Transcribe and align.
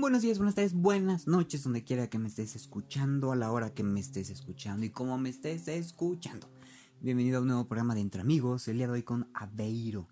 Buenos 0.00 0.22
días, 0.22 0.38
buenas 0.38 0.54
tardes, 0.54 0.72
buenas 0.72 1.26
noches, 1.26 1.62
donde 1.62 1.84
quiera 1.84 2.08
que 2.08 2.18
me 2.18 2.28
estés 2.28 2.56
escuchando, 2.56 3.32
a 3.32 3.36
la 3.36 3.52
hora 3.52 3.74
que 3.74 3.82
me 3.82 4.00
estés 4.00 4.30
escuchando 4.30 4.86
y 4.86 4.88
como 4.88 5.18
me 5.18 5.28
estés 5.28 5.68
escuchando. 5.68 6.48
Bienvenido 7.02 7.36
a 7.36 7.40
un 7.42 7.48
nuevo 7.48 7.68
programa 7.68 7.94
de 7.94 8.00
Entre 8.00 8.22
Amigos, 8.22 8.66
el 8.68 8.78
día 8.78 8.86
de 8.86 8.94
hoy 8.94 9.02
con 9.02 9.28
Aveiro. 9.34 10.08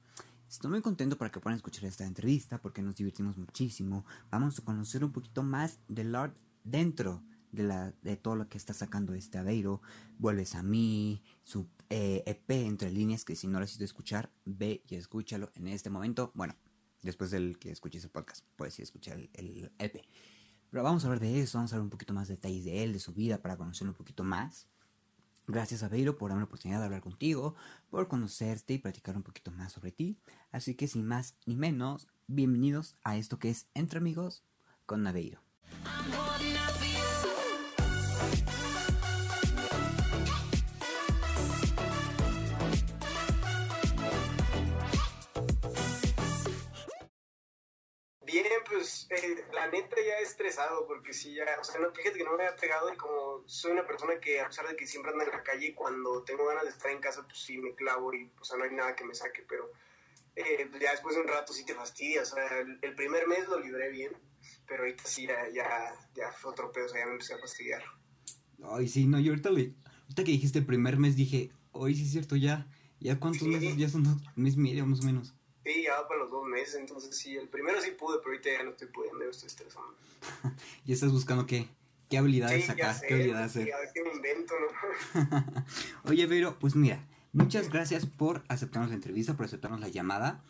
Estoy 0.46 0.72
muy 0.72 0.82
contento 0.82 1.16
para 1.16 1.30
que 1.30 1.40
puedan 1.40 1.56
escuchar 1.56 1.86
esta 1.86 2.04
entrevista 2.04 2.60
porque 2.60 2.82
nos 2.82 2.96
divertimos 2.96 3.38
muchísimo. 3.38 4.04
Vamos 4.30 4.58
a 4.58 4.62
conocer 4.62 5.02
un 5.02 5.10
poquito 5.10 5.42
más 5.42 5.78
de 5.88 6.04
Lord 6.04 6.34
dentro 6.64 7.22
de, 7.50 7.62
la, 7.62 7.94
de 8.02 8.18
todo 8.18 8.36
lo 8.36 8.46
que 8.46 8.58
está 8.58 8.74
sacando 8.74 9.14
este 9.14 9.38
Aveiro. 9.38 9.80
Vuelves 10.18 10.54
a 10.54 10.62
mí, 10.62 11.22
su 11.42 11.66
EP 11.88 12.28
eh, 12.28 12.38
e 12.46 12.66
entre 12.66 12.90
líneas, 12.90 13.24
que 13.24 13.36
si 13.36 13.46
no 13.46 13.58
lo 13.58 13.64
has 13.64 13.74
ido 13.74 13.86
escuchar, 13.86 14.30
ve 14.44 14.82
y 14.86 14.96
escúchalo 14.96 15.50
en 15.54 15.68
este 15.68 15.88
momento. 15.88 16.30
Bueno, 16.34 16.54
después 17.02 17.30
del 17.30 17.58
que 17.58 17.70
escuches 17.70 18.04
el 18.04 18.10
podcast, 18.10 18.44
puedes 18.56 18.78
ir 18.78 18.82
a 18.82 18.84
escuchar 18.84 19.18
el, 19.32 19.70
EP. 19.78 20.02
Pero 20.70 20.82
vamos 20.82 21.04
a 21.04 21.06
hablar 21.06 21.20
de 21.20 21.40
eso, 21.40 21.58
vamos 21.58 21.72
a 21.72 21.76
ver 21.76 21.82
un 21.82 21.90
poquito 21.90 22.12
más 22.12 22.28
detalles 22.28 22.64
de 22.64 22.84
él, 22.84 22.92
de 22.92 22.98
su 22.98 23.14
vida, 23.14 23.40
para 23.40 23.56
conocerlo 23.56 23.92
un 23.92 23.96
poquito 23.96 24.24
más. 24.24 24.66
Gracias 25.46 25.82
a 25.82 25.88
Beiro 25.88 26.18
por 26.18 26.28
darme 26.28 26.42
la 26.42 26.46
oportunidad 26.46 26.78
de 26.80 26.84
hablar 26.84 27.00
contigo, 27.00 27.54
por 27.88 28.06
conocerte 28.06 28.74
y 28.74 28.78
platicar 28.78 29.16
un 29.16 29.22
poquito 29.22 29.50
más 29.50 29.72
sobre 29.72 29.92
ti. 29.92 30.18
Así 30.52 30.74
que 30.74 30.88
sin 30.88 31.06
más 31.06 31.36
ni 31.46 31.56
menos, 31.56 32.06
bienvenidos 32.26 32.96
a 33.02 33.16
esto 33.16 33.38
que 33.38 33.48
es 33.48 33.66
Entre 33.72 33.98
Amigos 33.98 34.44
con 34.84 35.02
Naveiro. 35.02 35.40
Pues 48.68 49.06
eh, 49.10 49.44
la 49.52 49.66
neta 49.68 49.96
ya 49.96 50.18
estresado 50.18 50.86
porque 50.86 51.12
sí, 51.12 51.34
ya, 51.34 51.44
o 51.60 51.64
sea, 51.64 51.80
no, 51.80 51.90
fíjate 51.92 52.18
que 52.18 52.24
no 52.24 52.36
me 52.36 52.44
había 52.44 52.56
pegado 52.56 52.92
y 52.92 52.96
como 52.96 53.42
soy 53.46 53.72
una 53.72 53.86
persona 53.86 54.20
que 54.20 54.40
a 54.40 54.48
pesar 54.48 54.68
de 54.68 54.76
que 54.76 54.86
siempre 54.86 55.12
anda 55.12 55.24
en 55.24 55.30
la 55.30 55.42
calle, 55.42 55.74
cuando 55.74 56.22
tengo 56.22 56.46
ganas 56.46 56.64
de 56.64 56.70
estar 56.70 56.90
en 56.90 57.00
casa, 57.00 57.22
pues 57.24 57.38
sí 57.38 57.58
me 57.58 57.74
clavo 57.74 58.12
y, 58.14 58.30
o 58.40 58.44
sea, 58.44 58.58
no 58.58 58.64
hay 58.64 58.70
nada 58.70 58.94
que 58.94 59.04
me 59.04 59.14
saque, 59.14 59.44
pero 59.48 59.72
eh, 60.36 60.66
pues, 60.70 60.82
ya 60.82 60.92
después 60.92 61.14
de 61.16 61.22
un 61.22 61.28
rato 61.28 61.52
sí 61.52 61.64
te 61.64 61.74
fastidia, 61.74 62.22
o 62.22 62.24
sea, 62.24 62.42
el, 62.60 62.94
primer 62.94 63.26
mes 63.26 63.48
lo 63.48 63.58
libré 63.60 63.90
bien, 63.90 64.12
pero 64.66 64.82
ahorita 64.82 65.04
sí 65.04 65.26
ya, 65.26 65.48
ya, 65.52 65.94
ya 66.14 66.32
fue 66.32 66.52
otro 66.52 66.70
pedo, 66.70 66.86
o 66.86 66.88
sea, 66.88 67.00
ya 67.00 67.06
me 67.06 67.12
empecé 67.12 67.34
a 67.34 67.38
fastidiar. 67.38 67.82
Ay, 68.62 68.88
sí, 68.88 69.06
no, 69.06 69.18
yo 69.20 69.32
ahorita, 69.32 69.48
ahorita 69.48 70.24
que 70.24 70.32
dijiste 70.32 70.58
el 70.58 70.66
primer 70.66 70.96
mes 70.96 71.16
dije, 71.16 71.50
hoy 71.72 71.94
sí 71.94 72.02
es 72.02 72.12
cierto, 72.12 72.36
ya, 72.36 72.66
ya 73.00 73.18
cuántos 73.18 73.46
meses, 73.46 73.76
ya 73.76 73.88
son 73.88 74.06
un 74.06 74.22
mes 74.36 74.56
medio 74.56 74.86
más 74.86 75.00
o 75.00 75.04
menos. 75.04 75.34
Sí, 75.68 75.82
ya 75.82 76.08
para 76.08 76.20
los 76.20 76.30
dos 76.30 76.46
meses, 76.46 76.76
entonces 76.76 77.14
sí, 77.14 77.36
el 77.36 77.46
primero 77.46 77.78
sí 77.82 77.90
pude, 77.90 78.20
pero 78.20 78.30
ahorita 78.30 78.50
ya 78.50 78.62
no 78.62 78.70
estoy 78.70 78.88
pudiendo, 78.88 79.22
estoy 79.28 79.48
estresando. 79.48 79.94
y 80.86 80.94
estás 80.94 81.12
buscando 81.12 81.44
qué, 81.44 81.68
qué 82.08 82.16
habilidades 82.16 82.64
sacar, 82.64 82.96
qué 83.06 83.12
habilidades 83.12 83.50
hacer. 83.50 83.74
A 83.74 83.78
ver 83.80 83.90
qué 83.92 84.02
me 84.02 84.12
invento, 84.12 84.54
¿no? 84.58 85.64
Oye, 86.10 86.24
Vero, 86.24 86.58
pues 86.58 86.74
mira, 86.74 87.04
muchas 87.34 87.68
gracias 87.68 88.06
por 88.06 88.44
aceptarnos 88.48 88.88
la 88.88 88.94
entrevista, 88.94 89.36
por 89.36 89.44
aceptarnos 89.44 89.80
la 89.80 89.88
llamada. 89.88 90.42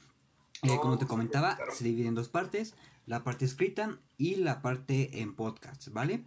Eh, 0.62 0.78
como 0.80 0.98
te 0.98 1.06
pues, 1.06 1.08
comentaba, 1.08 1.58
se 1.72 1.82
divide 1.82 2.06
en 2.06 2.14
dos 2.14 2.28
partes, 2.28 2.77
la 3.06 3.25
parte 3.25 3.44
escrita 3.44 3.98
y 4.19 4.36
la 4.36 4.62
parte 4.62 5.20
en 5.20 5.34
podcast, 5.34 5.88
¿vale? 5.88 6.22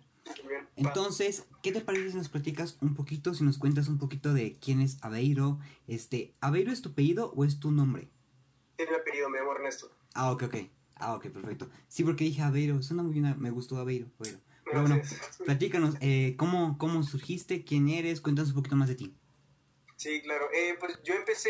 Entonces, 0.76 1.46
¿qué 1.64 1.72
te 1.72 1.80
parece 1.80 2.12
si 2.12 2.18
nos 2.18 2.28
platicas 2.28 2.78
un 2.82 2.94
poquito, 2.94 3.34
si 3.34 3.46
nos 3.46 3.58
cuentas 3.58 3.88
un 3.88 4.00
poquito 4.00 4.34
de 4.34 4.58
quién 4.60 4.82
es 4.82 4.98
Aveiro? 5.02 5.60
Este, 5.88 6.34
¿Aveiro 6.42 6.74
es 6.74 6.82
tu 6.82 6.90
apellido 6.90 7.32
o 7.38 7.46
es 7.46 7.62
tu 7.62 7.72
nombre? 7.72 8.10
Me 9.30 9.40
llamo 9.40 9.54
Ernesto. 9.54 9.92
Ah, 10.14 10.32
ok, 10.32 10.44
ok. 10.44 10.56
Ah, 10.96 11.16
ok, 11.16 11.28
perfecto. 11.30 11.70
Sí, 11.88 12.04
porque 12.04 12.24
dije 12.26 12.42
Aveiro, 12.42 12.82
suena 12.82 13.04
muy 13.04 13.14
bien, 13.14 13.36
me 13.40 13.50
gustó 13.50 13.78
Aveiro. 13.78 14.08
Bueno, 14.20 14.40
pero 14.66 14.82
bueno, 14.82 15.02
platícanos, 15.46 15.96
eh, 16.00 16.36
¿cómo, 16.38 16.78
¿cómo 16.78 17.04
surgiste? 17.04 17.66
¿Quién 17.66 17.90
eres? 17.90 18.22
Cuéntanos 18.22 18.52
un 18.52 18.58
poquito 18.58 18.76
más 18.76 18.88
de 18.88 18.96
ti. 18.96 19.16
Sí, 19.96 20.22
claro. 20.22 20.50
Eh, 20.54 20.78
pues 20.80 21.02
yo 21.04 21.14
empecé 21.16 21.50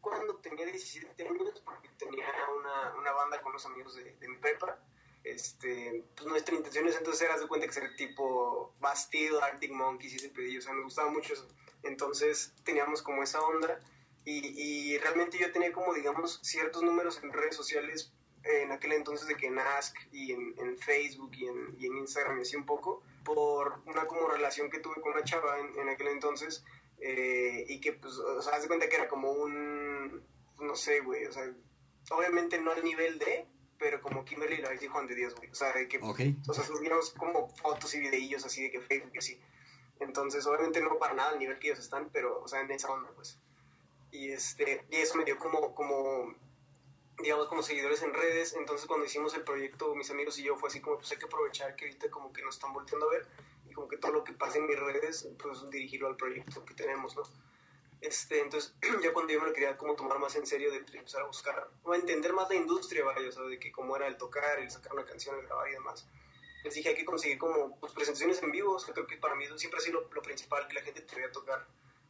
cuando 0.00 0.36
tenía 0.36 0.66
17 0.66 1.28
años, 1.28 1.62
porque 1.64 1.88
tenía 1.98 2.26
una, 2.58 2.94
una 2.98 3.12
banda 3.12 3.40
con 3.42 3.50
unos 3.50 3.66
amigos 3.66 3.94
de, 3.96 4.16
de 4.16 4.28
mi 4.28 4.36
prepa. 4.38 4.78
Este, 5.24 6.04
pues 6.14 6.26
nuestra 6.28 6.54
intención 6.54 6.86
es 6.86 6.96
entonces 6.96 7.22
era 7.22 7.36
de 7.36 7.48
cuenta 7.48 7.66
que 7.66 7.72
ser 7.72 7.96
tipo 7.96 8.74
Bastido, 8.78 9.42
Arctic 9.42 9.72
Monkeys 9.72 10.12
y 10.12 10.16
ese 10.16 10.28
pedillo, 10.28 10.60
o 10.60 10.62
sea, 10.62 10.72
me 10.72 10.84
gustaba 10.84 11.10
mucho 11.10 11.32
eso. 11.32 11.48
Entonces 11.82 12.54
teníamos 12.62 13.02
como 13.02 13.24
esa 13.24 13.40
onda 13.42 13.80
y, 14.28 14.98
realmente 14.98 15.38
yo 15.38 15.52
tenía 15.52 15.72
como, 15.72 15.94
digamos, 15.94 16.40
ciertos 16.42 16.82
números 16.82 17.20
en 17.22 17.32
redes 17.32 17.54
sociales 17.54 18.12
en 18.42 18.72
aquel 18.72 18.92
entonces 18.92 19.28
de 19.28 19.36
que 19.36 19.46
en 19.46 19.58
Ask 19.58 19.96
y 20.12 20.32
en, 20.32 20.78
Facebook 20.78 21.30
y 21.34 21.46
en, 21.46 21.76
y 21.78 21.86
en, 21.86 21.98
Instagram 21.98 22.38
y 22.38 22.42
así 22.42 22.56
un 22.56 22.66
poco, 22.66 23.02
por 23.24 23.80
una 23.86 24.06
como 24.06 24.28
relación 24.28 24.68
que 24.68 24.80
tuve 24.80 25.00
con 25.00 25.12
una 25.12 25.24
chava 25.24 25.58
en, 25.60 25.88
aquel 25.88 26.08
entonces 26.08 26.64
eh, 26.98 27.64
y 27.68 27.80
que 27.80 27.92
pues, 27.92 28.14
o 28.14 28.42
sea, 28.42 28.54
haz 28.54 28.62
de 28.62 28.68
cuenta 28.68 28.88
que 28.88 28.96
era 28.96 29.08
como 29.08 29.30
un, 29.30 30.22
no 30.58 30.74
sé, 30.74 31.00
güey, 31.00 31.26
o 31.26 31.32
sea, 31.32 31.52
obviamente 32.10 32.60
no 32.60 32.72
al 32.72 32.82
nivel 32.82 33.18
de, 33.18 33.46
pero 33.78 34.00
como 34.00 34.24
Kimberly 34.24 34.58
la 34.58 34.74
y 34.74 34.86
Juan 34.86 35.06
de 35.06 35.14
Dios, 35.14 35.36
güey, 35.36 35.50
o 35.50 35.54
sea, 35.54 35.72
de 35.72 35.86
que, 35.86 35.98
o 35.98 36.52
sea, 36.52 36.64
subimos 36.64 37.10
como 37.10 37.48
fotos 37.48 37.94
y 37.94 38.00
videillos 38.00 38.44
así 38.44 38.62
de 38.62 38.70
que 38.70 38.80
Facebook 38.80 39.12
y 39.14 39.18
así. 39.18 39.40
Entonces, 39.98 40.46
obviamente 40.46 40.80
no 40.80 40.98
para 40.98 41.14
nada 41.14 41.30
al 41.30 41.38
nivel 41.38 41.58
que 41.58 41.68
ellos 41.68 41.78
están, 41.78 42.10
pero, 42.12 42.42
o 42.42 42.48
sea, 42.48 42.60
en 42.60 42.70
esa 42.70 42.90
onda, 42.90 43.10
pues 43.14 43.38
y, 44.16 44.32
este, 44.32 44.84
y 44.90 44.96
eso 44.96 45.16
me 45.16 45.24
dio 45.24 45.38
como, 45.38 45.74
como, 45.74 46.34
digamos, 47.18 47.48
como 47.48 47.62
seguidores 47.62 48.02
en 48.02 48.14
redes. 48.14 48.54
Entonces 48.54 48.86
cuando 48.86 49.06
hicimos 49.06 49.34
el 49.34 49.42
proyecto, 49.42 49.94
mis 49.94 50.10
amigos 50.10 50.38
y 50.38 50.44
yo, 50.44 50.56
fue 50.56 50.68
así 50.68 50.80
como, 50.80 50.96
pues 50.96 51.10
hay 51.12 51.18
que 51.18 51.26
aprovechar 51.26 51.76
que 51.76 51.86
ahorita 51.86 52.10
como 52.10 52.32
que 52.32 52.42
nos 52.42 52.54
están 52.54 52.72
volteando 52.72 53.06
a 53.08 53.12
ver 53.12 53.26
y 53.68 53.72
como 53.72 53.88
que 53.88 53.98
todo 53.98 54.12
lo 54.12 54.24
que 54.24 54.32
pasa 54.32 54.58
en 54.58 54.66
mis 54.66 54.78
redes, 54.78 55.28
pues 55.42 55.68
dirigirlo 55.70 56.08
al 56.08 56.16
proyecto 56.16 56.64
que 56.64 56.74
tenemos, 56.74 57.14
¿no? 57.16 57.22
Este, 58.00 58.40
entonces, 58.40 58.74
ya 59.02 59.12
cuando 59.12 59.32
yo 59.32 59.40
me 59.40 59.48
lo 59.48 59.52
quería 59.52 59.76
como 59.76 59.96
tomar 59.96 60.18
más 60.18 60.34
en 60.36 60.46
serio, 60.46 60.70
de 60.70 60.78
empezar 60.78 61.22
a 61.22 61.26
buscar, 61.26 61.68
o 61.82 61.92
a 61.92 61.96
entender 61.96 62.32
más 62.32 62.48
la 62.48 62.54
industria, 62.56 63.04
vaya, 63.04 63.28
o 63.28 63.32
sea, 63.32 63.42
de 63.44 63.58
que 63.58 63.72
cómo 63.72 63.96
era 63.96 64.06
el 64.06 64.16
tocar, 64.16 64.58
el 64.58 64.70
sacar 64.70 64.92
una 64.92 65.04
canción, 65.04 65.38
el 65.38 65.46
grabar 65.46 65.68
y 65.68 65.72
demás. 65.72 66.06
Les 66.64 66.74
dije, 66.74 66.90
hay 66.90 66.94
que 66.94 67.04
conseguir 67.04 67.38
como 67.38 67.78
pues, 67.78 67.92
presentaciones 67.92 68.42
en 68.42 68.50
vivo, 68.50 68.74
o 68.74 68.78
sea, 68.78 68.92
creo 68.92 69.06
que 69.06 69.16
para 69.16 69.34
mí 69.34 69.44
siempre 69.56 69.78
ha 69.78 69.82
sido 69.82 70.00
lo, 70.00 70.10
lo 70.12 70.22
principal, 70.22 70.66
que 70.68 70.74
la 70.74 70.82
gente 70.82 71.00
te 71.00 71.16
vea 71.16 71.30
tocar 71.30 71.66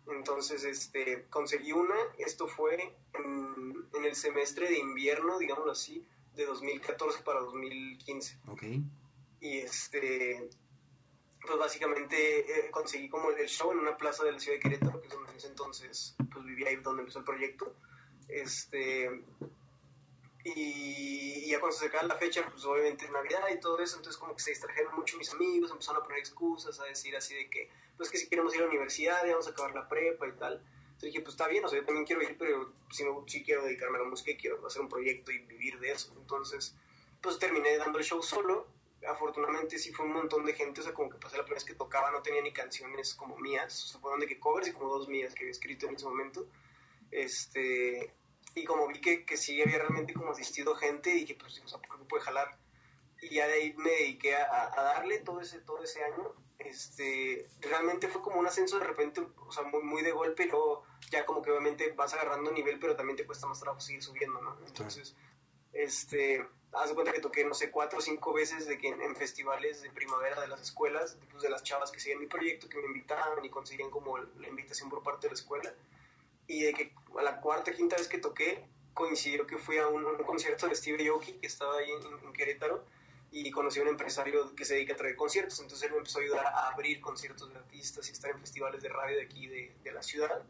entonces, 0.09 0.65
este, 0.65 1.27
conseguí 1.31 1.73
una, 1.73 1.97
esto 2.19 2.47
fue 2.47 2.95
en, 3.15 4.05
el 4.05 4.15
semestre 4.15 4.69
de 4.69 4.79
invierno, 4.79 5.39
digámoslo 5.39 5.73
así, 5.73 6.07
de 6.35 6.47
2014 6.47 7.23
para 7.23 7.41
2015. 7.41 8.39
Ok. 8.49 8.63
Y 9.41 9.59
este, 9.59 10.49
pues 11.45 11.59
básicamente 11.59 12.41
eh, 12.41 12.71
conseguí 12.71 13.09
como 13.09 13.31
el 13.31 13.49
show 13.49 13.73
en 13.73 13.79
una 13.79 13.97
plaza 13.97 14.25
de 14.25 14.33
la 14.33 14.39
ciudad 14.39 14.57
de 14.57 14.61
Querétaro, 14.61 15.01
que 15.01 15.09
es 15.09 15.13
donde 15.13 15.31
en 15.31 15.37
ese 15.37 15.49
entonces 15.49 16.17
pues 16.33 16.45
vivía 16.45 16.69
ahí 16.69 16.77
donde 16.77 17.03
empezó 17.03 17.21
el 17.21 17.25
proyecto. 17.25 17.75
Este, 18.29 19.25
y, 20.45 21.49
ya 21.49 21.59
cuando 21.59 21.77
se 21.77 21.87
acercaba 21.87 22.07
la 22.07 22.17
fecha, 22.17 22.47
pues 22.49 22.65
obviamente 22.65 23.09
Navidad 23.11 23.49
y 23.53 23.59
todo 23.59 23.81
eso, 23.81 23.97
entonces 23.97 24.19
como 24.19 24.35
que 24.35 24.43
se 24.43 24.51
distrajeron 24.51 24.95
mucho 24.95 25.17
mis 25.17 25.33
amigos, 25.33 25.71
empezaron 25.71 26.03
a 26.03 26.05
poner 26.05 26.21
excusas, 26.21 26.79
a 26.79 26.85
decir 26.85 27.17
así 27.17 27.35
de 27.35 27.51
que, 27.51 27.69
pues 27.97 28.11
que 28.11 28.19
si 28.19 28.29
queremos 28.29 28.55
ir 28.55 28.61
a 28.61 28.65
la 28.65 28.71
universidad, 28.71 29.25
ya 29.25 29.33
vamos 29.33 29.47
a 29.47 29.51
acabar 29.51 29.75
la 29.75 29.89
prepa 29.89 30.27
y 30.27 30.33
tal. 30.33 30.63
Entonces 30.97 31.13
dije, 31.13 31.21
pues 31.21 31.35
está 31.35 31.47
bien, 31.49 31.65
o 31.65 31.69
sea, 31.69 31.79
yo 31.79 31.85
también 31.85 32.07
quiero 32.07 32.23
ir, 32.23 32.37
pero 32.39 32.73
si 32.91 33.05
no, 33.05 33.25
sí 33.27 33.45
quiero 33.45 33.65
dedicarme 33.65 33.99
a 33.99 34.03
la 34.03 34.09
música 34.09 34.31
y 34.31 34.37
quiero 34.37 34.67
hacer 34.67 34.81
un 34.81 34.89
proyecto 34.89 35.31
y 35.31 35.39
vivir 35.41 35.79
de 35.79 35.93
eso. 35.93 36.15
Entonces, 36.17 36.75
pues 37.21 37.39
terminé 37.39 37.77
dando 37.77 37.99
el 37.99 38.05
show 38.05 38.23
solo. 38.23 38.69
Afortunadamente 39.07 39.79
sí 39.79 39.93
fue 39.93 40.07
un 40.07 40.13
montón 40.13 40.45
de 40.47 40.55
gente, 40.55 40.81
o 40.81 40.85
sea, 40.85 40.95
como 40.95 41.11
que 41.11 41.19
pasé 41.19 41.37
la 41.37 41.43
primera 41.45 41.59
vez 41.59 41.65
que 41.65 41.75
tocaba, 41.75 42.11
no 42.11 42.23
tenía 42.23 42.41
ni 42.41 42.53
canciones 42.53 43.15
como 43.15 43.37
mías, 43.39 43.85
o 43.85 43.87
sea, 43.89 44.01
fueron 44.01 44.21
de 44.21 44.27
que 44.27 44.41
covers 44.41 44.69
y 44.69 44.73
como 44.73 44.89
dos 44.89 45.09
mías 45.09 45.35
que 45.35 45.45
había 45.45 45.51
escrito 45.51 45.87
en 45.87 45.97
ese 45.97 46.07
momento. 46.07 46.49
Este, 47.11 48.15
y 48.55 48.65
como 48.65 48.89
vi 48.89 49.01
que, 49.01 49.25
que 49.27 49.37
sí 49.37 49.61
había 49.61 49.79
realmente 49.79 50.15
como 50.15 50.31
asistido 50.31 50.75
gente, 50.77 51.11
dije, 51.11 51.37
pues, 51.39 51.61
o 51.63 51.69
sea, 51.69 51.79
¿por 51.79 51.99
qué 51.99 52.05
puede 52.07 52.25
jalar? 52.25 52.59
Y 53.21 53.35
ya 53.35 53.47
de 53.47 53.53
ahí 53.53 53.75
me 53.75 53.91
dediqué 53.91 54.35
a, 54.35 54.73
a, 54.75 54.83
darle 54.83 55.19
todo 55.19 55.41
ese, 55.41 55.61
todo 55.61 55.83
ese 55.83 56.03
año. 56.03 56.35
Este, 56.69 57.49
realmente 57.61 58.09
fue 58.09 58.23
como 58.23 58.41
un 58.41 58.47
ascenso 58.47 58.79
de 58.79 58.85
repente, 58.85 59.21
o 59.21 59.53
sea, 59.53 59.65
muy, 59.65 59.83
muy 59.83 60.03
de 60.03 60.13
golpe, 60.13 60.45
y 60.45 60.49
luego 60.49 60.85
ya 61.11 61.25
como 61.25 61.43
que 61.43 61.51
obviamente 61.51 61.93
vas 61.93 62.15
agarrando 62.15 62.51
nivel, 62.51 62.79
pero 62.79 62.97
también 62.97 63.17
te 63.17 63.27
cuesta 63.27 63.47
más 63.47 63.61
trabajo 63.61 63.81
seguir 63.81 64.03
subiendo, 64.03 64.41
¿no? 64.41 64.57
Entonces, 64.67 65.15
este, 65.73 66.47
haz 66.73 66.89
de 66.89 66.95
cuenta 66.95 67.13
que 67.13 67.21
toqué, 67.21 67.45
no 67.45 67.55
sé, 67.55 67.71
cuatro 67.71 67.99
o 67.99 68.03
cinco 68.03 68.33
veces 68.33 68.67
de 68.67 68.79
que 68.79 68.89
en, 68.89 69.17
festivales 69.17 69.83
de 69.83 69.91
primavera 69.91 70.41
de 70.41 70.49
las 70.49 70.61
escuelas, 70.61 71.17
pues, 71.31 71.43
de 71.43 71.51
las 71.51 71.63
chavas 71.63 71.91
que 71.91 72.01
siguen 72.01 72.19
mi 72.19 72.27
proyecto, 72.27 72.69
que 72.69 72.79
me 72.79 72.87
invitaban 72.87 73.45
y 73.45 73.51
conseguían 73.51 73.91
como 73.91 74.19
la 74.19 74.49
invitación 74.49 74.89
por 74.91 75.03
parte 75.03 75.27
de 75.27 75.33
la 75.33 75.39
escuela 75.39 75.75
y 76.47 76.63
de 76.63 76.73
que 76.73 76.95
a 77.19 77.23
la 77.23 77.41
cuarta, 77.41 77.73
quinta 77.73 77.97
vez 77.97 78.09
que 78.09 78.19
toqué, 78.19 78.65
coincidió 78.95 79.47
que 79.47 79.59
fui 79.59 79.79
a 79.79 79.89
un, 79.89 80.05
concierto 80.25 80.69
de 80.69 80.75
Steve 80.75 81.09
Aoki 81.09 81.35
que 81.35 81.47
estaba 81.47 81.79
ahí 81.79 81.91
en, 81.91 82.33
Querétaro 82.33 82.85
y 83.45 83.51
conocí 83.51 83.81
a 83.81 83.83
un 83.83 83.89
empresario 83.89 84.55
que 84.55 84.65
se 84.65 84.75
dedica 84.75 84.95
a 84.95 84.97
traer 84.97 85.17
conciertos, 85.17 85.61
entonces 85.61 85.87
él 85.87 85.93
me 85.93 85.99
empezó 85.99 86.19
a 86.19 86.23
ayudar 86.23 86.47
a 86.47 86.69
abrir 86.69 87.01
conciertos 87.01 87.53
de 87.53 87.59
artistas 87.59 88.09
y 88.09 88.13
estar 88.13 88.31
en 88.31 88.41
festivales 88.41 88.83
de 88.83 88.89
radio 88.89 89.17
de 89.17 89.23
aquí 89.23 89.47
de, 89.47 89.93
la 89.93 90.03
ciudad. 90.03 90.43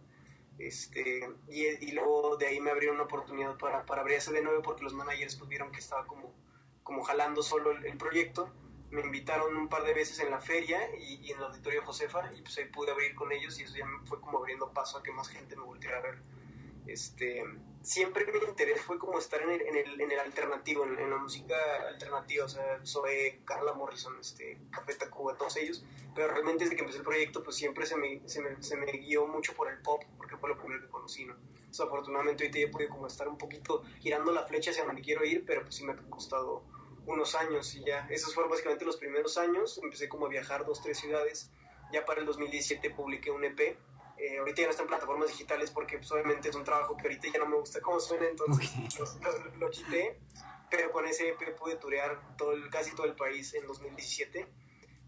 Este, 0.59 1.29
y, 1.49 1.67
y, 1.67 1.93
luego 1.93 2.37
de 2.37 2.47
ahí 2.47 2.61
me 2.61 2.71
abrieron 2.71 2.97
una 2.97 3.05
oportunidad 3.05 3.59
para, 3.59 3.85
para 3.85 4.01
abrir 4.01 4.17
ese 4.17 4.33
de 4.33 4.41
nuevo 4.41 4.63
porque 4.63 4.85
los 4.85 4.95
managers 4.95 5.37
pues 5.37 5.51
vieron 5.51 5.71
que 5.71 5.81
estaba 5.81 6.07
como 6.07 6.33
como 6.87 7.03
jalando 7.03 7.43
solo 7.43 7.73
el, 7.73 7.99
proyecto. 7.99 8.49
Me 8.91 9.01
invitaron 9.01 9.57
un 9.57 9.69
par 9.69 9.83
de 9.83 9.93
veces 9.93 10.21
en 10.21 10.31
la 10.31 10.41
feria 10.41 10.79
y, 10.97 11.33
en 11.33 11.39
el 11.39 11.43
auditorio 11.43 11.83
Josefa 11.83 12.33
y 12.33 12.43
pues 12.43 12.57
ahí 12.59 12.67
pude 12.67 12.93
abrir 12.93 13.17
con 13.17 13.33
ellos 13.33 13.59
y 13.59 13.65
eso 13.65 13.77
ya 13.77 13.85
fue 14.05 14.21
como 14.21 14.39
abriendo 14.39 14.73
paso 14.73 14.99
a 14.99 15.03
que 15.03 15.11
más 15.11 15.29
gente 15.29 15.57
me 15.57 15.65
volviera 15.65 15.99
a 15.99 16.03
ver. 16.03 16.19
Este, 16.87 17.43
siempre 17.87 18.27
mi 18.27 18.39
interés 18.49 18.81
fue 18.81 18.99
como 18.99 19.17
estar 19.17 19.41
en 19.43 19.51
el, 19.51 19.61
en 19.63 19.77
el, 19.77 20.01
en 20.01 20.11
el 20.11 20.19
alternativo, 20.19 20.85
en, 20.85 21.09
la 21.09 21.19
música 21.19 21.55
alternativa, 21.87 22.45
o 22.45 22.49
sea, 22.49 22.81
Zoe, 22.85 23.43
Carla 23.45 23.75
Morrison, 23.75 24.19
este, 24.21 24.59
Café 24.71 24.95
Tacuba, 24.95 25.37
todos 25.37 25.57
ellos, 25.57 25.85
pero 26.13 26.27
realmente 26.27 26.65
desde 26.65 26.75
que 26.75 26.83
empecé 26.83 26.99
el 26.99 27.05
proyecto 27.05 27.45
pues 27.45 27.55
siempre 27.55 27.87
se 27.87 27.97
me, 27.97 28.29
se 28.29 28.41
me, 28.41 28.61
se 28.61 28.77
me 28.77 28.87
guió 28.91 29.29
mucho 29.29 29.55
por 29.55 29.71
el 29.71 29.79
pop, 29.83 30.03
porque 30.17 30.37
fue 30.37 30.49
lo 30.49 30.59
primero 30.59 30.83
que 30.83 30.89
conocí, 30.89 31.25
¿no? 31.25 31.37
afortunadamente 31.79 32.45
ahorita 32.45 32.59
ya 32.59 32.65
he 32.65 32.69
podido 32.69 32.91
como 32.91 33.07
estar 33.07 33.29
un 33.29 33.37
poquito 33.37 33.83
girando 34.01 34.33
la 34.33 34.45
flecha 34.47 34.71
hacia 34.71 34.85
donde 34.85 35.03
quiero 35.03 35.25
ir, 35.27 35.45
pero 35.45 35.63
pues 35.63 35.75
sí 35.75 35.85
me 35.85 35.93
ha 35.93 35.97
costado 36.09 36.65
unos 37.07 37.35
años 37.35 37.75
y 37.75 37.85
ya, 37.85 38.09
esos 38.11 38.35
fueron 38.35 38.51
básicamente 38.51 38.87
los 38.87 38.97
primeros 38.97 39.37
años, 39.37 39.79
empecé 39.83 40.09
como 40.09 40.27
a 40.27 40.29
viajar 40.31 40.65
dos, 40.65 40.83
tres 40.83 40.99
ciudades, 40.99 41.51
ya 41.93 42.05
para 42.07 42.21
el 42.21 42.27
2017 42.27 42.91
publiqué 42.91 43.31
un 43.31 43.45
EP, 43.45 43.77
eh, 44.19 44.39
ahorita 44.39 44.63
ya 44.63 44.67
no 44.67 44.71
está 44.71 44.83
en 44.83 44.89
plataformas 44.89 45.29
digitales 45.29 45.71
porque 45.71 45.99
pues, 45.99 46.11
obviamente 46.13 46.49
es 46.49 46.57
un 46.57 46.65
trabajo 46.65 46.97
que 46.97 47.03
ahorita 47.03 47.29
ya 47.33 47.39
no 47.39 47.47
me 47.47 47.57
gusta 47.57 47.81
cómo 47.81 48.01
suena, 48.01 48.27
entonces 48.27 48.73
lo, 49.59 49.71
quité, 49.71 50.19
pero 50.71 50.91
con 50.91 51.07
ese 51.07 51.29
EP 51.29 51.57
pude 51.57 51.77
turear 51.77 52.37
todo 52.37 52.53
casi 52.71 52.95
todo 52.95 53.07
el 53.07 53.15
país 53.15 53.53
en 53.55 53.67
2017. 53.67 54.47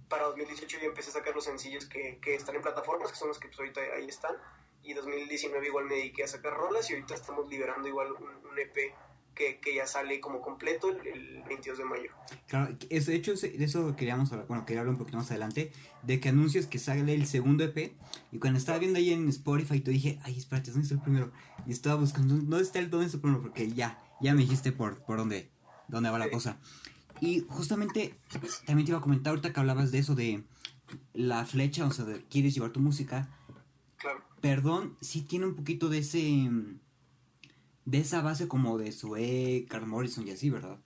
Para 0.08 0.25
2018 0.25 0.78
ya 0.81 0.87
empecé 0.87 1.10
a 1.10 1.14
sacar 1.14 1.34
los 1.34 1.44
sencillos 1.44 1.87
que, 1.87 2.19
que 2.20 2.34
están 2.34 2.56
en 2.56 2.62
plataformas, 2.62 3.10
que 3.10 3.16
son 3.16 3.28
los 3.28 3.38
que 3.38 3.49
pues, 3.49 3.58
ahorita 3.58 3.81
ahí 3.96 4.08
están. 4.08 4.37
Y 4.82 4.94
2019 4.94 5.66
igual 5.66 5.87
me 5.87 5.96
dediqué 5.96 6.25
a 6.25 6.28
sacar 6.28 6.54
rolas 6.54 6.88
y 6.88 6.94
ahorita 6.94 7.14
estamos 7.14 7.49
liberando 7.49 7.88
igual 7.88 8.12
un, 8.12 8.58
EP 8.58 8.94
que, 9.38 9.61
que, 9.61 9.75
ya 9.75 9.87
sale 9.87 10.20
como 10.20 10.40
completo 10.40 10.90
el, 10.90 11.43
22 11.49 11.79
de 11.79 11.85
mayo. 11.85 12.11
Claro, 12.46 12.76
eso, 12.90 13.11
de 13.11 13.17
hecho 13.17 13.35
de 13.35 13.64
eso 13.64 13.96
queríamos 13.96 14.31
hablar, 14.32 14.46
bueno, 14.49 14.67
quería 14.67 14.81
hablar 14.81 14.94
un 14.94 14.99
poquito 14.99 15.17
más 15.17 15.31
adelante, 15.31 15.73
de 16.02 16.20
que 16.20 16.29
anuncios 16.29 16.67
que 16.67 16.79
sale 16.79 17.14
el 17.14 17.26
segundo 17.26 17.64
EP 17.64 17.94
y 18.32 18.38
cuando 18.38 18.58
estaba 18.58 18.79
viendo 18.79 18.99
ahí 18.99 19.12
en 19.12 19.29
Spotify 19.29 19.81
te 19.81 19.90
dije, 19.93 20.19
ay, 20.25 20.37
espérate, 20.37 20.70
¿dónde 20.70 20.82
está 20.82 20.96
el 20.96 21.00
primero? 21.00 21.32
Y 21.67 21.73
estaba 21.73 21.94
buscando, 21.94 22.35
¿dónde 22.35 22.62
está 22.62 22.81
el, 22.81 22.90
dónde 22.90 23.06
está 23.06 23.17
el 23.17 23.23
primero? 23.23 23.43
Porque 23.43 23.70
ya, 23.70 24.02
ya 24.20 24.35
me 24.35 24.43
dijiste 24.43 24.73
por, 24.73 24.99
por 25.05 25.19
dónde, 25.19 25.50
dónde 25.87 26.11
va 26.11 26.19
la 26.19 26.31
cosa. 26.31 26.58
Y 27.20 27.44
justamente 27.49 28.19
también 28.67 28.85
te 28.85 28.90
iba 28.90 28.99
a 28.99 29.02
comentar 29.02 29.31
ahorita 29.31 29.52
que 29.52 29.61
hablabas 29.61 29.93
de 29.93 29.99
eso 29.99 30.14
de 30.14 30.44
la 31.14 31.46
flecha, 31.46 31.87
o 31.87 31.90
sea, 31.93 32.05
de 32.05 32.25
quieres 32.25 32.55
llevar 32.55 32.70
tu 32.70 32.81
música 32.81 33.29
Perdón, 34.40 34.96
sí 35.00 35.23
tiene 35.23 35.46
un 35.46 35.55
poquito 35.55 35.88
de 35.88 35.99
ese. 35.99 36.50
De 37.88 38.00
esa 38.00 38.20
base 38.20 38.49
como 38.49 38.76
de 38.76 38.93
Sue, 38.93 39.64
Carl 39.67 39.87
Morrison 39.87 40.29
y 40.29 40.32
así, 40.32 40.50
¿verdad? 40.50 40.79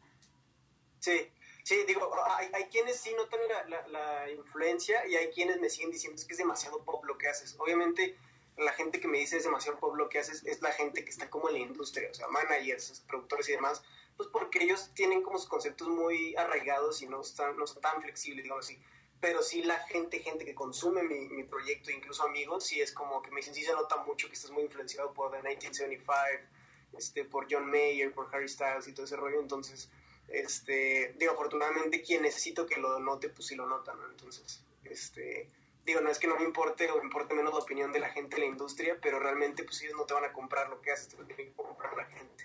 Sí, 1.01 1.33
sí, 1.65 1.77
digo, 1.85 2.09
hay, 2.39 2.49
hay 2.53 2.65
quienes 2.67 3.01
sí 3.01 3.13
notan 3.17 3.41
la, 3.69 3.89
la, 3.89 4.31
influencia 4.31 5.05
y 5.09 5.17
hay 5.17 5.31
quienes 5.31 5.59
me 5.61 5.69
siguen 5.69 5.91
diciendo 5.91 6.17
es 6.17 6.25
que 6.25 6.35
es 6.35 6.39
demasiado 6.39 6.85
pop 6.85 7.05
lo 7.05 7.19
que 7.19 7.27
haces. 7.27 7.57
Obviamente, 7.59 8.17
la 8.57 8.71
gente 8.73 9.01
que 9.01 9.09
me 9.09 9.19
dice 9.19 9.37
es 9.37 9.43
demasiado 9.43 9.81
pop 9.81 9.97
lo 9.97 10.09
que 10.09 10.21
haces 10.21 10.45
es 10.45 10.63
la 10.63 10.71
gente 10.71 11.05
que 11.05 11.11
está 11.11 11.29
como 11.29 11.49
en 11.49 11.55
la 11.55 11.61
industria, 11.61 12.09
o 12.09 12.15
sea, 12.15 12.29
managers, 12.29 13.03
productores 13.09 13.49
y 13.49 13.53
demás, 13.53 13.83
pues 14.17 14.29
porque 14.29 14.63
ellos 14.63 14.93
tienen 14.95 15.23
como 15.23 15.39
sus 15.39 15.49
conceptos 15.49 15.89
muy 15.89 16.37
arraigados 16.37 17.03
y 17.03 17.09
no 17.09 17.23
están, 17.23 17.57
no 17.57 17.67
son 17.67 17.83
tan 17.83 18.01
flexibles, 18.01 18.45
digamos 18.45 18.67
así 18.67 18.81
pero 19.21 19.41
sí 19.41 19.63
la 19.63 19.79
gente, 19.79 20.19
gente 20.19 20.45
que 20.45 20.53
consume 20.53 21.05
mi, 21.05 21.29
mi, 21.29 21.45
proyecto, 21.45 21.93
incluso 21.93 22.25
amigos, 22.25 22.65
sí 22.65 22.81
es 22.81 22.91
como 22.91 23.23
que 23.23 23.31
me 23.31 23.37
dicen, 23.37 23.55
sí 23.55 23.63
se 23.63 23.73
nota 23.73 23.99
mucho 23.99 24.27
que 24.27 24.35
estás 24.35 24.51
muy 24.51 24.65
influenciado 24.65 25.15
por 25.15 25.31
The 25.31 25.37
1975, 25.37 26.62
este, 26.97 27.25
por 27.25 27.47
John 27.51 27.71
Mayer, 27.71 28.13
por 28.13 28.29
Harry 28.35 28.49
Styles 28.49 28.89
y 28.89 28.93
todo 28.93 29.07
ese 29.07 29.17
rollo, 29.17 29.41
entonces, 29.41 29.91
este, 30.29 31.15
digo, 31.19 31.33
afortunadamente 31.33 32.03
quien 32.03 32.23
necesito 32.23 32.67
que 32.67 32.81
lo 32.81 32.99
note, 33.01 33.29
pues 33.29 33.47
sí 33.47 33.55
lo 33.55 33.67
nota, 33.67 33.95
¿no? 33.95 34.09
Entonces, 34.11 34.63
este, 34.85 35.49
digo, 35.87 36.01
no 36.01 36.11
es 36.11 36.19
que 36.19 36.27
no 36.27 36.37
me 36.37 36.45
importe 36.45 36.91
o 36.91 36.99
me 36.99 37.05
importe 37.05 37.35
menos 37.35 37.53
la 37.53 37.61
opinión 37.61 37.93
de 37.93 38.01
la 38.01 38.11
gente 38.11 38.37
de 38.37 38.43
la 38.43 38.49
industria, 38.49 38.99
pero 39.03 39.19
realmente, 39.19 39.65
pues 39.65 39.83
ellos 39.83 39.95
no 39.97 40.05
te 40.05 40.15
van 40.15 40.25
a 40.25 40.33
comprar 40.33 40.69
lo 40.71 40.81
que 40.81 40.93
haces, 40.93 41.09
te 41.09 41.17
lo 41.17 41.25
tiene 41.25 41.45
que 41.45 41.53
comprar 41.53 41.97
la 41.97 42.05
gente. 42.05 42.45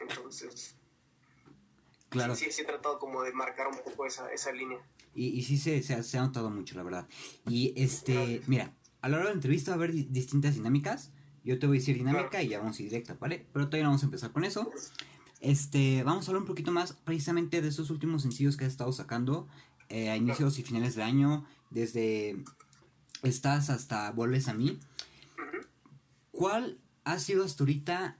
Entonces, 0.00 0.74
claro. 2.08 2.34
sí, 2.34 2.50
sí 2.50 2.62
he 2.62 2.64
tratado 2.64 2.98
como 2.98 3.22
de 3.22 3.32
marcar 3.32 3.68
un 3.68 3.78
poco 3.78 4.06
esa, 4.06 4.32
esa 4.32 4.52
línea. 4.52 4.80
Y, 5.14 5.28
y 5.28 5.42
sí 5.42 5.58
se, 5.58 5.82
se, 5.82 6.18
ha 6.18 6.22
notado 6.22 6.50
mucho, 6.50 6.76
la 6.76 6.82
verdad. 6.82 7.08
Y 7.46 7.74
este, 7.76 8.42
mira, 8.46 8.72
a 9.02 9.08
lo 9.08 9.16
largo 9.16 9.28
de 9.28 9.34
la 9.34 9.38
entrevista 9.38 9.72
va 9.72 9.74
a 9.74 9.78
haber 9.78 9.92
distintas 9.92 10.54
dinámicas. 10.54 11.12
Yo 11.44 11.58
te 11.58 11.66
voy 11.66 11.78
a 11.78 11.80
decir 11.80 11.96
dinámica 11.96 12.42
y 12.42 12.48
ya 12.48 12.58
vamos 12.58 12.78
a 12.78 12.82
ir 12.82 12.90
directa, 12.90 13.16
¿vale? 13.18 13.46
Pero 13.52 13.66
todavía 13.66 13.84
no 13.84 13.90
vamos 13.90 14.02
a 14.02 14.06
empezar 14.06 14.32
con 14.32 14.44
eso. 14.44 14.70
Este, 15.40 16.02
vamos 16.02 16.26
a 16.26 16.30
hablar 16.30 16.42
un 16.42 16.46
poquito 16.46 16.70
más 16.70 16.92
precisamente 16.92 17.62
de 17.62 17.68
esos 17.68 17.90
últimos 17.90 18.22
sencillos 18.22 18.56
que 18.56 18.64
has 18.64 18.72
estado 18.72 18.92
sacando 18.92 19.48
eh, 19.88 20.10
a 20.10 20.16
inicios 20.16 20.58
y 20.58 20.62
finales 20.62 20.94
de 20.94 21.02
año, 21.02 21.46
desde 21.70 22.36
Estás 23.22 23.70
hasta 23.70 24.10
Vuelves 24.12 24.48
a 24.48 24.54
mí. 24.54 24.78
¿Cuál 26.30 26.78
ha 27.04 27.18
sido 27.18 27.44
hasta 27.44 27.62
ahorita 27.62 28.18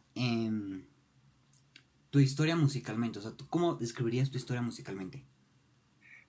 tu 2.10 2.18
historia 2.18 2.56
musicalmente? 2.56 3.18
O 3.18 3.22
sea, 3.22 3.32
¿tú 3.32 3.46
cómo 3.48 3.74
describirías 3.74 4.30
tu 4.30 4.38
historia 4.38 4.62
musicalmente? 4.62 5.24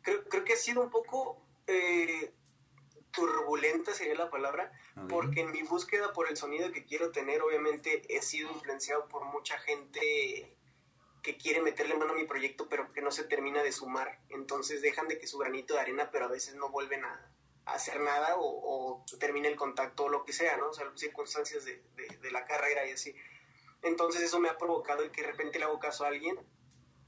creo, 0.02 0.24
creo 0.26 0.44
que 0.44 0.54
ha 0.54 0.58
sido 0.58 0.82
un 0.82 0.90
poco 0.90 1.42
eh, 1.68 2.34
turbulenta, 3.12 3.94
sería 3.94 4.16
la 4.16 4.30
palabra, 4.30 4.72
porque 5.08 5.42
en 5.42 5.52
mi 5.52 5.64
búsqueda 5.64 6.12
por 6.14 6.30
el 6.30 6.38
sonido 6.38 6.72
que 6.72 6.86
quiero 6.86 7.12
tener, 7.12 7.42
obviamente 7.42 8.02
he 8.10 8.22
sido 8.22 8.52
influenciado 8.52 9.08
por 9.08 9.26
mucha 9.26 9.58
gente 9.60 10.58
que 11.22 11.38
quiere 11.38 11.62
meterle 11.62 11.96
mano 11.96 12.14
a 12.14 12.16
mi 12.16 12.26
proyecto, 12.26 12.68
pero 12.68 12.92
que 12.92 13.02
no 13.02 13.12
se 13.12 13.24
termina 13.24 13.64
de 13.64 13.72
sumar. 13.72 14.20
Entonces 14.30 14.82
dejan 14.82 15.08
de 15.08 15.18
que 15.18 15.28
su 15.28 15.38
granito 15.38 15.76
de 15.76 15.82
arena, 15.82 16.10
pero 16.12 16.26
a 16.26 16.30
veces 16.30 16.56
no 16.56 16.70
vuelven 16.70 17.06
a, 17.06 17.32
hacer 17.66 18.02
nada 18.02 18.36
o, 18.38 19.06
termina 19.20 19.48
el 19.48 19.56
contacto 19.56 20.06
o 20.06 20.10
lo 20.10 20.26
que 20.26 20.34
sea, 20.34 20.58
¿no? 20.58 20.70
O 20.70 20.74
sea, 20.74 20.92
circunstancias 20.96 21.64
de, 21.64 21.82
de, 21.96 22.18
de, 22.18 22.32
la 22.32 22.46
carrera 22.46 22.86
y 22.88 22.92
así. 22.92 23.16
Entonces 23.84 24.22
eso 24.22 24.40
me 24.40 24.50
ha 24.50 24.58
provocado 24.58 25.04
el 25.04 25.12
que 25.12 25.22
de 25.22 25.28
repente 25.28 25.60
le 25.60 25.66
hago 25.66 25.80
caso 25.80 26.04
a 26.04 26.08
alguien 26.08 26.38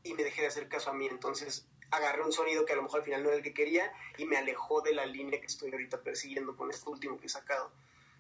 y 0.04 0.14
me 0.14 0.24
deje 0.24 0.42
de 0.42 0.48
hacer 0.48 0.70
caso 0.70 0.92
a 0.92 0.94
mí. 0.94 1.08
Entonces 1.08 1.68
agarré 1.96 2.24
un 2.24 2.32
sonido 2.32 2.66
que 2.66 2.74
a 2.74 2.76
lo 2.76 2.84
mejor 2.84 3.00
al 3.00 3.06
final 3.06 3.24
no 3.24 3.30
era 3.30 3.38
el 3.38 3.44
que 3.44 3.54
quería 3.54 3.92
y 4.18 4.26
me 4.26 4.38
alejó 4.38 4.82
de 4.82 4.94
la 4.94 5.06
línea 5.06 5.40
que 5.40 5.48
estoy 5.48 5.72
ahorita 5.72 6.02
persiguiendo 6.02 6.56
con 6.56 6.70
este 6.70 6.90
último 6.90 7.20
que 7.20 7.28
he 7.28 7.30
sacado. 7.30 7.72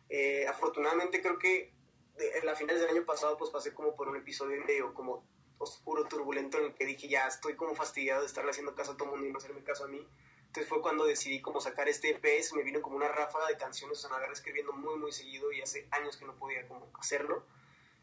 Eh, 0.09 0.45
afortunadamente 0.47 1.21
creo 1.21 1.39
que 1.39 1.71
en 2.17 2.45
la 2.45 2.55
finales 2.55 2.81
del 2.81 2.91
año 2.91 3.05
pasado 3.05 3.37
pues 3.37 3.49
pasé 3.49 3.73
como 3.73 3.95
por 3.95 4.07
un 4.07 4.15
episodio 4.15 4.63
medio 4.63 4.93
como 4.93 5.25
oscuro, 5.57 6.05
turbulento 6.05 6.57
en 6.59 6.65
el 6.65 6.73
que 6.73 6.85
dije 6.85 7.07
ya 7.07 7.27
estoy 7.27 7.55
como 7.55 7.73
fastidiado 7.75 8.21
de 8.21 8.27
estarle 8.27 8.51
haciendo 8.51 8.75
caso 8.75 8.91
a 8.91 8.97
todo 8.97 9.05
el 9.05 9.11
mundo 9.11 9.27
y 9.27 9.31
no 9.31 9.37
hacerme 9.37 9.63
caso 9.63 9.85
a 9.85 9.87
mí. 9.87 10.05
Entonces 10.47 10.69
fue 10.69 10.81
cuando 10.81 11.05
decidí 11.05 11.41
como 11.41 11.59
sacar 11.59 11.89
este 11.89 12.11
EP, 12.11 12.23
me 12.55 12.61
vino 12.61 12.81
como 12.81 12.95
una 12.95 13.07
ráfaga 13.07 13.47
de 13.47 13.57
canciones, 13.57 13.97
o 13.97 14.01
sea, 14.01 14.11
me 14.11 14.17
agarré 14.17 14.33
escribiendo 14.33 14.71
muy 14.73 14.97
muy 14.97 15.11
seguido 15.11 15.51
y 15.51 15.61
hace 15.61 15.87
años 15.89 16.15
que 16.17 16.25
no 16.25 16.35
podía 16.35 16.67
como 16.67 16.91
hacerlo. 16.99 17.43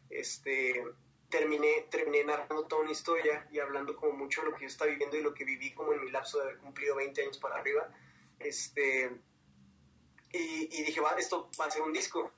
Este, 0.09 0.83
terminé, 1.31 1.87
terminé 1.89 2.23
narrando 2.23 2.65
toda 2.65 2.83
una 2.83 2.91
historia 2.91 3.47
y 3.51 3.57
hablando 3.57 3.95
como 3.95 4.11
mucho 4.11 4.41
de 4.41 4.51
lo 4.51 4.55
que 4.55 4.61
yo 4.61 4.67
estaba 4.67 4.91
viviendo 4.91 5.17
y 5.17 5.21
lo 5.21 5.33
que 5.33 5.45
viví 5.45 5.73
como 5.73 5.93
en 5.93 6.01
mi 6.01 6.11
lapso 6.11 6.37
de 6.37 6.43
haber 6.43 6.57
cumplido 6.59 6.95
20 6.95 7.21
años 7.23 7.39
para 7.39 7.55
arriba. 7.55 7.89
Este, 8.39 9.11
y, 10.33 10.83
dije, 10.83 11.01
va, 11.01 11.11
esto 11.17 11.49
va 11.59 11.65
a 11.65 11.71
ser 11.71 11.81
un 11.81 11.93
disco. 11.93 12.31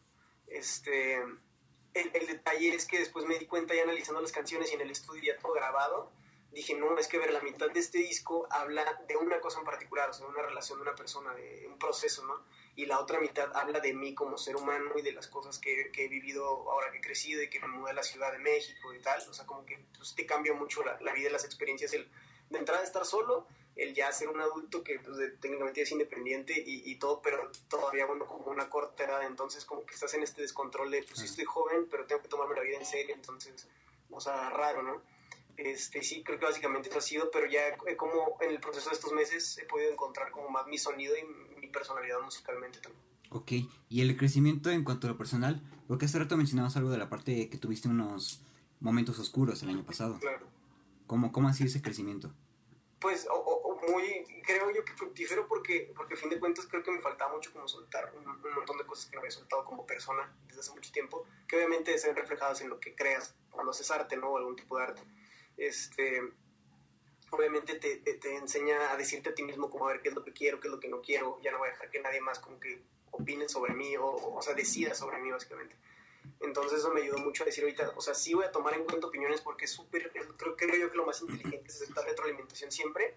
Este, 0.47 1.15
el, 1.15 2.11
el, 2.13 2.27
detalle 2.27 2.69
es 2.73 2.85
que 2.85 2.99
después 2.99 3.25
me 3.25 3.37
di 3.37 3.45
cuenta 3.45 3.75
ya 3.75 3.83
analizando 3.83 4.21
las 4.21 4.31
canciones 4.31 4.71
y 4.71 4.75
en 4.75 4.81
el 4.81 4.91
estudio 4.91 5.33
ya 5.33 5.41
todo 5.41 5.53
grabado, 5.53 6.11
dije, 6.51 6.75
no, 6.75 6.97
es 6.97 7.07
que 7.07 7.17
ver, 7.17 7.31
la 7.31 7.41
mitad 7.41 7.69
de 7.69 7.79
este 7.79 7.97
disco 7.97 8.47
habla 8.49 9.03
de 9.07 9.15
una 9.17 9.41
cosa 9.41 9.59
en 9.59 9.65
particular, 9.65 10.09
o 10.09 10.13
sea, 10.13 10.27
una 10.27 10.41
relación 10.43 10.77
de 10.77 10.83
una 10.83 10.95
persona, 10.95 11.33
de 11.33 11.67
un 11.67 11.77
proceso, 11.77 12.25
¿no? 12.25 12.45
Y 12.75 12.85
la 12.85 12.99
otra 12.99 13.19
mitad 13.19 13.55
habla 13.55 13.79
de 13.79 13.93
mí 13.93 14.15
como 14.15 14.37
ser 14.37 14.55
humano 14.55 14.91
y 14.97 15.03
de 15.03 15.11
las 15.11 15.27
cosas 15.27 15.59
que, 15.59 15.91
he 15.93 16.07
vivido 16.07 16.45
ahora 16.71 16.91
que 16.91 16.97
he 16.97 17.01
crecido 17.01 17.43
y 17.43 17.49
que 17.49 17.59
me 17.59 17.67
mudé 17.67 17.91
a 17.91 17.93
la 17.93 18.03
Ciudad 18.03 18.31
de 18.31 18.39
México 18.39 18.93
y 18.93 18.99
tal. 18.99 19.21
O 19.29 19.33
sea, 19.33 19.45
como 19.45 19.63
que 19.65 19.79
pues, 19.95 20.15
te 20.15 20.25
cambia 20.25 20.53
mucho 20.53 20.83
la, 20.83 21.13
vida 21.13 21.29
y 21.29 21.31
las 21.31 21.45
experiencias. 21.45 21.93
El, 21.93 22.09
de 22.49 22.57
entrada 22.57 22.83
estar 22.83 23.05
solo, 23.05 23.47
el 23.75 23.93
ya 23.93 24.11
ser 24.11 24.29
un 24.29 24.41
adulto 24.41 24.83
que 24.83 24.99
pues, 24.99 25.17
técnicamente 25.39 25.81
es 25.81 25.91
independiente 25.91 26.53
y, 26.55 26.95
todo, 26.95 27.21
pero 27.21 27.51
todavía 27.67 28.05
bueno, 28.05 28.25
como 28.25 28.45
una 28.45 28.69
corta 28.69 29.03
edad, 29.03 29.23
entonces 29.23 29.65
como 29.65 29.85
que 29.85 29.93
estás 29.93 30.13
en 30.15 30.23
este 30.23 30.41
descontrol 30.41 30.89
de, 30.89 31.03
pues 31.03 31.19
sí 31.19 31.25
estoy 31.25 31.45
joven, 31.45 31.87
pero 31.89 32.05
tengo 32.05 32.21
que 32.21 32.27
tomarme 32.27 32.55
la 32.55 32.61
vida 32.61 32.77
en 32.77 32.85
serio, 32.85 33.13
entonces, 33.15 33.67
o 34.09 34.19
sea, 34.19 34.49
raro, 34.51 34.83
¿no? 34.83 35.01
Este, 35.57 36.01
sí, 36.01 36.23
creo 36.23 36.39
que 36.39 36.45
básicamente 36.45 36.89
eso 36.89 36.97
ha 36.97 37.01
sido, 37.01 37.29
pero 37.29 37.45
ya 37.45 37.77
como 37.97 38.37
en 38.41 38.49
el 38.49 38.59
proceso 38.59 38.89
de 38.89 38.95
estos 38.95 39.11
meses 39.11 39.57
he 39.59 39.65
podido 39.65 39.91
encontrar 39.91 40.31
como 40.31 40.49
más 40.49 40.65
mi 40.67 40.77
sonido 40.77 41.15
y 41.15 41.52
personalidad 41.73 42.21
musicalmente 42.21 42.79
también. 42.79 43.03
Ok, 43.29 43.51
y 43.89 44.01
el 44.01 44.15
crecimiento 44.15 44.69
en 44.69 44.83
cuanto 44.83 45.07
a 45.07 45.09
lo 45.09 45.17
personal, 45.17 45.61
porque 45.87 46.05
hace 46.05 46.19
rato 46.19 46.37
mencionabas 46.37 46.77
algo 46.77 46.91
de 46.91 46.97
la 46.97 47.09
parte 47.09 47.49
que 47.49 47.57
tuviste 47.57 47.89
unos 47.89 48.41
momentos 48.79 49.17
oscuros 49.19 49.61
el 49.63 49.69
año 49.69 49.83
pasado. 49.83 50.19
Claro. 50.19 50.45
¿Cómo, 51.07 51.31
cómo 51.31 51.49
ha 51.49 51.53
sido 51.53 51.67
ese 51.67 51.81
crecimiento? 51.81 52.31
Pues 52.99 53.27
o, 53.29 53.79
muy, 53.89 54.23
creo 54.43 54.71
yo 54.71 54.85
que 54.85 54.93
fructífero 54.93 55.47
porque, 55.47 55.91
porque 55.95 56.13
a 56.13 56.17
fin 56.17 56.29
de 56.29 56.39
cuentas 56.39 56.67
creo 56.67 56.83
que 56.83 56.91
me 56.91 57.01
faltaba 57.01 57.33
mucho 57.33 57.51
como 57.51 57.67
soltar 57.67 58.13
un, 58.15 58.23
montón 58.53 58.77
de 58.77 58.85
cosas 58.85 59.07
que 59.07 59.15
no 59.15 59.19
había 59.19 59.31
soltado 59.31 59.65
como 59.65 59.85
persona 59.85 60.31
desde 60.47 60.61
hace 60.61 60.71
mucho 60.71 60.91
tiempo, 60.91 61.25
que 61.47 61.57
obviamente 61.57 61.97
se 61.97 62.07
ven 62.07 62.15
reflejadas 62.15 62.61
en 62.61 62.69
lo 62.69 62.79
que 62.79 62.95
creas 62.95 63.35
cuando 63.51 63.71
haces 63.71 63.89
arte, 63.91 64.15
¿no? 64.15 64.29
O 64.29 64.37
algún 64.37 64.55
tipo 64.55 64.77
de 64.77 64.83
arte. 64.83 65.01
Este, 65.57 66.21
obviamente 67.35 67.75
te, 67.75 67.97
te, 67.97 68.35
enseña 68.35 68.91
a 68.91 68.97
decirte 68.97 69.29
a 69.29 69.35
ti 69.35 69.43
mismo 69.43 69.69
como 69.69 69.87
a 69.87 69.91
ver 69.91 70.01
qué 70.01 70.09
es 70.09 70.15
lo 70.15 70.23
que 70.23 70.33
quiero, 70.33 70.59
qué 70.59 70.67
es 70.67 70.71
lo 70.71 70.79
que 70.79 70.87
no 70.87 71.01
quiero, 71.01 71.39
ya 71.41 71.51
no 71.51 71.59
voy 71.59 71.69
a 71.69 71.71
dejar 71.71 71.89
que 71.89 71.99
nadie 72.01 72.21
más 72.21 72.39
como 72.39 72.59
que 72.59 72.81
opine 73.11 73.47
sobre 73.47 73.73
mí 73.73 73.95
o, 73.97 74.05
o 74.07 74.41
sea, 74.41 74.53
decida 74.53 74.95
sobre 74.95 75.19
mí 75.19 75.31
básicamente. 75.31 75.75
Entonces 76.39 76.79
eso 76.79 76.93
me 76.93 77.01
ayudó 77.01 77.17
mucho 77.19 77.43
a 77.43 77.45
decir 77.45 77.63
ahorita, 77.63 77.93
o 77.95 78.01
sea, 78.01 78.13
sí 78.13 78.33
voy 78.33 78.45
a 78.45 78.51
tomar 78.51 78.73
en 78.73 78.83
cuenta 78.83 79.07
opiniones 79.07 79.41
porque 79.41 79.65
es 79.65 79.71
súper, 79.71 80.11
creo, 80.11 80.55
creo 80.55 80.75
yo 80.75 80.91
que 80.91 80.97
lo 80.97 81.05
más 81.05 81.21
inteligente 81.21 81.67
es 81.67 81.81
esta 81.81 82.03
retroalimentación 82.03 82.71
siempre, 82.71 83.15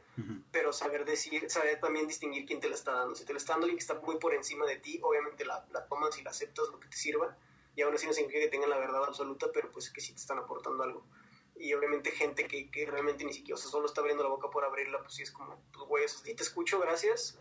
pero 0.50 0.73
saber 0.73 1.04
decir, 1.04 1.49
saber 1.50 1.80
también 1.80 2.06
distinguir 2.06 2.46
quién 2.46 2.61
te 2.61 2.68
la 2.68 2.75
está 2.75 2.92
dando. 2.92 3.14
Si 3.14 3.25
te 3.25 3.32
la 3.32 3.38
está 3.38 3.54
dando 3.54 3.66
alguien 3.66 3.78
que 3.78 3.82
está 3.82 3.94
muy 3.94 4.18
por 4.18 4.35
encima 4.35 4.66
de 4.66 4.76
ti, 4.76 5.00
obviamente 5.02 5.44
la, 5.44 5.66
la 5.73 5.87
tomas 5.87 6.18
y 6.18 6.23
la 6.23 6.30
aceptas 6.30 6.68
lo 6.70 6.78
que 6.78 6.88
te 6.88 6.96
sirva, 6.96 7.37
y 7.75 7.82
aún 7.82 7.94
así 7.94 8.06
no 8.06 8.12
significa 8.12 8.40
que 8.40 8.49
tengan 8.49 8.70
la 8.70 8.78
verdad 8.78 9.04
absoluta, 9.04 9.50
pero 9.52 9.70
pues 9.70 9.90
que 9.90 10.00
sí 10.00 10.12
te 10.12 10.20
están 10.20 10.38
aportando 10.38 10.82
algo. 10.82 11.04
Y 11.66 11.75
obviamente 11.75 12.11
gente 12.12 12.46
que, 12.46 12.70
que 12.70 12.87
realmente 12.87 13.25
ni 13.25 13.32
siquiera, 13.32 13.56
o 13.56 13.58
sea, 13.58 13.70
solo 13.70 13.87
está 13.87 14.00
abriendo 14.00 14.23
la 14.23 14.28
boca 14.28 14.49
por 14.50 14.64
abrirla, 14.64 15.02
pues 15.02 15.14
sí 15.14 15.23
es 15.23 15.30
como, 15.30 15.61
pues 15.73 15.88
güey, 15.88 16.04
o 16.04 16.37
te 16.37 16.42
escucho, 16.42 16.78
gracias, 16.78 17.37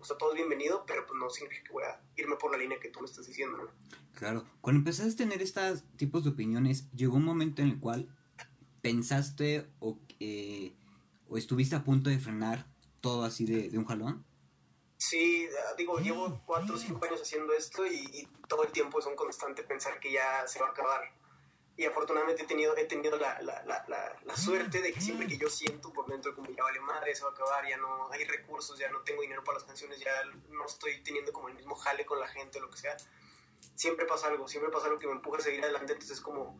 o 0.00 0.04
sea, 0.04 0.16
todo 0.16 0.30
es 0.30 0.36
bienvenido, 0.36 0.84
pero 0.86 1.04
pues 1.06 1.18
no 1.18 1.28
significa 1.28 1.64
que 1.64 1.72
voy 1.72 1.84
a 1.84 2.00
irme 2.16 2.36
por 2.36 2.52
la 2.52 2.58
línea 2.58 2.78
que 2.78 2.88
tú 2.88 3.00
me 3.00 3.06
estás 3.06 3.26
diciendo, 3.26 3.58
¿no? 3.58 3.68
Claro, 4.14 4.44
cuando 4.60 4.78
empezaste 4.78 5.12
a 5.12 5.16
tener 5.16 5.42
estos 5.42 5.82
tipos 5.96 6.22
de 6.22 6.30
opiniones, 6.30 6.90
llegó 6.92 7.16
un 7.16 7.24
momento 7.24 7.62
en 7.62 7.68
el 7.68 7.80
cual 7.80 8.08
pensaste 8.80 9.66
o, 9.80 9.98
o 11.28 11.36
estuviste 11.36 11.74
a 11.74 11.82
punto 11.82 12.10
de 12.10 12.18
frenar 12.18 12.66
todo 13.00 13.24
así 13.24 13.44
de, 13.44 13.70
de 13.70 13.78
un 13.78 13.86
jalón. 13.86 14.24
Sí, 14.96 15.48
digo, 15.76 15.98
llevo 15.98 16.40
cuatro 16.46 16.76
o 16.76 16.78
cinco 16.78 17.04
años 17.04 17.20
haciendo 17.20 17.52
esto 17.52 17.86
y, 17.86 18.28
todo 18.48 18.64
el 18.64 18.72
tiempo 18.72 18.98
es 18.98 19.06
un 19.06 19.16
constante 19.16 19.62
pensar 19.62 19.98
que 19.98 20.12
ya 20.12 20.46
se 20.46 20.60
va 20.60 20.68
a 20.68 20.70
acabar. 20.70 21.00
Y 21.76 21.84
afortunadamente 21.86 22.42
he 22.42 22.46
tenido, 22.46 22.76
he 22.76 22.84
tenido 22.84 23.18
la, 23.18 23.40
la, 23.42 23.64
la, 23.64 24.16
la, 24.22 24.36
suerte 24.36 24.80
de 24.80 24.92
que 24.92 25.00
siempre 25.00 25.26
que 25.26 25.36
yo 25.36 25.50
siento 25.50 25.92
por 25.92 26.06
dentro 26.06 26.32
como 26.34 26.48
ya 26.50 26.62
vale 26.62 26.78
madre, 26.78 27.14
se 27.16 27.24
va 27.24 27.30
a 27.30 27.32
acabar, 27.32 27.68
ya 27.68 27.76
no 27.78 28.12
hay 28.12 28.24
recursos, 28.24 28.78
ya 28.78 28.88
no 28.90 29.00
tengo 29.00 29.22
dinero 29.22 29.42
para 29.42 29.58
las 29.58 29.66
canciones, 29.66 29.98
ya 29.98 30.12
no 30.50 30.66
estoy 30.66 31.02
teniendo 31.02 31.32
como 31.32 31.48
el 31.48 31.54
mismo 31.54 31.74
jale 31.74 32.06
con 32.06 32.20
la 32.20 32.28
gente 32.28 32.58
o 32.58 32.62
lo 32.62 32.70
que 32.70 32.76
sea, 32.76 32.96
siempre 33.74 34.06
pasa 34.06 34.28
algo, 34.28 34.46
siempre 34.46 34.70
pasa 34.70 34.86
algo 34.86 35.00
que 35.00 35.08
me 35.08 35.14
empuja 35.14 35.38
a 35.38 35.42
seguir 35.42 35.64
adelante, 35.64 35.94
entonces 35.94 36.18
es 36.18 36.22
como, 36.22 36.56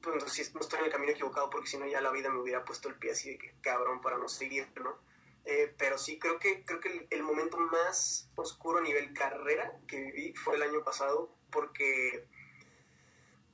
pues 0.00 0.32
si 0.32 0.52
no 0.54 0.60
estoy 0.60 0.78
en 0.78 0.84
el 0.86 0.92
camino 0.92 1.12
equivocado 1.12 1.50
porque 1.50 1.68
si 1.68 1.78
no 1.78 1.86
ya 1.86 2.00
la 2.00 2.12
vida 2.12 2.30
me 2.30 2.40
hubiera 2.40 2.64
puesto 2.64 2.88
el 2.88 2.94
pie 2.96 3.12
así 3.12 3.30
de 3.30 3.38
que 3.38 3.54
cabrón 3.62 4.00
para 4.00 4.18
no 4.18 4.28
seguir, 4.28 4.68
¿no? 4.80 4.96
Eh, 5.44 5.74
pero 5.76 5.98
sí, 5.98 6.18
creo 6.18 6.38
que, 6.38 6.64
creo 6.64 6.80
que 6.80 7.08
el, 7.10 7.22
momento 7.24 7.58
más 7.58 8.30
oscuro 8.36 8.78
a 8.78 8.82
nivel 8.82 9.12
carrera 9.12 9.76
que 9.88 9.98
viví 10.00 10.34
fue 10.34 10.54
el 10.54 10.62
año 10.62 10.84
pasado 10.84 11.34
porque 11.50 12.28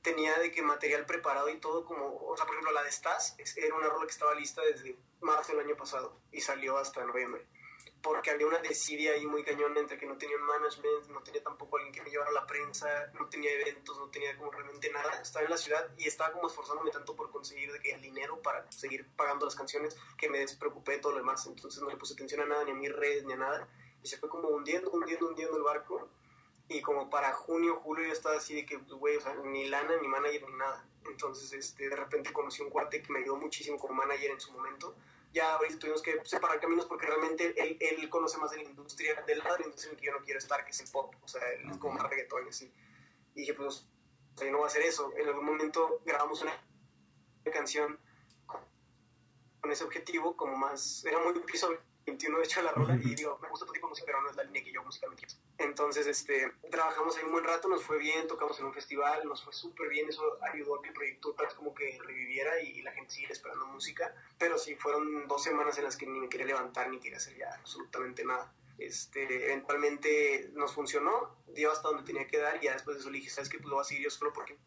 tenía 0.01 0.37
de 0.39 0.51
que 0.51 0.61
material 0.61 1.05
preparado 1.05 1.49
y 1.49 1.57
todo 1.57 1.85
como, 1.85 2.17
o 2.27 2.35
sea, 2.35 2.45
por 2.45 2.55
ejemplo, 2.55 2.71
la 2.73 2.83
de 2.83 2.91
Stas 2.91 3.35
era 3.55 3.75
una 3.75 3.89
rola 3.89 4.05
que 4.05 4.11
estaba 4.11 4.33
lista 4.35 4.61
desde 4.61 4.97
marzo 5.21 5.51
del 5.53 5.65
año 5.65 5.75
pasado 5.75 6.17
y 6.31 6.41
salió 6.41 6.77
hasta 6.77 7.03
noviembre 7.03 7.45
porque 8.01 8.31
había 8.31 8.47
una 8.47 8.59
desidia 8.59 9.13
ahí 9.13 9.25
muy 9.25 9.43
cañón 9.43 9.75
entre 9.77 9.97
que 9.97 10.05
no 10.05 10.17
tenía 10.17 10.37
un 10.37 10.43
management, 10.43 11.07
no 11.09 11.21
tenía 11.21 11.43
tampoco 11.43 11.77
alguien 11.77 11.93
que 11.93 12.01
me 12.01 12.09
llevara 12.09 12.29
a 12.29 12.33
la 12.33 12.47
prensa, 12.47 12.87
no 13.19 13.27
tenía 13.27 13.51
eventos, 13.51 13.97
no 13.97 14.09
tenía 14.09 14.37
como 14.37 14.51
realmente 14.51 14.89
nada. 14.91 15.21
Estaba 15.21 15.43
en 15.45 15.51
la 15.51 15.57
ciudad 15.57 15.89
y 15.97 16.07
estaba 16.07 16.31
como 16.31 16.47
esforzándome 16.47 16.91
tanto 16.91 17.15
por 17.15 17.29
conseguir 17.31 17.71
de 17.71 17.79
que 17.79 17.91
el 17.91 18.01
dinero 18.01 18.41
para 18.41 18.69
seguir 18.71 19.05
pagando 19.15 19.45
las 19.45 19.55
canciones 19.55 19.97
que 20.17 20.29
me 20.29 20.39
despreocupé 20.39 20.93
de 20.93 20.97
todo 20.99 21.13
lo 21.13 21.17
demás. 21.19 21.45
Entonces 21.45 21.81
no 21.81 21.89
le 21.89 21.97
puse 21.97 22.13
atención 22.13 22.41
a 22.41 22.45
nada, 22.45 22.63
ni 22.63 22.71
a 22.71 22.75
mis 22.75 22.93
redes, 22.93 23.25
ni 23.25 23.33
a 23.33 23.37
nada. 23.37 23.67
Y 24.01 24.07
se 24.07 24.17
fue 24.17 24.29
como 24.29 24.47
hundiendo, 24.49 24.91
hundiendo, 24.91 25.27
hundiendo 25.27 25.57
el 25.57 25.63
barco. 25.63 26.09
Y 26.69 26.81
como 26.81 27.09
para 27.09 27.33
junio, 27.33 27.81
julio 27.83 28.07
yo 28.07 28.13
estaba 28.13 28.37
así 28.37 28.55
de 28.55 28.65
que, 28.65 28.79
pues, 28.79 28.93
güey, 28.93 29.17
o 29.17 29.21
sea, 29.21 29.33
ni 29.43 29.67
lana, 29.67 29.97
ni 30.01 30.07
manager, 30.07 30.47
ni 30.49 30.55
nada. 30.55 30.87
Entonces, 31.05 31.51
este, 31.51 31.89
de 31.89 31.95
repente 31.95 32.31
conocí 32.31 32.61
un 32.61 32.69
cuate 32.69 33.01
que 33.01 33.11
me 33.11 33.19
ayudó 33.19 33.35
muchísimo 33.35 33.77
como 33.77 33.95
manager 33.95 34.31
en 34.31 34.39
su 34.39 34.51
momento 34.53 34.95
ya 35.33 35.55
ahorita 35.55 35.79
tuvimos 35.79 36.01
que 36.01 36.19
separar 36.25 36.59
caminos 36.59 36.85
porque 36.85 37.05
realmente 37.05 37.53
él, 37.61 37.77
él, 37.79 38.09
conoce 38.09 38.37
más 38.37 38.51
de 38.51 38.57
la 38.57 38.63
industria, 38.63 39.21
del 39.27 39.39
lado 39.39 39.53
de 39.53 39.59
la 39.59 39.65
industria 39.65 39.91
en 39.91 39.97
que 39.97 40.05
yo 40.05 40.11
no 40.11 40.23
quiero 40.23 40.39
estar, 40.39 40.63
que 40.65 40.71
es 40.71 40.79
el 40.79 40.89
pop, 40.89 41.13
o 41.21 41.27
sea, 41.27 41.41
él 41.51 41.69
es 41.69 41.77
como 41.77 41.93
más 41.93 42.09
reggaetón 42.09 42.45
y 42.47 42.49
así. 42.49 42.71
Y 43.35 43.41
dije, 43.41 43.53
pues, 43.53 43.85
o 44.35 44.37
sea, 44.37 44.49
no 44.49 44.57
voy 44.57 44.65
a 44.65 44.67
hacer 44.67 44.81
eso. 44.81 45.11
En 45.15 45.27
algún 45.27 45.45
momento 45.45 46.01
grabamos 46.05 46.41
una 46.41 46.53
canción 47.53 47.99
con 49.61 49.71
ese 49.71 49.83
objetivo, 49.83 50.35
como 50.35 50.55
más, 50.55 51.05
era 51.05 51.19
muy 51.19 51.33
piso 51.41 51.77
21 52.09 52.41
hecho 52.41 52.61
la 52.61 52.71
rola 52.71 52.95
y 52.95 53.15
digo, 53.15 53.37
me 53.41 53.49
gusta 53.49 53.65
tu 53.65 53.73
tipo 53.73 53.87
de 53.87 53.91
música, 53.91 54.05
pero 54.05 54.21
no 54.21 54.29
es 54.29 54.35
la 54.35 54.43
línea 54.43 54.63
que 54.63 54.71
yo 54.71 54.83
musicalmente. 54.83 55.27
Entonces, 55.57 56.07
este, 56.07 56.51
trabajamos 56.71 57.17
ahí 57.17 57.23
un 57.23 57.31
buen 57.31 57.43
rato, 57.43 57.67
nos 57.67 57.83
fue 57.83 57.97
bien, 57.97 58.27
tocamos 58.27 58.59
en 58.59 58.65
un 58.65 58.73
festival, 58.73 59.27
nos 59.27 59.43
fue 59.43 59.53
súper 59.53 59.89
bien, 59.89 60.09
eso 60.09 60.37
ayudó 60.51 60.75
a 60.75 60.81
que 60.81 60.89
el 60.89 60.93
proyecto 60.93 61.35
como 61.55 61.73
que 61.73 61.99
reviviera 62.01 62.61
y, 62.61 62.81
la 62.81 62.91
gente 62.93 63.11
sigue 63.11 63.33
esperando 63.33 63.65
música, 63.67 64.15
pero 64.37 64.57
sí, 64.57 64.75
fueron 64.75 65.27
dos 65.27 65.43
semanas 65.43 65.77
en 65.77 65.83
las 65.83 65.97
que 65.97 66.07
ni 66.07 66.19
me 66.19 66.29
quería 66.29 66.47
levantar 66.47 66.89
ni 66.89 66.99
quería 66.99 67.17
hacer 67.17 67.37
ya 67.37 67.53
absolutamente 67.55 68.23
nada. 68.23 68.53
Este, 68.77 69.51
eventualmente 69.51 70.49
nos 70.53 70.73
funcionó, 70.73 71.35
dio 71.47 71.71
hasta 71.71 71.89
donde 71.89 72.03
tenía 72.03 72.25
que 72.27 72.37
dar 72.37 72.57
y 72.61 72.65
ya 72.65 72.73
después 72.73 72.95
de 72.95 73.01
eso 73.01 73.09
le 73.09 73.17
dije, 73.17 73.29
¿sabes 73.29 73.49
qué? 73.49 73.57
Pues 73.57 73.69
lo 73.69 73.75
voy 73.75 73.81
a 73.81 73.85
seguir 73.85 74.05
yo 74.05 74.09
solo 74.09 74.31
porque 74.31 74.57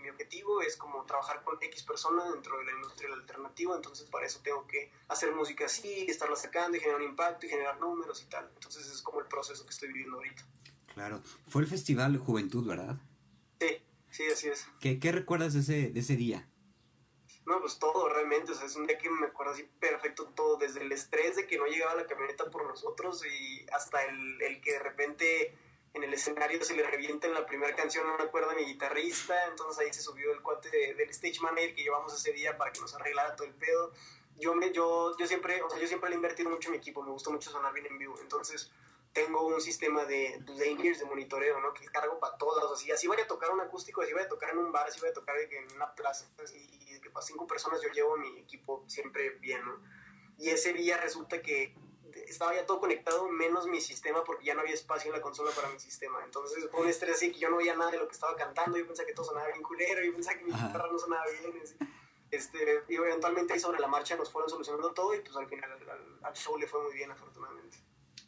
mi 0.00 0.08
objetivo 0.10 0.62
es 0.62 0.76
como 0.76 1.04
trabajar 1.04 1.42
con 1.44 1.56
X 1.62 1.82
personas 1.82 2.32
dentro 2.32 2.58
de 2.58 2.64
la 2.64 2.72
industria 2.72 3.10
del 3.10 3.20
alternativo, 3.20 3.74
entonces 3.74 4.08
para 4.08 4.26
eso 4.26 4.40
tengo 4.42 4.66
que 4.66 4.90
hacer 5.08 5.32
música 5.34 5.66
así, 5.66 6.06
estarla 6.08 6.36
sacando 6.36 6.76
y 6.76 6.80
generar 6.80 7.00
un 7.00 7.08
impacto 7.08 7.46
y 7.46 7.48
generar 7.48 7.78
números 7.80 8.22
y 8.22 8.26
tal. 8.26 8.50
Entonces 8.54 8.86
es 8.86 9.02
como 9.02 9.20
el 9.20 9.26
proceso 9.26 9.64
que 9.64 9.70
estoy 9.70 9.88
viviendo 9.88 10.16
ahorita. 10.16 10.42
Claro. 10.94 11.22
Fue 11.48 11.62
el 11.62 11.68
Festival 11.68 12.18
Juventud, 12.18 12.66
¿verdad? 12.66 12.96
Sí, 13.60 13.82
sí, 14.10 14.26
así 14.26 14.48
es. 14.48 14.66
¿Qué, 14.80 14.98
qué 14.98 15.12
recuerdas 15.12 15.54
de 15.54 15.60
ese, 15.60 15.90
de 15.90 16.00
ese 16.00 16.16
día? 16.16 16.46
No, 17.46 17.60
pues 17.60 17.78
todo 17.78 18.08
realmente, 18.08 18.52
o 18.52 18.54
sea, 18.54 18.66
es 18.66 18.76
un 18.76 18.86
día 18.86 18.98
que 18.98 19.10
me 19.10 19.26
acuerdo 19.26 19.54
así 19.54 19.64
perfecto 19.80 20.26
todo, 20.36 20.56
desde 20.56 20.82
el 20.82 20.92
estrés 20.92 21.36
de 21.36 21.46
que 21.46 21.58
no 21.58 21.66
llegaba 21.66 21.94
la 21.94 22.06
camioneta 22.06 22.48
por 22.50 22.66
nosotros 22.66 23.24
y 23.26 23.66
hasta 23.72 24.04
el, 24.04 24.40
el 24.42 24.60
que 24.60 24.72
de 24.72 24.78
repente 24.78 25.58
en 25.92 26.04
el 26.04 26.14
escenario 26.14 26.62
se 26.62 26.74
le 26.74 26.82
revienta 26.82 27.26
en 27.26 27.34
la 27.34 27.46
primera 27.46 27.74
canción, 27.74 28.06
no 28.06 28.16
me 28.16 28.24
acuerdo, 28.24 28.52
mi 28.52 28.64
guitarrista, 28.64 29.46
entonces 29.46 29.78
ahí 29.78 29.92
se 29.92 30.02
subió 30.02 30.32
el 30.32 30.40
cuate 30.40 30.70
del 30.70 31.10
stage 31.10 31.40
manager 31.40 31.74
que 31.74 31.82
llevamos 31.82 32.14
ese 32.14 32.32
día 32.32 32.56
para 32.56 32.72
que 32.72 32.80
nos 32.80 32.94
arreglara 32.94 33.34
todo 33.34 33.46
el 33.46 33.54
pedo. 33.54 33.92
Yo, 34.38 34.54
me, 34.54 34.72
yo, 34.72 35.16
yo, 35.18 35.26
siempre, 35.26 35.60
o 35.62 35.68
sea, 35.68 35.78
yo 35.80 35.86
siempre 35.86 36.08
le 36.08 36.14
he 36.14 36.16
invertido 36.16 36.48
mucho 36.48 36.68
en 36.68 36.72
mi 36.72 36.78
equipo, 36.78 37.02
me 37.02 37.10
gusta 37.10 37.30
mucho 37.30 37.50
sonar 37.50 37.72
bien 37.72 37.86
en 37.86 37.98
vivo, 37.98 38.14
entonces 38.20 38.70
tengo 39.12 39.44
un 39.44 39.60
sistema 39.60 40.04
de, 40.04 40.38
de 40.46 40.94
de 40.94 41.04
monitoreo, 41.04 41.60
¿no? 41.60 41.74
Que 41.74 41.84
cargo 41.86 42.20
para 42.20 42.36
todas, 42.38 42.64
o 42.64 42.76
sea, 42.76 42.94
así 42.94 43.08
vaya 43.08 43.24
a 43.24 43.26
tocar 43.26 43.50
un 43.50 43.60
acústico, 43.60 44.02
así 44.02 44.12
vaya 44.12 44.26
a 44.26 44.28
tocar 44.28 44.50
en 44.50 44.58
un 44.58 44.70
bar, 44.70 44.86
así 44.86 45.00
vaya 45.00 45.10
a 45.10 45.14
tocar 45.14 45.36
en 45.36 45.72
una 45.74 45.92
plaza, 45.94 46.26
y 46.54 47.00
que 47.00 47.10
para 47.10 47.26
cinco 47.26 47.46
personas 47.46 47.82
yo 47.82 47.88
llevo 47.88 48.16
mi 48.16 48.38
equipo 48.38 48.84
siempre 48.86 49.30
bien, 49.40 49.64
¿no? 49.64 49.82
Y 50.38 50.50
ese 50.50 50.72
día 50.72 50.96
resulta 50.96 51.42
que 51.42 51.74
estaba 52.32 52.54
ya 52.54 52.66
todo 52.66 52.80
conectado, 52.80 53.28
menos 53.28 53.66
mi 53.66 53.80
sistema, 53.80 54.22
porque 54.24 54.46
ya 54.46 54.54
no 54.54 54.60
había 54.60 54.74
espacio 54.74 55.10
en 55.10 55.16
la 55.16 55.22
consola 55.22 55.50
para 55.54 55.68
mi 55.68 55.78
sistema. 55.78 56.18
Entonces 56.24 56.68
fue 56.70 56.82
un 56.82 56.88
estrés 56.88 57.16
así 57.16 57.32
que 57.32 57.38
yo 57.38 57.50
no 57.50 57.56
veía 57.56 57.76
nada 57.76 57.90
de 57.90 57.98
lo 57.98 58.06
que 58.06 58.14
estaba 58.14 58.36
cantando, 58.36 58.78
yo 58.78 58.86
pensaba 58.86 59.06
que 59.06 59.14
todo 59.14 59.26
sonaba 59.26 59.46
bien 59.48 59.62
culero, 59.62 60.04
yo 60.04 60.12
pensaba 60.12 60.38
que 60.38 60.44
mi 60.44 60.52
guitarra 60.52 60.88
no 60.90 60.98
sonaba 60.98 61.24
bien. 61.40 61.52
Este, 62.30 62.58
y 62.88 62.94
eventualmente 62.94 63.52
ahí 63.52 63.60
sobre 63.60 63.80
la 63.80 63.88
marcha 63.88 64.16
nos 64.16 64.30
fueron 64.30 64.48
solucionando 64.48 64.92
todo 64.92 65.14
y 65.16 65.20
pues 65.20 65.34
al 65.36 65.48
final 65.48 65.68
al, 66.22 66.34
show 66.34 66.56
le 66.56 66.66
fue 66.66 66.82
muy 66.82 66.94
bien 66.94 67.10
afortunadamente. 67.10 67.78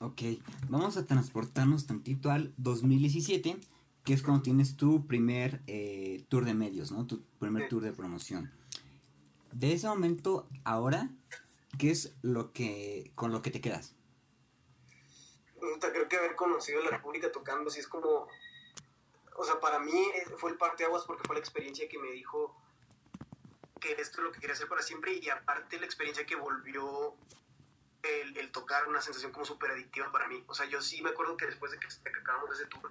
Ok, 0.00 0.22
vamos 0.68 0.96
a 0.96 1.06
transportarnos 1.06 1.86
tantito 1.86 2.30
al 2.30 2.52
2017, 2.56 3.56
que 4.02 4.12
es 4.12 4.22
cuando 4.22 4.42
tienes 4.42 4.76
tu 4.76 5.06
primer 5.06 5.62
eh, 5.68 6.24
tour 6.28 6.44
de 6.44 6.54
medios, 6.54 6.90
¿no? 6.90 7.06
Tu 7.06 7.22
primer 7.38 7.68
tour 7.68 7.82
de 7.82 7.92
promoción. 7.92 8.50
De 9.52 9.72
ese 9.72 9.86
momento, 9.86 10.48
ahora, 10.64 11.10
¿qué 11.78 11.90
es 11.90 12.14
lo 12.22 12.52
que 12.52 13.12
con 13.14 13.32
lo 13.32 13.42
que 13.42 13.50
te 13.50 13.60
quedas? 13.60 13.94
Creo 15.80 16.08
que 16.08 16.16
haber 16.16 16.34
conocido 16.36 16.82
la 16.82 16.90
República 16.90 17.30
tocando 17.30 17.70
así 17.70 17.80
es 17.80 17.88
como, 17.88 18.28
o 19.36 19.44
sea, 19.44 19.60
para 19.60 19.78
mí 19.78 19.92
eh, 20.14 20.26
fue 20.36 20.50
el 20.50 20.56
parte 20.56 20.82
de 20.82 20.86
aguas 20.86 21.04
porque 21.04 21.22
fue 21.24 21.36
la 21.36 21.40
experiencia 21.40 21.88
que 21.88 21.98
me 21.98 22.10
dijo 22.10 22.56
que 23.80 23.92
esto 23.92 24.18
es 24.18 24.24
lo 24.24 24.32
que 24.32 24.40
quería 24.40 24.54
hacer 24.54 24.68
para 24.68 24.82
siempre 24.82 25.14
y 25.14 25.28
aparte 25.28 25.78
la 25.78 25.86
experiencia 25.86 26.24
que 26.24 26.36
volvió 26.36 27.16
el, 28.02 28.36
el 28.36 28.50
tocar 28.50 28.88
una 28.88 29.00
sensación 29.00 29.32
como 29.32 29.44
súper 29.44 29.72
adictiva 29.72 30.10
para 30.10 30.28
mí. 30.28 30.42
O 30.46 30.54
sea, 30.54 30.66
yo 30.66 30.80
sí 30.80 31.02
me 31.02 31.10
acuerdo 31.10 31.36
que 31.36 31.46
después 31.46 31.72
de 31.72 31.78
que, 31.78 31.86
que 31.86 32.20
acabamos 32.20 32.52
ese 32.52 32.66
tour, 32.66 32.90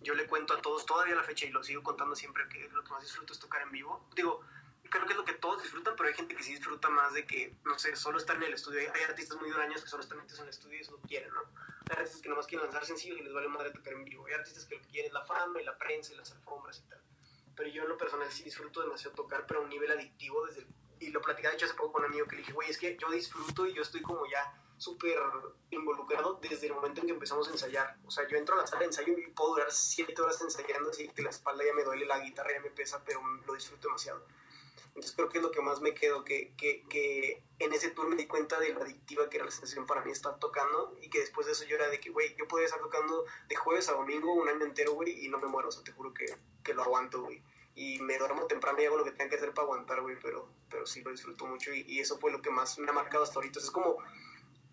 yo 0.00 0.14
le 0.14 0.26
cuento 0.26 0.54
a 0.54 0.62
todos 0.62 0.86
todavía 0.86 1.14
la 1.14 1.22
fecha 1.22 1.46
y 1.46 1.50
lo 1.50 1.62
sigo 1.62 1.82
contando 1.82 2.14
siempre 2.14 2.48
que 2.48 2.68
lo 2.68 2.82
que 2.82 2.90
más 2.90 3.02
disfruto 3.02 3.32
es 3.32 3.38
tocar 3.38 3.62
en 3.62 3.70
vivo. 3.70 4.06
Digo, 4.14 4.40
creo 4.88 5.06
que 5.06 5.12
es 5.12 5.16
lo 5.16 5.24
que 5.24 5.34
todos 5.34 5.62
disfrutan, 5.62 5.94
pero 5.96 6.08
hay 6.08 6.14
gente 6.14 6.34
que 6.34 6.42
sí 6.42 6.52
disfruta 6.52 6.88
más 6.88 7.12
de 7.14 7.26
que, 7.26 7.54
no 7.64 7.78
sé, 7.78 7.94
solo 7.96 8.18
estar 8.18 8.36
en 8.36 8.44
el 8.44 8.54
estudio. 8.54 8.80
Hay, 8.94 9.02
artistas 9.02 9.38
muy 9.40 9.50
duraños 9.50 9.82
que 9.82 9.88
solo 9.88 10.02
están 10.02 10.18
metidos 10.18 10.40
en 10.40 10.44
el 10.44 10.50
estudio 10.50 10.78
y 10.78 10.80
eso 10.80 10.92
lo 10.92 11.00
quieren, 11.00 11.32
¿no? 11.32 11.40
Hay 11.90 11.96
artistas 11.96 12.20
que 12.20 12.28
nomás 12.28 12.46
quieren 12.46 12.66
lanzar 12.66 12.84
sencillos 12.84 13.18
y 13.18 13.22
les 13.22 13.32
vale 13.32 13.48
madre 13.48 13.70
tocar 13.70 13.92
en 13.92 14.04
vivo. 14.04 14.26
Hay 14.26 14.34
artistas 14.34 14.64
que 14.66 14.76
lo 14.76 14.82
que 14.82 14.88
quieren 14.88 15.08
es 15.08 15.12
la 15.12 15.24
fama 15.24 15.60
y 15.60 15.64
la 15.64 15.76
prensa 15.78 16.12
y 16.12 16.16
las 16.16 16.32
alfombras 16.32 16.78
y 16.78 16.88
tal. 16.88 17.00
Pero 17.56 17.70
yo 17.70 17.82
en 17.82 17.88
lo 17.88 17.98
personal 17.98 18.30
sí 18.30 18.44
disfruto 18.44 18.80
demasiado 18.80 19.14
tocar, 19.14 19.46
pero 19.46 19.60
a 19.60 19.62
un 19.62 19.68
nivel 19.68 19.90
adictivo 19.90 20.46
desde 20.46 20.66
Y 21.00 21.10
lo 21.10 21.20
platicaba 21.20 21.50
de 21.50 21.56
hecho 21.56 21.66
hace 21.66 21.74
poco 21.74 21.92
con 21.92 22.04
un 22.04 22.10
amigo 22.10 22.26
que 22.26 22.36
le 22.36 22.42
dije, 22.42 22.52
güey, 22.52 22.70
es 22.70 22.78
que 22.78 22.96
yo 22.96 23.10
disfruto 23.10 23.66
y 23.66 23.74
yo 23.74 23.82
estoy 23.82 24.02
como 24.02 24.26
ya 24.26 24.54
súper 24.78 25.18
involucrado 25.70 26.38
desde 26.40 26.68
el 26.68 26.74
momento 26.74 27.00
en 27.00 27.08
que 27.08 27.12
empezamos 27.12 27.48
a 27.48 27.50
ensayar. 27.50 27.96
O 28.06 28.10
sea, 28.10 28.26
yo 28.28 28.36
entro 28.36 28.54
a 28.54 28.58
la 28.58 28.66
sala 28.66 28.80
de 28.80 28.86
ensayo 28.86 29.12
y 29.18 29.26
puedo 29.32 29.50
durar 29.50 29.72
siete 29.72 30.20
horas 30.22 30.40
ensayando 30.40 30.90
así 30.90 31.08
que 31.08 31.22
la 31.22 31.30
espalda 31.30 31.64
ya 31.64 31.74
me 31.74 31.84
duele, 31.84 32.06
la 32.06 32.20
guitarra 32.20 32.52
ya 32.52 32.60
me 32.60 32.70
pesa, 32.70 33.02
pero 33.04 33.20
lo 33.46 33.54
disfruto 33.54 33.88
demasiado. 33.88 34.24
Entonces 34.88 35.12
creo 35.14 35.28
que 35.28 35.38
es 35.38 35.44
lo 35.44 35.50
que 35.50 35.60
más 35.60 35.80
me 35.80 35.94
quedo, 35.94 36.24
que, 36.24 36.52
que, 36.56 36.84
que 36.88 37.42
en 37.58 37.72
ese 37.72 37.90
tour 37.90 38.08
me 38.08 38.16
di 38.16 38.26
cuenta 38.26 38.58
de 38.60 38.72
lo 38.72 38.82
adictiva 38.82 39.28
que 39.28 39.36
era 39.36 39.46
la 39.46 39.50
sensación 39.50 39.86
para 39.86 40.02
mí 40.02 40.10
estar 40.10 40.38
tocando 40.38 40.96
y 41.02 41.10
que 41.10 41.20
después 41.20 41.46
de 41.46 41.52
eso 41.52 41.64
yo 41.64 41.76
era 41.76 41.88
de 41.88 41.98
que, 41.98 42.10
güey, 42.10 42.34
yo 42.36 42.46
podía 42.46 42.66
estar 42.66 42.80
tocando 42.80 43.24
de 43.48 43.56
jueves 43.56 43.88
a 43.88 43.92
domingo 43.92 44.32
un 44.32 44.48
año 44.48 44.64
entero, 44.64 44.92
güey, 44.92 45.24
y 45.24 45.28
no 45.28 45.38
me 45.38 45.48
muero, 45.48 45.68
o 45.68 45.72
sea, 45.72 45.82
te 45.82 45.92
juro 45.92 46.14
que, 46.14 46.26
que 46.62 46.74
lo 46.74 46.82
aguanto, 46.82 47.22
güey. 47.22 47.42
Y 47.74 48.00
me 48.00 48.18
duermo 48.18 48.46
temprano 48.46 48.80
y 48.80 48.86
hago 48.86 48.96
lo 48.96 49.04
que 49.04 49.12
tenga 49.12 49.30
que 49.30 49.36
hacer 49.36 49.54
para 49.54 49.64
aguantar, 49.64 50.00
güey, 50.02 50.16
pero, 50.20 50.48
pero 50.68 50.86
sí 50.86 51.02
lo 51.02 51.10
disfruto 51.10 51.46
mucho 51.46 51.72
y, 51.72 52.00
eso 52.00 52.18
fue 52.18 52.32
lo 52.32 52.42
que 52.42 52.50
más 52.50 52.78
me 52.78 52.90
ha 52.90 52.92
marcado 52.92 53.22
hasta 53.24 53.36
ahorita. 53.36 53.60
es 53.60 53.70
como 53.70 53.98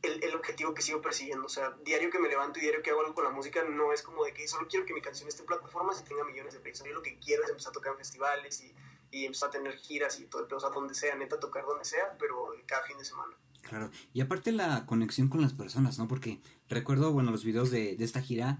el, 0.02 0.24
el, 0.24 0.36
objetivo 0.36 0.74
que 0.74 0.82
sigo 0.82 1.02
persiguiendo. 1.02 1.46
O 1.46 1.50
sea, 1.50 1.72
diario 1.84 2.10
que 2.10 2.20
me 2.20 2.30
levanto 2.30 2.60
y 2.60 2.64
diario 2.64 2.82
que 2.82 2.90
hago 2.92 3.02
algo 3.02 3.14
con 3.14 3.24
la 3.24 3.30
música, 3.30 3.64
no 3.64 3.94
es 3.94 4.02
como 4.02 4.26
de 4.26 4.34
que 4.34 4.48
solo 4.48 4.68
quiero 4.68 4.86
que 4.86 4.94
mi 4.94 5.02
canción 5.02 5.28
esté 5.28 5.42
en 5.42 5.48
plataformas 5.48 6.02
y 6.02 6.04
tenga 6.04 6.24
millones 6.24 6.54
de 6.54 6.60
plays. 6.60 6.84
Yo 6.84 6.94
lo 6.94 7.02
que 7.02 7.20
quiero 7.20 7.44
es 7.44 7.50
empezar 7.50 7.70
a 7.70 7.74
tocar 7.74 7.92
en 7.92 7.98
festivales 8.00 8.62
y, 8.62 8.74
y 9.12 9.26
empezar 9.26 9.50
a 9.50 9.52
tener 9.52 9.76
giras 9.78 10.20
y 10.20 10.26
todo, 10.26 10.48
o 10.56 10.60
sea, 10.60 10.70
donde 10.70 10.94
sea, 10.94 11.16
neta, 11.16 11.40
tocar 11.40 11.66
donde 11.66 11.86
sea, 11.86 12.16
pero 12.20 12.54
cada 12.66 12.84
fin 12.84 12.98
de 12.98 13.06
semana. 13.06 13.34
Claro, 13.62 13.90
y 14.14 14.22
aparte 14.22 14.52
la 14.52 14.86
conexión 14.86 15.28
con 15.28 15.42
las 15.42 15.54
personas, 15.54 15.98
¿no? 15.98 16.08
Porque 16.08 16.40
recuerdo, 16.70 17.12
bueno, 17.12 17.32
los 17.32 17.44
videos 17.44 17.72
de, 17.72 17.96
de 17.96 18.06
esta 18.06 18.22
gira, 18.22 18.60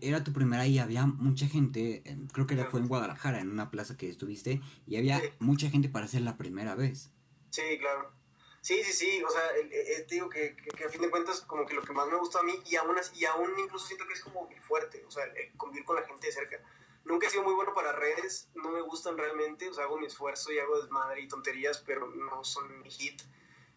era 0.00 0.24
tu 0.24 0.32
primera 0.32 0.66
y 0.66 0.78
había 0.78 1.06
mucha 1.06 1.46
gente, 1.46 2.02
creo 2.32 2.46
que 2.46 2.56
fue 2.64 2.80
en 2.80 2.88
Guadalajara, 2.88 3.40
en 3.40 3.50
una 3.50 3.70
plaza 3.70 3.96
que 3.96 4.08
estuviste, 4.08 4.60
y 4.86 4.96
había 4.96 5.20
sí. 5.20 5.28
mucha 5.38 5.70
gente 5.70 5.88
para 5.88 6.06
hacer 6.06 6.22
la 6.22 6.36
primera 6.36 6.74
vez. 6.74 7.10
Sí, 7.50 7.62
claro. 7.78 8.12
Sí, 8.60 8.82
sí, 8.82 8.92
sí, 8.92 9.22
o 9.22 9.30
sea, 9.30 9.42
el, 9.60 9.70
el, 9.70 10.06
te 10.06 10.14
digo 10.14 10.28
que, 10.30 10.56
que, 10.56 10.70
que, 10.70 10.84
a 10.84 10.88
fin 10.88 11.02
de 11.02 11.10
cuentas 11.10 11.42
como 11.42 11.66
que 11.66 11.74
lo 11.74 11.82
que 11.82 11.92
más 11.92 12.08
me 12.08 12.16
gusta 12.16 12.40
a 12.40 12.42
mí 12.42 12.54
y 12.64 12.76
aún, 12.76 12.96
y 13.14 13.24
aún 13.26 13.50
incluso 13.58 13.86
siento 13.86 14.06
que 14.06 14.14
es 14.14 14.22
como 14.22 14.46
muy 14.46 14.56
fuerte, 14.56 15.04
o 15.06 15.10
sea, 15.10 15.24
el, 15.24 15.52
convivir 15.56 15.84
con 15.84 15.96
la 15.96 16.02
gente 16.02 16.26
de 16.26 16.32
cerca. 16.32 16.60
Nunca 17.04 17.26
he 17.26 17.30
sido 17.30 17.42
muy 17.42 17.54
bueno 17.54 17.74
para 17.74 17.92
redes, 17.92 18.48
no 18.54 18.70
me 18.70 18.80
gustan 18.80 19.18
realmente, 19.18 19.70
hago 19.78 19.98
mi 19.98 20.06
esfuerzo 20.06 20.52
y 20.52 20.58
hago 20.58 20.80
desmadre 20.80 21.20
y 21.20 21.28
tonterías, 21.28 21.82
pero 21.86 22.06
no 22.08 22.42
son 22.44 22.80
mi 22.82 22.90
hit. 22.90 23.20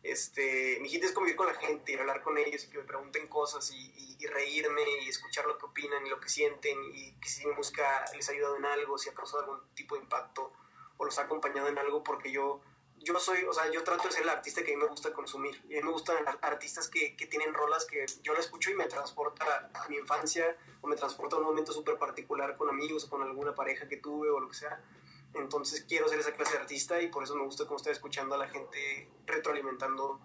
Este, 0.01 0.77
mi 0.79 0.87
hit 0.87 1.03
es 1.03 1.11
convivir 1.11 1.35
con 1.35 1.47
la 1.47 1.55
gente 1.55 1.91
y 1.91 1.95
hablar 1.95 2.21
con 2.21 2.37
ellos 2.37 2.63
y 2.63 2.69
que 2.69 2.77
me 2.77 2.85
pregunten 2.85 3.27
cosas 3.27 3.69
y, 3.71 3.75
y, 3.75 4.17
y 4.19 4.27
reírme 4.27 4.83
y 5.01 5.09
escuchar 5.09 5.45
lo 5.45 5.57
que 5.57 5.65
opinan 5.65 6.05
y 6.05 6.09
lo 6.09 6.19
que 6.21 6.29
sienten 6.29 6.77
y 6.93 7.11
que 7.19 7.27
si 7.27 7.45
mi 7.45 7.53
música 7.53 8.05
les 8.15 8.29
ha 8.29 8.31
ayudado 8.31 8.55
en 8.55 8.65
algo, 8.65 8.97
si 8.97 9.09
ha 9.09 9.13
causado 9.13 9.43
algún 9.43 9.59
tipo 9.73 9.95
de 9.95 10.01
impacto 10.01 10.53
o 10.95 11.05
los 11.05 11.19
ha 11.19 11.23
acompañado 11.23 11.67
en 11.67 11.77
algo 11.77 12.03
porque 12.03 12.31
yo 12.31 12.61
yo 13.03 13.19
soy, 13.19 13.43
o 13.45 13.53
sea, 13.53 13.71
yo 13.71 13.83
trato 13.83 14.07
de 14.07 14.11
ser 14.11 14.23
el 14.23 14.29
artista 14.29 14.63
que 14.63 14.73
a 14.73 14.77
mí 14.77 14.83
me 14.83 14.89
gusta 14.89 15.13
consumir. 15.13 15.61
Y 15.69 15.75
a 15.75 15.81
mí 15.81 15.85
me 15.85 15.91
gustan 15.91 16.17
artistas 16.41 16.87
que, 16.89 17.15
que 17.15 17.27
tienen 17.27 17.53
rolas 17.53 17.85
que 17.85 18.05
yo 18.23 18.33
la 18.33 18.39
escucho 18.39 18.71
y 18.71 18.75
me 18.75 18.85
transporta 18.85 19.69
a 19.73 19.87
mi 19.89 19.97
infancia 19.97 20.57
o 20.81 20.87
me 20.87 20.95
transporta 20.95 21.35
a 21.35 21.39
un 21.39 21.45
momento 21.45 21.71
súper 21.71 21.97
particular 21.97 22.57
con 22.57 22.69
amigos 22.69 23.05
o 23.05 23.09
con 23.09 23.21
alguna 23.21 23.55
pareja 23.55 23.87
que 23.87 23.97
tuve 23.97 24.29
o 24.29 24.39
lo 24.39 24.49
que 24.49 24.55
sea. 24.55 24.81
Entonces 25.33 25.85
quiero 25.87 26.07
ser 26.07 26.19
esa 26.19 26.33
clase 26.33 26.53
de 26.53 26.59
artista 26.59 27.01
y 27.01 27.07
por 27.07 27.23
eso 27.23 27.35
me 27.35 27.43
gusta 27.43 27.65
como 27.65 27.77
estar 27.77 27.91
escuchando 27.91 28.35
a 28.35 28.37
la 28.37 28.47
gente 28.47 29.09
retroalimentando 29.25 30.19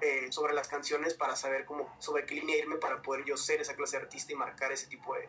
eh, 0.00 0.30
sobre 0.30 0.54
las 0.54 0.68
canciones 0.68 1.14
para 1.14 1.36
saber 1.36 1.64
cómo, 1.64 1.94
sobre 1.98 2.26
qué 2.26 2.34
línea 2.34 2.56
irme 2.56 2.76
para 2.76 3.00
poder 3.00 3.24
yo 3.24 3.36
ser 3.36 3.60
esa 3.60 3.74
clase 3.76 3.96
de 3.96 4.04
artista 4.04 4.32
y 4.32 4.36
marcar 4.36 4.72
ese 4.72 4.86
tipo 4.86 5.14
de, 5.14 5.28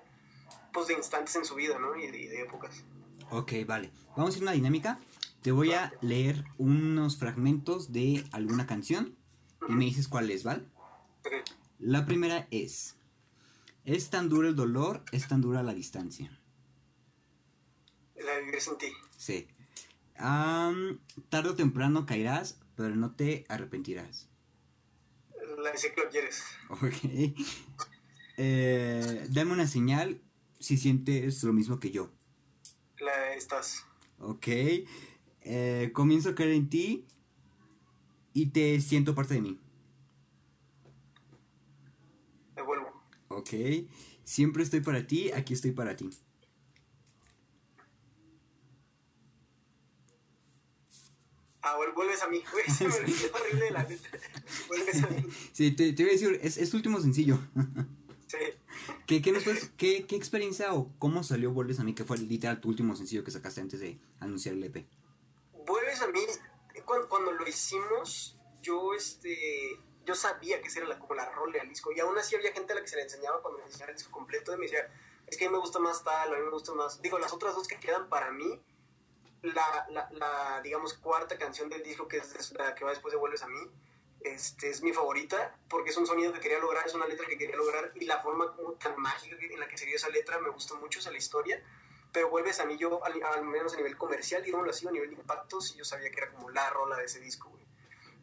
pues, 0.73 0.87
de 0.87 0.93
instantes 0.93 1.35
en 1.35 1.45
su 1.45 1.55
vida, 1.55 1.77
¿no? 1.77 1.95
Y 1.95 2.09
de, 2.09 2.17
y 2.17 2.27
de 2.27 2.41
épocas. 2.41 2.83
Ok, 3.31 3.53
vale. 3.65 3.91
Vamos 4.15 4.35
a 4.35 4.37
ir 4.37 4.43
a 4.43 4.45
una 4.45 4.51
dinámica. 4.53 4.99
Te 5.45 5.51
voy 5.51 5.73
a 5.73 5.93
leer 6.01 6.43
unos 6.57 7.17
fragmentos 7.17 7.93
de 7.93 8.23
alguna 8.31 8.65
canción 8.65 9.15
y 9.69 9.73
me 9.73 9.85
dices 9.85 10.07
cuál 10.07 10.31
es, 10.31 10.43
¿vale? 10.43 10.63
Okay. 11.19 11.41
La 11.77 12.07
primera 12.07 12.47
es, 12.49 12.95
es 13.83 14.09
tan 14.09 14.27
duro 14.27 14.47
el 14.47 14.55
dolor, 14.55 15.03
es 15.11 15.27
tan 15.27 15.41
dura 15.41 15.61
la 15.61 15.75
distancia. 15.75 16.35
La 18.15 18.39
viviré 18.39 18.59
sin 18.59 18.79
ti. 18.79 18.87
Sí. 19.17 19.47
Um, 20.19 20.97
tarde 21.29 21.49
o 21.49 21.55
temprano 21.55 22.07
caerás, 22.07 22.59
pero 22.75 22.95
no 22.95 23.11
te 23.11 23.45
arrepentirás. 23.47 24.27
La 25.59 25.73
de 25.73 25.77
que 25.77 26.03
lo 26.03 26.09
quieres. 26.09 26.43
Ok. 26.69 27.37
Eh, 28.37 29.27
dame 29.29 29.53
una 29.53 29.65
señal 29.65 30.19
si 30.59 30.75
sientes 30.75 31.41
lo 31.43 31.53
mismo 31.53 31.79
que 31.79 31.91
yo. 31.91 32.11
La 32.99 33.33
estás. 33.33 33.85
Ok. 34.19 34.47
Eh, 35.47 35.91
comienzo 35.93 36.29
a 36.29 36.35
creer 36.35 36.53
en 36.53 36.69
ti 36.69 37.05
y 38.33 38.47
te 38.47 38.81
siento 38.81 39.13
parte 39.13 39.35
de 39.35 39.41
mí. 39.41 39.59
Me 42.55 42.63
vuelvo. 42.63 42.87
Ok. 43.27 43.51
Siempre 44.23 44.63
estoy 44.63 44.81
para 44.81 45.05
ti, 45.05 45.31
aquí 45.31 45.53
estoy 45.53 45.71
para 45.71 45.95
ti. 45.95 46.09
Ah, 51.61 51.77
vuelves 51.95 52.23
a 52.23 52.27
mí, 52.27 52.41
güey. 52.51 52.65
Se 52.75 52.87
me 52.87 52.93
olvidó 52.95 53.33
horrible 53.33 53.71
la 53.71 53.83
letra. 53.83 54.19
Vuelves 54.67 55.03
a 55.03 55.07
mí. 55.09 55.23
Sí, 55.53 55.71
te, 55.71 55.93
te 55.93 56.03
voy 56.03 56.09
a 56.09 56.13
decir, 56.13 56.39
es, 56.41 56.57
es 56.57 56.69
tu 56.71 56.77
último 56.77 56.99
sencillo. 56.99 57.39
Sí. 58.27 58.37
¿Qué, 59.05 59.21
qué, 59.21 59.31
nos 59.31 59.43
puedes, 59.43 59.69
qué, 59.77 60.07
¿Qué 60.07 60.15
experiencia 60.15 60.73
o 60.73 60.91
cómo 60.97 61.23
salió 61.23 61.51
Vuelves 61.51 61.79
a 61.79 61.83
mí, 61.83 61.93
que 61.93 62.03
fue 62.03 62.17
literal 62.17 62.59
tu 62.59 62.69
último 62.69 62.95
sencillo 62.95 63.23
que 63.23 63.29
sacaste 63.29 63.61
antes 63.61 63.79
de 63.79 63.99
anunciar 64.19 64.55
el 64.55 64.63
EP? 64.63 64.83
Vuelves 65.65 66.01
a 66.01 66.07
mí, 66.07 66.21
cuando, 66.85 67.09
cuando 67.09 67.31
lo 67.31 67.47
hicimos, 67.47 68.37
yo 68.61 68.93
este 68.93 69.79
yo 70.05 70.15
sabía 70.15 70.61
que 70.61 70.67
esa 70.67 70.79
era 70.79 70.87
la, 70.87 70.99
como 70.99 71.15
la 71.15 71.29
rola 71.31 71.59
del 71.59 71.69
disco 71.69 71.91
y 71.91 71.99
aún 71.99 72.17
así 72.17 72.35
había 72.35 72.53
gente 72.53 72.73
a 72.73 72.75
la 72.75 72.81
que 72.81 72.87
se 72.87 72.95
le 72.95 73.03
enseñaba 73.03 73.41
cuando 73.41 73.59
me 73.59 73.65
enseñaba 73.65 73.91
el 73.91 73.97
disco 73.97 74.11
completo 74.11 74.53
y 74.53 74.57
me 74.57 74.65
decía, 74.65 74.87
es 75.25 75.37
que 75.37 75.45
a 75.45 75.49
mí 75.49 75.53
me 75.53 75.59
gusta 75.59 75.79
más 75.79 76.03
tal, 76.03 76.33
a 76.33 76.37
mí 76.37 76.43
me 76.43 76.51
gusta 76.51 76.73
más, 76.73 77.01
digo, 77.01 77.17
las 77.17 77.33
otras 77.33 77.55
dos 77.55 77.67
que 77.67 77.79
quedan 77.79 78.07
para 78.07 78.31
mí, 78.31 78.61
la, 79.41 79.87
la, 79.89 80.07
la 80.11 80.61
digamos, 80.61 80.93
cuarta 80.93 81.37
canción 81.37 81.69
del 81.69 81.83
disco 81.83 82.07
que 82.07 82.17
es 82.17 82.51
la 82.53 82.75
que 82.75 82.85
va 82.85 82.91
después 82.91 83.11
de 83.11 83.17
Vuelves 83.17 83.41
a 83.41 83.47
mí, 83.47 83.59
este, 84.21 84.69
es 84.69 84.81
mi 84.81 84.91
favorita 84.93 85.57
porque 85.69 85.89
es 85.89 85.97
un 85.97 86.07
sonido 86.07 86.33
que 86.33 86.39
quería 86.39 86.59
lograr, 86.59 86.85
es 86.85 86.93
una 86.93 87.07
letra 87.07 87.27
que 87.27 87.37
quería 87.37 87.55
lograr 87.55 87.91
y 87.95 88.05
la 88.05 88.21
forma 88.21 88.55
como 88.55 88.73
tan 88.73 88.99
mágica 88.99 89.35
en 89.39 89.59
la 89.59 89.67
que 89.67 89.77
se 89.77 89.85
dio 89.85 89.95
esa 89.95 90.09
letra 90.09 90.39
me 90.39 90.49
gustó 90.49 90.77
mucho, 90.77 90.99
esa 90.99 91.11
la 91.11 91.17
historia 91.17 91.63
pero 92.15 92.29
vuelves 92.29 92.61
a 92.61 92.65
mí 92.65 92.77
yo, 92.77 93.03
al, 93.03 93.21
al 93.21 93.43
menos 93.43 93.73
a 93.73 93.75
nivel 93.75 93.97
comercial, 93.97 94.41
digámoslo 94.41 94.71
así, 94.71 94.87
a 94.87 94.91
nivel 94.91 95.09
de 95.09 95.17
impactos, 95.17 95.75
y 95.75 95.79
yo 95.79 95.83
sabía 95.83 96.09
que 96.09 96.21
era 96.21 96.31
como 96.31 96.49
la 96.49 96.69
rola 96.69 96.95
de 96.95 97.03
ese 97.03 97.19
disco, 97.19 97.49
güey. 97.49 97.65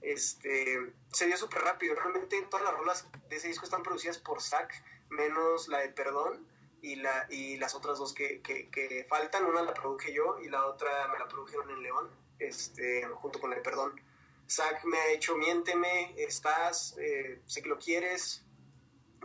Este, 0.00 0.94
se 1.12 1.26
dio 1.26 1.36
súper 1.36 1.60
rápido, 1.60 1.94
realmente 1.94 2.40
todas 2.50 2.64
las 2.64 2.72
rolas 2.72 3.06
de 3.28 3.36
ese 3.36 3.48
disco 3.48 3.66
están 3.66 3.82
producidas 3.82 4.16
por 4.16 4.40
Zack, 4.40 4.82
menos 5.10 5.68
la 5.68 5.80
de 5.80 5.90
Perdón, 5.90 6.48
y, 6.80 6.96
la, 6.96 7.26
y 7.28 7.58
las 7.58 7.74
otras 7.74 7.98
dos 7.98 8.14
que, 8.14 8.40
que, 8.40 8.70
que, 8.70 9.04
faltan, 9.10 9.44
una 9.44 9.60
la 9.60 9.74
produje 9.74 10.10
yo, 10.14 10.38
y 10.40 10.48
la 10.48 10.64
otra 10.64 11.08
me 11.08 11.18
la 11.18 11.28
produjeron 11.28 11.68
en 11.68 11.82
León, 11.82 12.08
este, 12.38 13.04
junto 13.08 13.40
con 13.40 13.50
la 13.50 13.56
de 13.56 13.62
Perdón. 13.62 14.00
Zack 14.48 14.84
me 14.84 14.96
ha 14.96 15.10
hecho 15.10 15.36
Miénteme, 15.36 16.14
Estás, 16.16 16.96
eh, 16.98 17.42
Sé 17.44 17.60
que 17.60 17.68
lo 17.68 17.78
quieres, 17.78 18.42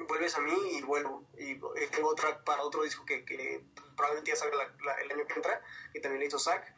vuelves 0.10 0.36
a 0.36 0.41
mí 0.41 0.58
y 0.73 0.82
vuelvo. 0.82 1.23
Y 1.38 1.51
eh, 1.51 1.88
tengo 1.89 2.10
otra 2.10 2.43
para 2.43 2.63
otro 2.63 2.84
disco 2.84 3.06
que, 3.06 3.23
que 3.23 3.63
probablemente 3.97 4.31
ya 4.31 4.38
salga 4.38 4.55
la, 4.55 4.71
la, 4.86 4.93
el 5.01 5.12
año 5.12 5.27
que 5.27 5.33
entra, 5.33 5.62
que 5.91 5.99
también 5.99 6.21
le 6.21 6.27
hizo 6.27 6.39
Zack. 6.39 6.73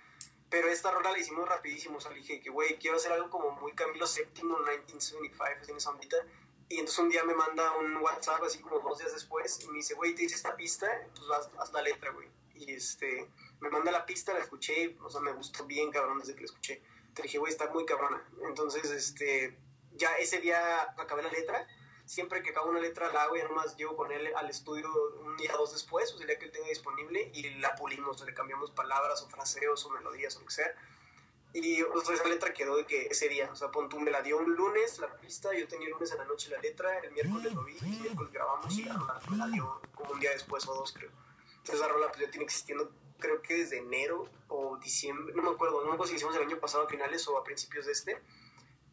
Pero 0.50 0.68
esta 0.70 0.90
rola 0.90 1.12
la 1.12 1.20
hicimos 1.20 1.48
rapidísimo, 1.48 1.98
o 1.98 2.02
sea, 2.02 2.12
dije 2.12 2.42
que, 2.42 2.50
güey, 2.50 2.80
quiero 2.80 2.98
hacer 2.98 3.12
algo 3.12 3.30
como 3.30 3.52
muy 3.52 3.74
Camilo 3.74 4.08
VII, 4.08 4.44
1975, 4.44 5.44
así 5.62 5.72
en 5.72 5.78
esa 5.78 5.92
ondita. 5.92 6.18
Y 6.70 6.80
entonces 6.80 7.00
un 7.00 7.10
día 7.10 7.24
me 7.24 7.36
manda 7.36 7.78
un 7.78 7.98
WhatsApp, 7.98 8.42
así 8.44 8.60
como 8.60 8.80
dos 8.80 8.98
días 9.00 9.14
después, 9.14 9.60
y 9.64 9.68
me 9.68 9.78
dice, 9.78 9.94
güey, 9.94 10.16
te 10.16 10.24
hice 10.24 10.36
esta 10.36 10.56
pista, 10.56 10.88
pues 11.16 11.30
haz, 11.32 11.50
haz, 11.60 11.72
la 11.74 11.82
letra, 11.82 12.12
güey. 12.12 12.28
Y 12.56 12.74
este, 12.74 13.28
me 13.60 13.70
manda 13.70 13.92
la 13.92 14.06
pista, 14.06 14.34
la 14.34 14.40
escuché, 14.40 14.96
o 15.02 15.10
sea, 15.10 15.22
me 15.22 15.32
gustó 15.34 15.66
bien, 15.66 15.92
cabrón, 15.92 16.20
desde 16.20 16.34
que 16.34 16.42
la 16.42 16.46
escuché. 16.46 16.82
Te 17.14 17.24
dije, 17.24 17.38
güey, 17.38 17.52
está 17.52 17.70
muy 17.70 17.86
cabrona. 17.86 18.24
Entonces, 18.48 18.90
este, 18.92 19.58
ya 19.94 20.16
ese 20.18 20.40
día 20.40 20.94
acabé 20.98 21.24
la 21.24 21.32
letra, 21.32 21.68
siempre 22.10 22.42
que 22.42 22.50
acabo 22.50 22.72
una 22.72 22.80
letra 22.80 23.14
la 23.14 23.22
hago 23.22 23.38
y 23.38 23.44
nomás 23.44 23.78
llevo 23.78 23.96
con 23.96 24.12
él 24.12 24.32
al 24.36 24.50
estudio 24.50 24.90
un 25.24 25.38
día 25.38 25.54
o 25.54 25.60
dos 25.60 25.74
después, 25.74 26.12
o 26.12 26.18
sea, 26.18 26.24
el 26.24 26.28
día 26.30 26.40
que 26.40 26.46
él 26.46 26.52
tenga 26.52 26.68
disponible, 26.68 27.30
y 27.36 27.48
la 27.60 27.76
pulimos, 27.76 28.20
le 28.26 28.34
cambiamos 28.34 28.72
palabras 28.72 29.22
o 29.22 29.30
fraseos 29.30 29.86
o 29.86 29.92
melodías 29.92 30.36
o 30.36 30.40
lo 30.40 30.48
que 30.48 30.54
sea. 30.54 30.74
Y 31.54 31.84
o 31.84 32.02
sea, 32.02 32.16
esa 32.16 32.28
letra 32.28 32.52
quedó 32.52 32.78
de 32.78 32.88
que 32.88 33.06
ese 33.06 33.30
día, 33.30 33.48
o 33.52 33.56
sea, 33.56 33.70
pon 33.70 33.90
tú, 33.90 34.00
me 34.00 34.10
la 34.10 34.24
dio 34.24 34.40
un 34.40 34.56
lunes 34.56 34.98
la 34.98 35.16
pista, 35.18 35.54
yo 35.56 35.68
tenía 35.68 35.86
el 35.86 35.94
lunes 35.94 36.12
en 36.12 36.18
la 36.18 36.26
noche 36.26 36.50
la 36.50 36.58
letra, 36.58 36.98
el 36.98 37.12
miércoles 37.12 37.54
lo 37.54 37.64
vi, 37.64 37.78
el 37.78 38.00
miércoles 38.02 38.34
grabamos 38.34 38.76
y 38.76 38.84
la 38.86 39.22
me 39.30 39.38
la 39.38 39.48
dio 39.48 39.80
como 39.94 40.12
un 40.12 40.20
día 40.20 40.32
después 40.32 40.68
o 40.68 40.74
dos, 40.74 40.92
creo. 40.92 41.12
Entonces 41.58 41.80
la 41.80 41.90
rola 41.90 42.08
pues 42.08 42.22
ya 42.22 42.32
tiene 42.32 42.46
existiendo, 42.46 42.92
creo 43.20 43.40
que 43.44 43.54
desde 43.54 43.78
enero 43.78 44.28
o 44.48 44.78
diciembre, 44.78 45.36
no 45.36 45.44
me 45.44 45.52
acuerdo, 45.52 45.82
no 45.82 45.90
me 45.90 45.94
acuerdo 45.94 46.10
si 46.10 46.16
hicimos 46.16 46.36
el 46.36 46.42
año 46.42 46.60
pasado 46.60 46.86
a 46.86 46.90
finales 46.90 47.28
o 47.28 47.38
a 47.38 47.44
principios 47.44 47.86
de 47.86 47.92
este, 47.92 48.20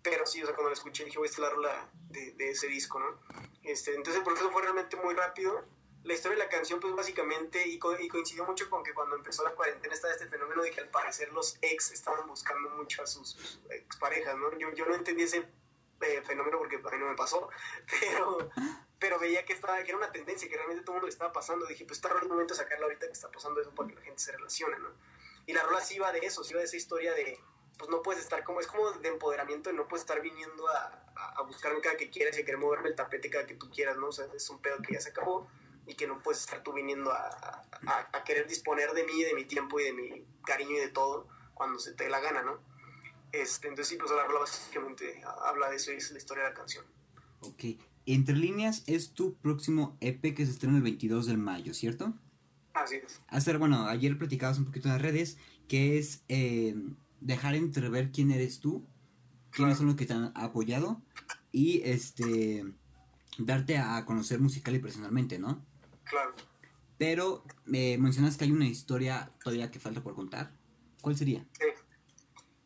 pero 0.08 0.24
sí, 0.24 0.40
o 0.40 0.46
sea, 0.46 0.54
cuando 0.54 0.70
la 0.70 0.74
escuché 0.74 1.04
dije, 1.04 1.18
esta 1.24 1.34
es 1.34 1.38
la 1.40 1.50
rola 1.50 1.90
de, 2.10 2.30
de, 2.34 2.50
ese 2.50 2.68
disco, 2.68 3.00
¿no? 3.00 3.18
Este, 3.64 3.92
entonces, 3.92 4.22
por 4.22 4.34
eso 4.34 4.48
fue 4.52 4.62
realmente 4.62 4.96
muy 4.96 5.14
rápido. 5.14 5.64
La 6.04 6.14
historia 6.14 6.38
de 6.38 6.44
la 6.44 6.48
canción, 6.48 6.78
pues 6.78 6.94
básicamente, 6.94 7.66
y, 7.66 7.80
co 7.80 7.98
y, 7.98 8.06
coincidió 8.06 8.44
mucho 8.44 8.70
con 8.70 8.84
que 8.84 8.94
cuando 8.94 9.16
empezó 9.16 9.42
la 9.42 9.50
cuarentena 9.50 9.92
estaba 9.92 10.12
este 10.12 10.28
fenómeno 10.28 10.62
de 10.62 10.70
que 10.70 10.80
al 10.80 10.90
parecer 10.90 11.32
los 11.32 11.58
ex 11.60 11.90
estaban 11.90 12.28
buscando 12.28 12.70
mucho 12.70 13.02
a 13.02 13.06
sus, 13.08 13.30
sus 13.30 13.60
exparejas, 13.70 14.36
¿no? 14.36 14.56
Yo, 14.56 14.72
yo 14.74 14.86
no 14.86 14.94
entendí 14.94 15.24
ese 15.24 15.38
eh, 16.02 16.22
fenómeno 16.24 16.58
porque 16.58 16.76
a 16.76 16.78
mí 16.78 16.98
no 16.98 17.08
me 17.08 17.16
pasó, 17.16 17.48
pero, 18.00 18.48
pero 19.00 19.18
veía 19.18 19.44
que, 19.44 19.54
estaba, 19.54 19.82
que 19.82 19.88
era 19.88 19.98
una 19.98 20.12
tendencia, 20.12 20.48
que 20.48 20.54
realmente 20.54 20.84
todo 20.84 20.94
el 20.94 21.00
mundo 21.00 21.08
estaba 21.08 21.32
pasando. 21.32 21.66
Dije, 21.66 21.84
pues 21.84 21.98
está 21.98 22.16
el 22.16 22.28
momento 22.28 22.54
de 22.54 22.60
sacarla 22.60 22.86
ahorita 22.86 23.06
que 23.06 23.12
está 23.12 23.28
pasando 23.28 23.60
eso 23.60 23.74
para 23.74 23.88
que 23.88 23.96
la 23.96 24.02
gente 24.02 24.20
se 24.20 24.30
relacione, 24.30 24.78
¿no? 24.78 24.90
Y 25.46 25.52
la 25.52 25.64
rola 25.64 25.80
sí 25.80 25.96
iba 25.96 26.12
de 26.12 26.20
eso, 26.20 26.44
sí 26.44 26.52
iba 26.52 26.60
de 26.60 26.66
esa 26.66 26.76
historia 26.76 27.12
de 27.12 27.40
pues 27.78 27.90
no 27.90 28.02
puedes 28.02 28.22
estar 28.22 28.42
como, 28.44 28.60
es 28.60 28.66
como 28.66 28.90
de 28.92 29.08
empoderamiento, 29.08 29.72
no 29.72 29.86
puedes 29.86 30.02
estar 30.02 30.20
viniendo 30.20 30.66
a, 30.68 31.04
a, 31.36 31.42
buscarme 31.42 31.80
cada 31.80 31.96
que 31.96 32.10
quieras 32.10 32.36
y 32.38 32.42
a 32.42 32.44
querer 32.44 32.58
moverme 32.58 32.88
el 32.88 32.94
tapete 32.94 33.28
cada 33.30 33.46
que 33.46 33.54
tú 33.54 33.70
quieras, 33.70 33.96
¿no? 33.96 34.08
O 34.08 34.12
sea, 34.12 34.26
es 34.34 34.48
un 34.50 34.60
pedo 34.60 34.78
que 34.82 34.94
ya 34.94 35.00
se 35.00 35.10
acabó 35.10 35.48
y 35.86 35.94
que 35.94 36.06
no 36.06 36.22
puedes 36.22 36.40
estar 36.40 36.62
tú 36.62 36.72
viniendo 36.72 37.12
a, 37.12 37.62
a, 38.12 38.24
querer 38.24 38.48
disponer 38.48 38.92
de 38.92 39.04
mí, 39.04 39.22
de 39.22 39.34
mi 39.34 39.44
tiempo 39.44 39.78
y 39.78 39.84
de 39.84 39.92
mi 39.92 40.26
cariño 40.44 40.72
y 40.72 40.80
de 40.80 40.88
todo 40.88 41.28
cuando 41.54 41.78
se 41.78 41.92
te 41.92 42.04
dé 42.04 42.10
la 42.10 42.20
gana, 42.20 42.42
¿no? 42.42 42.58
Este, 43.32 43.68
entonces 43.68 43.88
sí, 43.88 43.96
pues 43.96 44.10
la 44.10 44.24
rola 44.24 44.40
básicamente 44.40 45.22
habla 45.42 45.70
de 45.70 45.76
eso 45.76 45.92
y 45.92 45.96
es 45.96 46.10
la 46.10 46.18
historia 46.18 46.44
de 46.44 46.50
la 46.50 46.54
canción. 46.54 46.84
Ok, 47.40 47.64
Entre 48.06 48.34
Líneas 48.34 48.82
es 48.86 49.12
tu 49.12 49.36
próximo 49.36 49.96
EP 50.00 50.34
que 50.34 50.44
se 50.44 50.52
estrena 50.52 50.76
el 50.76 50.82
22 50.82 51.26
de 51.26 51.36
mayo, 51.36 51.74
¿cierto? 51.74 52.14
Así 52.72 52.96
es. 52.96 53.20
Hacer, 53.28 53.58
bueno, 53.58 53.86
ayer 53.86 54.18
platicabas 54.18 54.58
un 54.58 54.64
poquito 54.64 54.88
en 54.88 54.94
las 54.94 55.02
redes 55.02 55.38
que 55.68 55.98
es 55.98 56.22
eh, 56.28 56.74
dejar 57.26 57.56
entrever 57.56 58.12
quién 58.12 58.30
eres 58.30 58.60
tú, 58.60 58.86
quiénes 59.50 59.78
son 59.78 59.86
los 59.86 59.96
que 59.96 60.06
te 60.06 60.12
han 60.12 60.32
apoyado 60.36 61.02
y 61.50 61.82
este 61.84 62.64
darte 63.38 63.78
a 63.78 64.04
conocer 64.06 64.38
musical 64.38 64.76
y 64.76 64.78
personalmente, 64.78 65.38
¿no? 65.38 65.64
Claro. 66.04 66.34
Pero 66.98 67.44
eh, 67.72 67.98
mencionas 67.98 68.36
que 68.36 68.44
hay 68.44 68.52
una 68.52 68.66
historia 68.66 69.32
todavía 69.42 69.70
que 69.70 69.80
falta 69.80 70.02
por 70.02 70.14
contar. 70.14 70.52
¿Cuál 71.02 71.16
sería? 71.16 71.44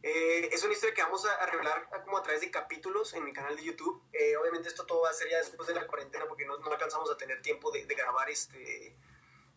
Eh, 0.02 0.48
es 0.52 0.62
una 0.62 0.74
historia 0.74 0.94
que 0.94 1.02
vamos 1.02 1.24
a, 1.26 1.46
revelar 1.46 1.88
como 2.04 2.18
a 2.18 2.22
través 2.22 2.42
de 2.42 2.50
capítulos 2.50 3.14
en 3.14 3.24
mi 3.24 3.32
canal 3.32 3.56
de 3.56 3.64
YouTube. 3.64 4.02
Eh, 4.12 4.36
obviamente 4.36 4.68
esto 4.68 4.84
todo 4.84 5.02
va 5.02 5.10
a 5.10 5.14
ser 5.14 5.30
ya 5.30 5.38
después 5.38 5.66
de 5.68 5.74
la 5.74 5.86
cuarentena 5.86 6.26
porque 6.28 6.44
no, 6.44 6.58
no 6.58 6.70
alcanzamos 6.70 7.10
a 7.10 7.16
tener 7.16 7.40
tiempo 7.40 7.70
de, 7.72 7.86
de, 7.86 7.94
grabar 7.94 8.28
este, 8.30 8.94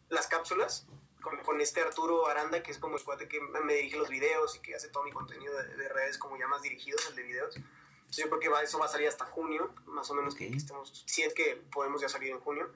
las 0.10 0.28
cápsulas 0.28 0.88
con, 1.24 1.38
con, 1.40 1.60
este 1.62 1.82
Arturo 1.82 2.28
Aranda, 2.28 2.62
que 2.62 2.72
es 2.72 2.78
como 2.78 2.98
el 2.98 3.04
cuate 3.04 3.28
que 3.28 3.40
me 3.42 3.74
dirige 3.74 3.98
los 3.98 4.10
videos 4.10 4.56
y 4.56 4.60
que 4.60 4.76
hace 4.76 4.90
todo 4.90 5.04
mi 5.04 5.12
contenido 5.12 5.56
de, 5.56 5.90
redes 5.90 6.20
como 6.20 6.38
ya 6.38 6.48
más 6.48 6.62
dirigidos, 6.62 7.08
el 7.10 7.16
de 7.16 7.24
videos. 7.24 7.56
Entonces 7.56 8.26
yo 8.26 8.30
creo 8.30 8.40
que 8.40 8.50
va, 8.50 8.62
eso 8.62 8.78
va 8.78 8.86
a 8.86 8.90
salir 8.90 9.08
hasta 9.08 9.26
junio, 9.26 9.74
más 9.86 10.10
o 10.12 10.14
menos 10.14 10.36
que 10.36 10.48
estemos, 10.48 11.04
si 11.08 11.24
es 11.24 11.34
que 11.34 11.56
podemos 11.72 12.02
ya 12.02 12.10
salir 12.10 12.32
en 12.32 12.40
junio. 12.42 12.72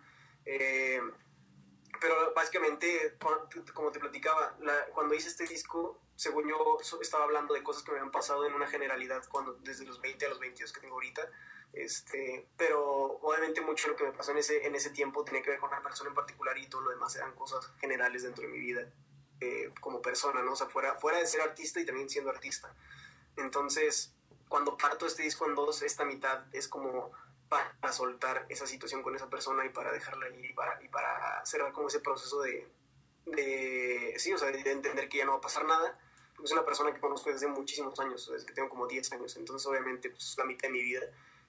Eh, 0.46 1.02
pero 2.00 2.34
básicamente, 2.34 3.18
como 3.74 3.92
te 3.92 4.00
platicaba, 4.00 4.58
cuando 4.94 5.14
hice 5.14 5.28
este 5.28 5.46
disco, 5.46 6.00
según 6.18 6.50
yo 6.50 6.80
estaba 7.00 7.24
hablando 7.24 7.54
de 7.54 7.64
cosas 7.64 7.84
que 7.84 7.92
me 7.92 8.00
habían 8.00 8.12
pasado 8.12 8.46
en 8.46 8.54
una 8.54 8.68
generalidad 8.68 9.24
cuando 9.30 9.54
desde 9.54 9.86
los 9.86 10.02
20 10.02 10.26
a 10.26 10.30
los 10.30 10.40
22 10.40 10.74
que 10.74 10.82
tengo 10.82 10.96
ahorita. 10.96 11.30
Este, 11.74 12.48
pero 12.58 13.20
obviamente 13.22 13.62
mucho 13.62 13.88
lo 13.88 13.96
que 13.96 14.04
me 14.04 14.12
pasó 14.12 14.32
en 14.32 14.38
ese, 14.38 14.66
en 14.66 14.74
ese 14.74 14.90
tiempo 14.90 15.24
tenía 15.24 15.44
que 15.44 15.52
ver 15.52 15.60
con 15.60 15.70
una 15.70 15.84
persona 15.84 16.10
en 16.10 16.16
particular 16.16 16.58
y 16.58 16.68
todo 16.68 16.82
lo 16.82 16.90
demás 16.90 17.16
eran 17.16 17.36
cosas 17.36 17.72
generales 17.80 18.24
dentro 18.24 18.44
de 18.44 18.50
mi 18.50 18.58
vida 18.58 18.90
eh, 19.42 19.72
como 19.80 20.02
persona, 20.02 20.42
¿no? 20.42 20.54
O 20.54 20.56
sea, 20.56 20.68
fuera, 20.68 20.96
fuera 20.96 21.20
de 21.20 21.28
ser 21.28 21.42
artista 21.42 21.80
y 21.80 21.86
también 21.86 22.10
siendo 22.10 22.32
artista. 22.32 22.74
Entonces, 23.36 24.12
cuando 24.50 24.76
parto 24.76 25.06
este 25.06 25.22
disco 25.22 25.46
en 25.46 25.54
dos, 25.54 25.84
esta 25.84 26.04
mitad 26.04 26.46
es 26.52 26.68
como 26.68 27.12
para 27.48 27.94
soltar 27.94 28.48
esa 28.50 28.66
situación 28.66 29.04
con 29.04 29.16
esa 29.16 29.30
persona 29.30 29.64
y 29.66 29.70
para 29.70 29.92
dejarla 29.92 30.26
ahí 30.26 30.48
y 30.48 30.54
para, 30.54 30.84
y 30.84 30.90
para 30.90 31.46
cerrar 31.46 31.72
como 31.72 31.90
ese 31.90 32.00
proceso 32.00 32.42
de, 32.42 32.68
de, 33.26 34.16
sí, 34.18 34.34
o 34.34 34.38
sea, 34.38 34.52
de 34.52 34.72
entender 34.72 35.08
que 35.08 35.20
ya 35.20 35.26
no 35.26 35.34
va 35.34 35.38
a 35.38 35.42
pasar 35.42 35.66
nada. 35.66 35.98
Es 36.44 36.52
una 36.52 36.66
persona 36.66 36.94
que 36.94 37.00
conozco 37.00 37.32
desde 37.32 37.48
muchísimos 37.48 38.00
años, 38.00 38.30
desde 38.32 38.46
que 38.46 38.54
tengo 38.54 38.70
como 38.70 38.88
10 38.88 39.12
años, 39.14 39.36
entonces 39.38 39.68
obviamente 39.68 40.10
pues, 40.10 40.32
es 40.32 40.38
la 40.38 40.46
mitad 40.46 40.68
de 40.68 40.74
mi 40.74 40.84
vida. 40.84 41.02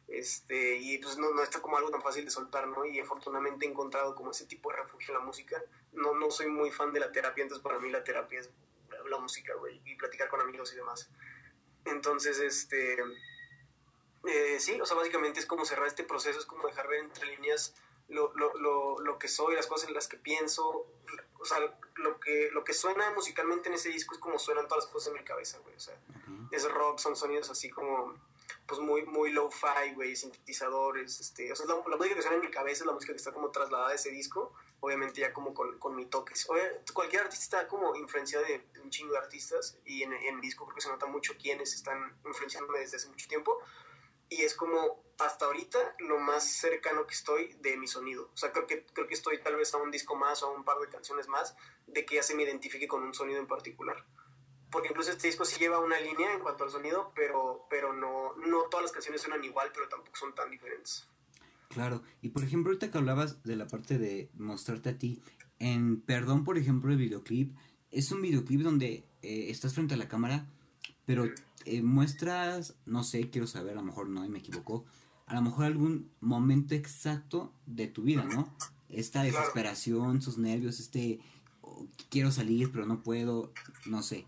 Este, 0.08 0.76
y 0.76 0.96
pues 0.98 1.18
no, 1.18 1.30
no 1.32 1.42
está 1.42 1.60
como 1.60 1.76
algo 1.76 1.90
tan 1.90 2.00
fácil 2.00 2.24
de 2.24 2.30
soltar, 2.30 2.66
¿no? 2.66 2.86
Y 2.86 2.98
afortunadamente 2.98 3.66
he 3.66 3.68
encontrado 3.68 4.14
como 4.14 4.30
ese 4.30 4.46
tipo 4.46 4.70
de 4.70 4.78
refugio 4.78 5.12
en 5.12 5.20
la 5.20 5.26
música. 5.26 5.62
No, 5.92 6.14
no 6.14 6.30
soy 6.30 6.46
muy 6.46 6.70
fan 6.70 6.92
de 6.92 7.00
la 7.00 7.12
terapia, 7.12 7.42
entonces 7.42 7.62
para 7.62 7.78
mí 7.78 7.90
la 7.90 8.02
terapia 8.02 8.40
es 8.40 8.50
la 9.06 9.18
música, 9.18 9.54
güey, 9.54 9.80
y 9.84 9.96
platicar 9.96 10.28
con 10.28 10.40
amigos 10.40 10.72
y 10.72 10.76
demás. 10.76 11.10
Entonces, 11.84 12.38
este, 12.40 12.96
eh, 14.28 14.60
sí, 14.60 14.80
o 14.80 14.86
sea, 14.86 14.96
básicamente 14.96 15.40
es 15.40 15.46
como 15.46 15.64
cerrar 15.64 15.86
este 15.86 16.04
proceso, 16.04 16.38
es 16.38 16.46
como 16.46 16.66
dejar 16.66 16.88
ver 16.88 17.00
entre 17.00 17.26
líneas 17.26 17.74
lo, 18.08 18.32
lo, 18.34 18.54
lo, 18.54 18.98
lo, 19.00 19.18
que 19.18 19.28
soy, 19.28 19.54
las 19.54 19.66
cosas 19.66 19.88
en 19.88 19.94
las 19.94 20.08
que 20.08 20.16
pienso, 20.16 20.86
o 21.38 21.44
sea, 21.44 21.58
lo 21.96 22.18
que, 22.20 22.50
lo 22.52 22.64
que 22.64 22.72
suena 22.72 23.10
musicalmente 23.10 23.68
en 23.68 23.74
ese 23.74 23.90
disco 23.90 24.14
es 24.14 24.20
como 24.20 24.38
suenan 24.38 24.66
todas 24.66 24.84
las 24.84 24.92
cosas 24.92 25.08
en 25.08 25.14
mi 25.20 25.24
cabeza, 25.24 25.58
güey, 25.58 25.76
o 25.76 25.80
sea, 25.80 25.98
es 26.50 26.70
rock, 26.70 26.98
son 26.98 27.16
sonidos 27.16 27.50
así 27.50 27.68
como, 27.68 28.14
pues 28.66 28.80
muy, 28.80 29.04
muy 29.04 29.30
low-fi, 29.32 29.92
güey, 29.94 30.16
sintetizadores, 30.16 31.20
este, 31.20 31.52
o 31.52 31.56
sea, 31.56 31.66
la, 31.66 31.96
música 31.96 32.14
que 32.14 32.22
suena 32.22 32.36
en 32.36 32.42
mi 32.42 32.50
cabeza 32.50 32.82
es 32.82 32.86
la 32.86 32.92
música 32.92 33.12
que 33.12 33.18
está 33.18 33.32
como 33.32 33.50
trasladada 33.50 33.90
a 33.90 33.94
ese 33.94 34.10
disco, 34.10 34.54
obviamente 34.80 35.20
ya 35.20 35.34
como 35.34 35.52
con, 35.52 35.78
con 35.78 35.94
mi 35.94 36.06
toque. 36.06 36.32
cualquier 36.94 37.22
artista 37.22 37.58
está 37.58 37.68
como 37.68 37.94
influenciado 37.94 38.46
de, 38.46 38.64
un 38.82 38.88
chingo 38.88 39.12
de 39.12 39.18
artistas 39.18 39.76
y 39.84 40.02
en, 40.02 40.14
en 40.14 40.36
el 40.36 40.40
disco 40.40 40.64
creo 40.64 40.76
que 40.76 40.80
se 40.80 40.88
nota 40.88 41.04
mucho 41.04 41.34
quiénes 41.36 41.74
están 41.74 42.16
influenciándome 42.24 42.78
desde 42.78 42.96
hace 42.96 43.08
mucho 43.08 43.28
tiempo, 43.28 43.60
y 44.28 44.42
es 44.42 44.54
como 44.54 45.02
hasta 45.18 45.46
ahorita 45.46 45.96
lo 46.00 46.18
más 46.18 46.44
cercano 46.44 47.06
que 47.06 47.14
estoy 47.14 47.56
de 47.60 47.76
mi 47.76 47.86
sonido. 47.86 48.30
O 48.32 48.36
sea, 48.36 48.52
creo 48.52 48.66
que, 48.66 48.86
creo 48.86 49.06
que 49.06 49.14
estoy 49.14 49.38
tal 49.42 49.56
vez 49.56 49.74
a 49.74 49.78
un 49.78 49.90
disco 49.90 50.14
más 50.14 50.42
o 50.42 50.48
a 50.48 50.56
un 50.56 50.64
par 50.64 50.78
de 50.78 50.88
canciones 50.88 51.28
más 51.28 51.56
de 51.86 52.04
que 52.04 52.16
ya 52.16 52.22
se 52.22 52.34
me 52.34 52.44
identifique 52.44 52.86
con 52.86 53.02
un 53.02 53.14
sonido 53.14 53.40
en 53.40 53.46
particular. 53.46 54.04
Porque 54.70 54.88
incluso 54.88 55.10
este 55.10 55.26
disco 55.26 55.44
sí 55.44 55.58
lleva 55.58 55.80
una 55.80 55.98
línea 55.98 56.32
en 56.32 56.40
cuanto 56.40 56.64
al 56.64 56.70
sonido, 56.70 57.12
pero, 57.14 57.66
pero 57.70 57.92
no, 57.92 58.34
no 58.36 58.64
todas 58.64 58.84
las 58.84 58.92
canciones 58.92 59.22
suenan 59.22 59.42
igual, 59.42 59.70
pero 59.74 59.88
tampoco 59.88 60.16
son 60.16 60.34
tan 60.34 60.50
diferentes. 60.50 61.08
Claro, 61.68 62.02
y 62.22 62.28
por 62.28 62.44
ejemplo, 62.44 62.70
ahorita 62.70 62.90
que 62.90 62.98
hablabas 62.98 63.42
de 63.42 63.56
la 63.56 63.66
parte 63.66 63.98
de 63.98 64.30
mostrarte 64.34 64.90
a 64.90 64.98
ti, 64.98 65.22
en 65.58 66.00
Perdón, 66.00 66.44
por 66.44 66.58
ejemplo, 66.58 66.90
el 66.92 66.98
videoclip, 66.98 67.56
es 67.90 68.12
un 68.12 68.22
videoclip 68.22 68.60
donde 68.60 69.04
eh, 69.22 69.46
estás 69.50 69.74
frente 69.74 69.94
a 69.94 69.96
la 69.96 70.08
cámara, 70.08 70.46
pero 71.06 71.24
eh, 71.68 71.82
muestras, 71.82 72.74
no 72.86 73.04
sé, 73.04 73.30
quiero 73.30 73.46
saber, 73.46 73.72
a 73.72 73.80
lo 73.80 73.82
mejor 73.82 74.08
no, 74.08 74.26
me 74.28 74.38
equivoco, 74.38 74.86
a 75.26 75.34
lo 75.34 75.42
mejor 75.42 75.66
algún 75.66 76.10
momento 76.20 76.74
exacto 76.74 77.52
de 77.66 77.86
tu 77.86 78.02
vida, 78.02 78.24
¿no? 78.24 78.56
Esta 78.88 79.22
desesperación, 79.22 80.22
sus 80.22 80.38
nervios, 80.38 80.80
este, 80.80 81.20
oh, 81.60 81.86
quiero 82.08 82.30
salir, 82.30 82.72
pero 82.72 82.86
no 82.86 83.02
puedo, 83.02 83.52
no 83.84 84.02
sé. 84.02 84.26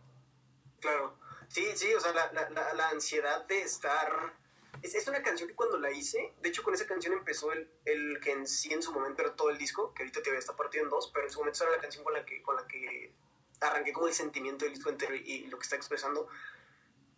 Claro, 0.80 1.16
sí, 1.48 1.64
sí, 1.74 1.92
o 1.94 2.00
sea, 2.00 2.12
la, 2.12 2.30
la, 2.32 2.74
la, 2.74 2.88
ansiedad 2.90 3.46
de 3.46 3.62
estar... 3.62 4.38
Es, 4.82 4.94
es, 4.94 5.08
una 5.08 5.22
canción 5.22 5.48
que 5.48 5.54
cuando 5.54 5.78
la 5.78 5.90
hice, 5.90 6.34
de 6.42 6.48
hecho 6.50 6.62
con 6.62 6.74
esa 6.74 6.86
canción 6.86 7.14
empezó 7.14 7.52
el, 7.52 7.70
el 7.86 8.20
que 8.20 8.32
en 8.32 8.46
sí 8.46 8.72
en 8.72 8.82
su 8.82 8.92
momento 8.92 9.22
era 9.22 9.34
todo 9.34 9.50
el 9.50 9.58
disco, 9.58 9.94
que 9.94 10.02
ahorita 10.02 10.22
te 10.22 10.30
voy 10.30 10.36
a 10.36 10.40
estar 10.40 10.56
partido 10.56 10.84
en 10.84 10.90
dos, 10.90 11.10
pero 11.12 11.26
en 11.26 11.32
su 11.32 11.38
momento 11.38 11.64
era 11.64 11.76
la 11.76 11.82
canción 11.82 12.04
con 12.04 12.12
la 12.12 12.24
que, 12.24 12.42
con 12.42 12.56
la 12.56 12.66
que 12.66 13.14
arranqué 13.60 13.92
como 13.92 14.08
el 14.08 14.14
sentimiento 14.14 14.64
del 14.64 14.74
disco 14.74 14.90
entero 14.90 15.14
y, 15.14 15.20
y 15.20 15.46
lo 15.46 15.58
que 15.58 15.64
está 15.64 15.76
expresando 15.76 16.28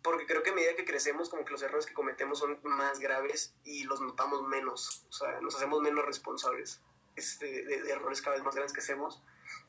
porque 0.03 0.25
creo 0.25 0.43
que 0.43 0.49
a 0.49 0.53
medida 0.53 0.75
que 0.75 0.85
crecemos, 0.85 1.29
como 1.29 1.45
que 1.45 1.51
los 1.51 1.63
errores 1.63 1.85
que 1.85 1.93
cometemos 1.93 2.39
son 2.39 2.59
más 2.63 2.99
graves 2.99 3.55
y 3.63 3.85
los 3.85 4.01
notamos 4.01 4.43
menos, 4.43 5.05
o 5.09 5.13
sea, 5.13 5.39
nos 5.39 5.55
hacemos 5.55 5.81
menos 5.81 6.05
responsables 6.05 6.81
este, 7.15 7.63
de, 7.63 7.89
errores 7.89 8.21
cada 8.21 8.35
vez 8.35 8.43
más 8.43 8.53
grandes 8.53 8.73
que 8.73 8.81
hacemos. 8.81 9.23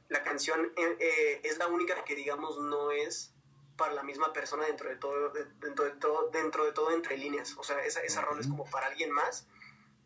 La 0.09 0.23
canción 0.23 0.73
eh, 0.77 0.97
eh, 0.99 1.41
es 1.45 1.59
la 1.59 1.69
única 1.69 2.05
que, 2.05 2.17
digamos, 2.17 2.59
no 2.59 2.91
es 2.91 3.33
para 3.77 3.93
la 3.93 4.03
misma 4.03 4.33
persona 4.33 4.67
dentro 4.67 4.89
de 4.89 4.97
todo, 4.97 5.31
dentro 5.61 5.85
de 5.85 5.93
todo, 5.93 6.31
dentro 6.31 6.65
de 6.65 6.73
todo 6.73 6.91
entre 6.91 7.17
líneas. 7.17 7.55
O 7.57 7.63
sea, 7.63 7.85
esa, 7.85 8.01
esa 8.01 8.21
rol 8.21 8.41
es 8.41 8.49
como 8.49 8.69
para 8.69 8.89
alguien 8.89 9.13
más, 9.13 9.47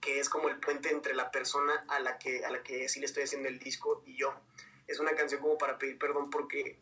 que 0.01 0.21
es 0.21 0.29
como 0.29 0.49
el 0.49 0.61
puente 0.61 0.91
entre 0.91 1.15
la 1.15 1.31
persona 1.31 1.85
a 1.89 2.01
la 2.01 2.19
que, 2.19 2.45
a 2.45 2.51
la 2.51 2.63
que 2.63 2.89
sí 2.89 3.01
le 3.01 3.07
estoy 3.07 3.25
haciendo 3.25 3.49
el 3.49 3.59
disco 3.59 4.03
y 4.05 4.17
yo. 4.17 4.35
Es 4.87 5.01
una 5.01 5.13
canción 5.13 5.41
como 5.41 5.57
para 5.57 5.79
pedir 5.79 5.99
perdón 5.99 6.31
porque 6.31 6.79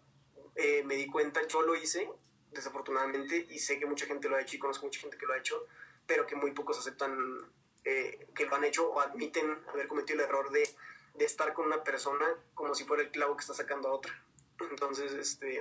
eh, 0.56 0.82
me 0.84 0.96
di 0.96 1.06
cuenta, 1.06 1.46
yo 1.46 1.62
lo 1.62 1.74
hice 1.76 2.08
desafortunadamente, 2.52 3.46
y 3.50 3.58
sé 3.58 3.78
que 3.78 3.86
mucha 3.86 4.06
gente 4.06 4.28
lo 4.28 4.36
ha 4.36 4.40
hecho 4.40 4.56
y 4.56 4.58
conozco 4.58 4.86
mucha 4.86 5.00
gente 5.00 5.18
que 5.18 5.26
lo 5.26 5.32
ha 5.32 5.38
hecho, 5.38 5.66
pero 6.06 6.26
que 6.26 6.36
muy 6.36 6.52
pocos 6.52 6.78
aceptan 6.78 7.16
eh, 7.84 8.28
que 8.34 8.46
lo 8.46 8.54
han 8.54 8.64
hecho 8.64 8.90
o 8.90 9.00
admiten 9.00 9.58
haber 9.68 9.88
cometido 9.88 10.18
el 10.20 10.26
error 10.26 10.50
de, 10.50 10.68
de, 11.14 11.24
estar 11.24 11.52
con 11.52 11.66
una 11.66 11.84
persona 11.84 12.26
como 12.54 12.74
si 12.74 12.84
fuera 12.84 13.02
el 13.02 13.10
clavo 13.10 13.36
que 13.36 13.42
está 13.42 13.54
sacando 13.54 13.88
a 13.88 13.92
otra. 13.92 14.22
Entonces, 14.70 15.12
este, 15.12 15.60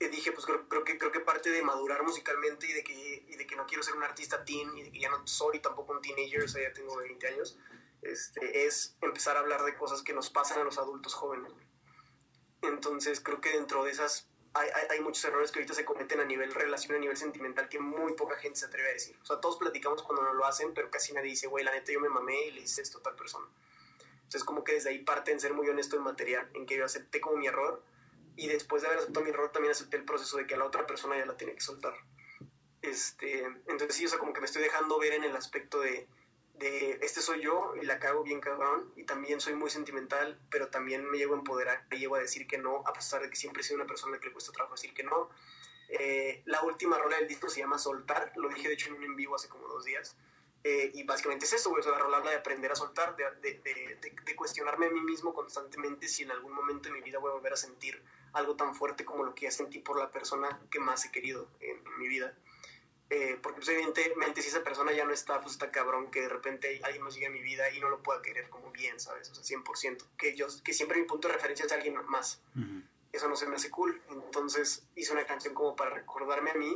eh, 0.00 0.08
dije, 0.08 0.32
pues 0.32 0.44
creo, 0.44 0.68
creo, 0.68 0.84
que, 0.84 0.98
creo 0.98 1.12
que 1.12 1.20
parte 1.20 1.50
de 1.50 1.62
madurar 1.62 2.02
musicalmente 2.02 2.66
y 2.66 2.72
de, 2.72 2.82
que, 2.82 3.24
y 3.28 3.36
de 3.36 3.46
que 3.46 3.56
no 3.56 3.66
quiero 3.66 3.82
ser 3.82 3.94
un 3.94 4.02
artista 4.02 4.44
teen 4.44 4.76
y 4.76 4.82
de 4.82 4.92
que 4.92 4.98
ya 4.98 5.10
no 5.10 5.26
soy 5.26 5.60
tampoco 5.60 5.92
un 5.92 6.02
teenager, 6.02 6.42
o 6.42 6.48
sea, 6.48 6.62
ya 6.62 6.72
tengo 6.72 6.96
20 6.96 7.26
años, 7.28 7.58
este, 8.02 8.66
es 8.66 8.96
empezar 9.00 9.36
a 9.36 9.40
hablar 9.40 9.64
de 9.64 9.76
cosas 9.76 10.02
que 10.02 10.12
nos 10.12 10.30
pasan 10.30 10.60
a 10.60 10.64
los 10.64 10.78
adultos 10.78 11.14
jóvenes. 11.14 11.52
Entonces 12.62 13.20
creo 13.20 13.40
que 13.40 13.50
dentro 13.50 13.84
de 13.84 13.92
esas 13.92 14.28
hay, 14.54 14.68
hay, 14.90 15.00
muchos 15.00 15.24
errores 15.24 15.50
que 15.50 15.58
ahorita 15.58 15.74
se 15.74 15.84
cometen 15.84 16.20
a 16.20 16.24
nivel 16.24 16.52
relación, 16.54 16.96
a 16.96 17.00
nivel 17.00 17.16
sentimental, 17.16 17.68
que 17.68 17.80
muy 17.80 18.14
poca 18.14 18.36
gente 18.36 18.60
se 18.60 18.66
atreve 18.66 18.90
a 18.90 18.92
decir. 18.92 19.16
O 19.22 19.26
sea, 19.26 19.40
todos 19.40 19.56
platicamos 19.56 20.02
cuando 20.02 20.22
no 20.22 20.32
lo 20.32 20.46
hacen, 20.46 20.72
pero 20.72 20.90
casi 20.90 21.12
nadie 21.12 21.30
dice, 21.30 21.48
güey, 21.48 21.64
la 21.64 21.72
neta 21.72 21.92
yo 21.92 22.00
me 22.00 22.08
mamé 22.08 22.46
y 22.46 22.50
le 22.52 22.60
hice 22.60 22.82
esto 22.82 22.98
a 22.98 23.02
tal 23.02 23.16
persona. 23.16 23.46
Entonces, 24.16 24.44
como 24.44 24.62
que 24.62 24.74
desde 24.74 24.90
ahí 24.90 25.00
parte 25.00 25.32
en 25.32 25.40
ser 25.40 25.54
muy 25.54 25.68
honesto 25.68 25.96
en 25.96 26.02
material, 26.02 26.48
en 26.54 26.66
que 26.66 26.76
yo 26.76 26.84
acepté 26.84 27.20
como 27.20 27.36
mi 27.36 27.46
error 27.46 27.82
y 28.36 28.46
después 28.46 28.82
de 28.82 28.88
haber 28.88 29.00
aceptado 29.00 29.24
mi 29.24 29.30
error 29.30 29.50
también 29.50 29.72
acepté 29.72 29.96
el 29.96 30.04
proceso 30.04 30.36
de 30.36 30.46
que 30.46 30.54
a 30.54 30.58
la 30.58 30.64
otra 30.64 30.86
persona 30.86 31.18
ya 31.18 31.26
la 31.26 31.36
tiene 31.36 31.54
que 31.54 31.60
soltar. 31.60 31.94
Este, 32.80 33.44
entonces, 33.66 33.96
sí, 33.96 34.06
o 34.06 34.08
sea, 34.08 34.18
como 34.18 34.32
que 34.32 34.40
me 34.40 34.46
estoy 34.46 34.62
dejando 34.62 34.98
ver 34.98 35.14
en 35.14 35.24
el 35.24 35.34
aspecto 35.34 35.80
de 35.80 36.06
de 36.54 36.98
este 37.02 37.20
soy 37.20 37.42
yo 37.42 37.74
y 37.80 37.84
la 37.84 37.98
cago 37.98 38.22
bien 38.22 38.40
cabrón 38.40 38.92
y 38.96 39.04
también 39.04 39.40
soy 39.40 39.54
muy 39.54 39.70
sentimental, 39.70 40.38
pero 40.50 40.68
también 40.68 41.08
me 41.10 41.18
llevo 41.18 41.34
a 41.34 41.38
empoderar, 41.38 41.84
me 41.90 41.98
llevo 41.98 42.16
a 42.16 42.20
decir 42.20 42.46
que 42.46 42.58
no, 42.58 42.82
a 42.86 42.92
pesar 42.92 43.22
de 43.22 43.30
que 43.30 43.36
siempre 43.36 43.62
he 43.62 43.64
sido 43.64 43.76
una 43.76 43.86
persona 43.86 44.18
que 44.18 44.28
le 44.28 44.32
cuesta 44.32 44.52
trabajo 44.52 44.74
decir 44.74 44.94
que 44.94 45.02
no. 45.02 45.30
Eh, 45.88 46.42
la 46.46 46.62
última 46.62 46.96
rola 46.98 47.18
del 47.18 47.28
disco 47.28 47.48
se 47.48 47.60
llama 47.60 47.78
Soltar, 47.78 48.32
lo 48.36 48.48
dije 48.48 48.68
de 48.68 48.74
hecho 48.74 48.88
en 48.88 48.94
un 48.94 49.04
en 49.04 49.16
vivo 49.16 49.34
hace 49.34 49.48
como 49.48 49.66
dos 49.66 49.84
días. 49.84 50.16
Eh, 50.62 50.92
y 50.94 51.02
básicamente 51.02 51.44
es 51.44 51.52
eso, 51.52 51.68
güey, 51.68 51.80
o 51.80 51.82
sea, 51.82 51.92
la 51.92 51.98
rola 51.98 52.20
de 52.20 52.36
aprender 52.36 52.72
a 52.72 52.74
soltar, 52.74 53.14
de, 53.16 53.24
de, 53.42 53.60
de, 53.60 53.98
de, 54.24 54.34
cuestionarme 54.34 54.86
a 54.86 54.90
mí 54.90 55.00
mismo 55.02 55.34
constantemente 55.34 56.08
si 56.08 56.22
en 56.22 56.30
algún 56.30 56.54
momento 56.54 56.88
de 56.88 56.94
mi 56.94 57.02
vida 57.02 57.18
voy 57.18 57.32
a 57.32 57.34
volver 57.34 57.52
a 57.52 57.56
sentir 57.56 58.02
algo 58.32 58.56
tan 58.56 58.74
fuerte 58.74 59.04
como 59.04 59.24
lo 59.24 59.34
que 59.34 59.42
ya 59.42 59.50
sentí 59.50 59.80
por 59.80 59.98
la 59.98 60.10
persona 60.10 60.58
que 60.70 60.80
más 60.80 61.04
he 61.04 61.12
querido 61.12 61.50
en, 61.60 61.86
en 61.86 61.98
mi 61.98 62.08
vida. 62.08 62.34
Eh, 63.16 63.38
porque 63.40 63.60
pues, 63.60 63.68
evidentemente 63.68 64.42
si 64.42 64.48
esa 64.48 64.64
persona 64.64 64.90
ya 64.92 65.04
no 65.04 65.12
está, 65.12 65.40
pues 65.40 65.52
está 65.52 65.70
cabrón 65.70 66.10
que 66.10 66.22
de 66.22 66.28
repente 66.28 66.80
alguien 66.82 67.04
más 67.04 67.14
llegue 67.14 67.28
a 67.28 67.30
mi 67.30 67.42
vida 67.42 67.70
y 67.70 67.78
no 67.78 67.88
lo 67.88 68.02
pueda 68.02 68.20
querer 68.20 68.50
como 68.50 68.72
bien, 68.72 68.98
¿sabes? 68.98 69.30
O 69.30 69.36
sea, 69.36 69.56
100%. 69.56 70.04
Que, 70.18 70.34
yo, 70.34 70.48
que 70.64 70.72
siempre 70.72 70.98
mi 70.98 71.06
punto 71.06 71.28
de 71.28 71.34
referencia 71.34 71.64
es 71.64 71.70
alguien 71.70 71.94
más. 72.08 72.42
Eso 73.12 73.28
no 73.28 73.36
se 73.36 73.46
me 73.46 73.54
hace 73.54 73.70
cool. 73.70 74.02
Entonces 74.10 74.88
hice 74.96 75.12
una 75.12 75.24
canción 75.26 75.54
como 75.54 75.76
para 75.76 75.90
recordarme 75.90 76.50
a 76.50 76.54
mí 76.54 76.74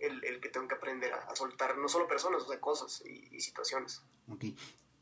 el, 0.00 0.24
el 0.24 0.40
que 0.40 0.50
tengo 0.50 0.68
que 0.68 0.76
aprender 0.76 1.14
a, 1.14 1.24
a, 1.24 1.34
soltar 1.34 1.76
no 1.76 1.88
solo 1.88 2.06
personas, 2.06 2.42
o 2.44 2.48
sea, 2.48 2.60
cosas 2.60 3.02
y, 3.04 3.34
y 3.34 3.40
situaciones. 3.40 4.04
Ok. 4.28 4.44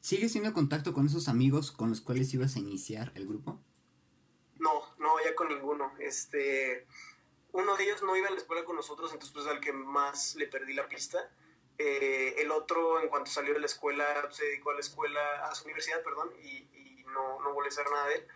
¿Sigues 0.00 0.32
teniendo 0.32 0.54
contacto 0.54 0.94
con 0.94 1.04
esos 1.04 1.28
amigos 1.28 1.72
con 1.72 1.90
los 1.90 2.00
cuales 2.00 2.32
ibas 2.32 2.56
a 2.56 2.58
iniciar 2.58 3.12
el 3.16 3.26
grupo? 3.26 3.60
No, 4.58 4.80
no, 4.98 5.22
ya 5.22 5.34
con 5.34 5.48
ninguno. 5.48 5.92
Este 5.98 6.86
uno 7.52 7.76
de 7.76 7.84
ellos 7.84 8.02
no 8.02 8.16
iba 8.16 8.28
a 8.28 8.30
la 8.30 8.36
escuela 8.36 8.64
con 8.64 8.76
nosotros, 8.76 9.12
entonces 9.12 9.34
pues 9.34 9.46
al 9.46 9.60
que 9.60 9.72
más 9.72 10.34
le 10.36 10.46
perdí 10.46 10.74
la 10.74 10.88
pista. 10.88 11.30
Eh, 11.78 12.34
el 12.38 12.50
otro, 12.50 13.00
en 13.00 13.08
cuanto 13.08 13.30
salió 13.30 13.54
de 13.54 13.60
la 13.60 13.66
escuela, 13.66 14.04
se 14.30 14.44
dedicó 14.44 14.70
a 14.70 14.74
la 14.74 14.80
escuela, 14.80 15.20
a 15.44 15.54
su 15.54 15.64
universidad, 15.64 16.02
perdón, 16.02 16.30
y, 16.42 16.68
no, 17.06 17.40
no 17.40 17.60
a 17.60 17.66
hacer 17.66 17.86
nada 17.90 18.06
de 18.06 18.14
él. 18.16 18.26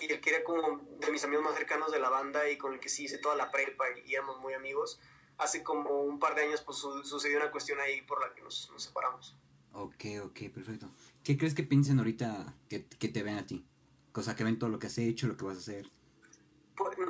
Y 0.00 0.12
el 0.12 0.20
que 0.20 0.30
era 0.30 0.44
como 0.44 0.80
de 0.98 1.10
mis 1.10 1.22
amigos 1.24 1.44
más 1.44 1.54
cercanos 1.54 1.92
de 1.92 1.98
la 1.98 2.08
banda 2.08 2.48
y 2.48 2.56
con 2.56 2.72
el 2.72 2.80
que 2.80 2.88
sí 2.88 3.04
hice 3.04 3.18
toda 3.18 3.36
la 3.36 3.50
prepa 3.50 3.84
y 4.06 4.14
éramos 4.14 4.40
muy 4.40 4.54
amigos, 4.54 5.00
hace 5.36 5.62
como 5.62 6.02
un 6.02 6.18
par 6.18 6.34
de 6.34 6.44
años 6.44 6.62
pues 6.62 6.78
su, 6.78 7.02
sucedió 7.04 7.38
una 7.38 7.50
cuestión 7.50 7.78
ahí 7.80 8.00
por 8.02 8.20
la 8.20 8.34
que 8.34 8.40
nos, 8.40 8.72
separamos. 8.76 9.36
Ok, 9.72 10.04
ok, 10.24 10.40
perfecto. 10.54 10.88
¿Qué 11.22 11.36
crees 11.36 11.54
que 11.54 11.62
piensen 11.62 11.98
ahorita 11.98 12.54
que, 12.68 12.86
que 12.86 13.08
te 13.08 13.22
ven 13.22 13.36
a 13.36 13.46
ti? 13.46 13.66
Cosa 14.12 14.34
que 14.34 14.44
ven 14.44 14.58
todo 14.58 14.70
lo 14.70 14.78
que 14.78 14.86
has 14.86 14.98
hecho, 14.98 15.26
lo 15.26 15.36
que 15.36 15.44
vas 15.44 15.56
a 15.56 15.60
hacer. 15.60 15.90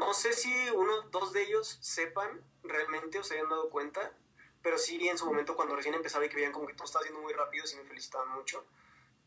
Pues, 0.03 0.09
no 0.09 0.15
sé 0.15 0.33
si 0.33 0.53
uno, 0.71 1.03
dos 1.11 1.33
de 1.33 1.43
ellos 1.43 1.79
sepan 1.81 2.43
realmente 2.65 3.21
o 3.21 3.25
se 3.25 3.35
hayan 3.35 3.49
dado 3.49 3.71
cuenta, 3.71 4.13
pero 4.61 4.77
sí 4.77 5.09
en 5.09 5.17
su 5.17 5.27
momento 5.27 5.55
cuando 5.55 5.77
recién 5.77 5.95
empezaba 5.95 6.27
y 6.27 6.29
que 6.29 6.37
veían 6.37 6.53
como 6.53 6.67
que 6.67 6.75
todo 6.75 6.87
estaba 6.87 7.03
haciendo 7.03 7.23
muy 7.23 7.33
rápido, 7.33 7.67
sí 7.67 7.77
me 7.77 7.85
felicitaban 7.85 8.29
mucho. 8.31 8.67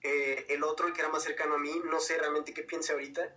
Eh, 0.02 0.48
el 0.50 0.64
otro, 0.64 0.88
el 0.88 0.94
que 0.94 1.00
era 1.00 1.10
más 1.10 1.24
cercano 1.24 1.56
a 1.56 1.60
mí, 1.60 1.82
no 1.86 2.00
sé 2.02 2.18
realmente 2.18 2.54
qué 2.54 2.64
piense 2.64 2.92
ahorita, 2.92 3.34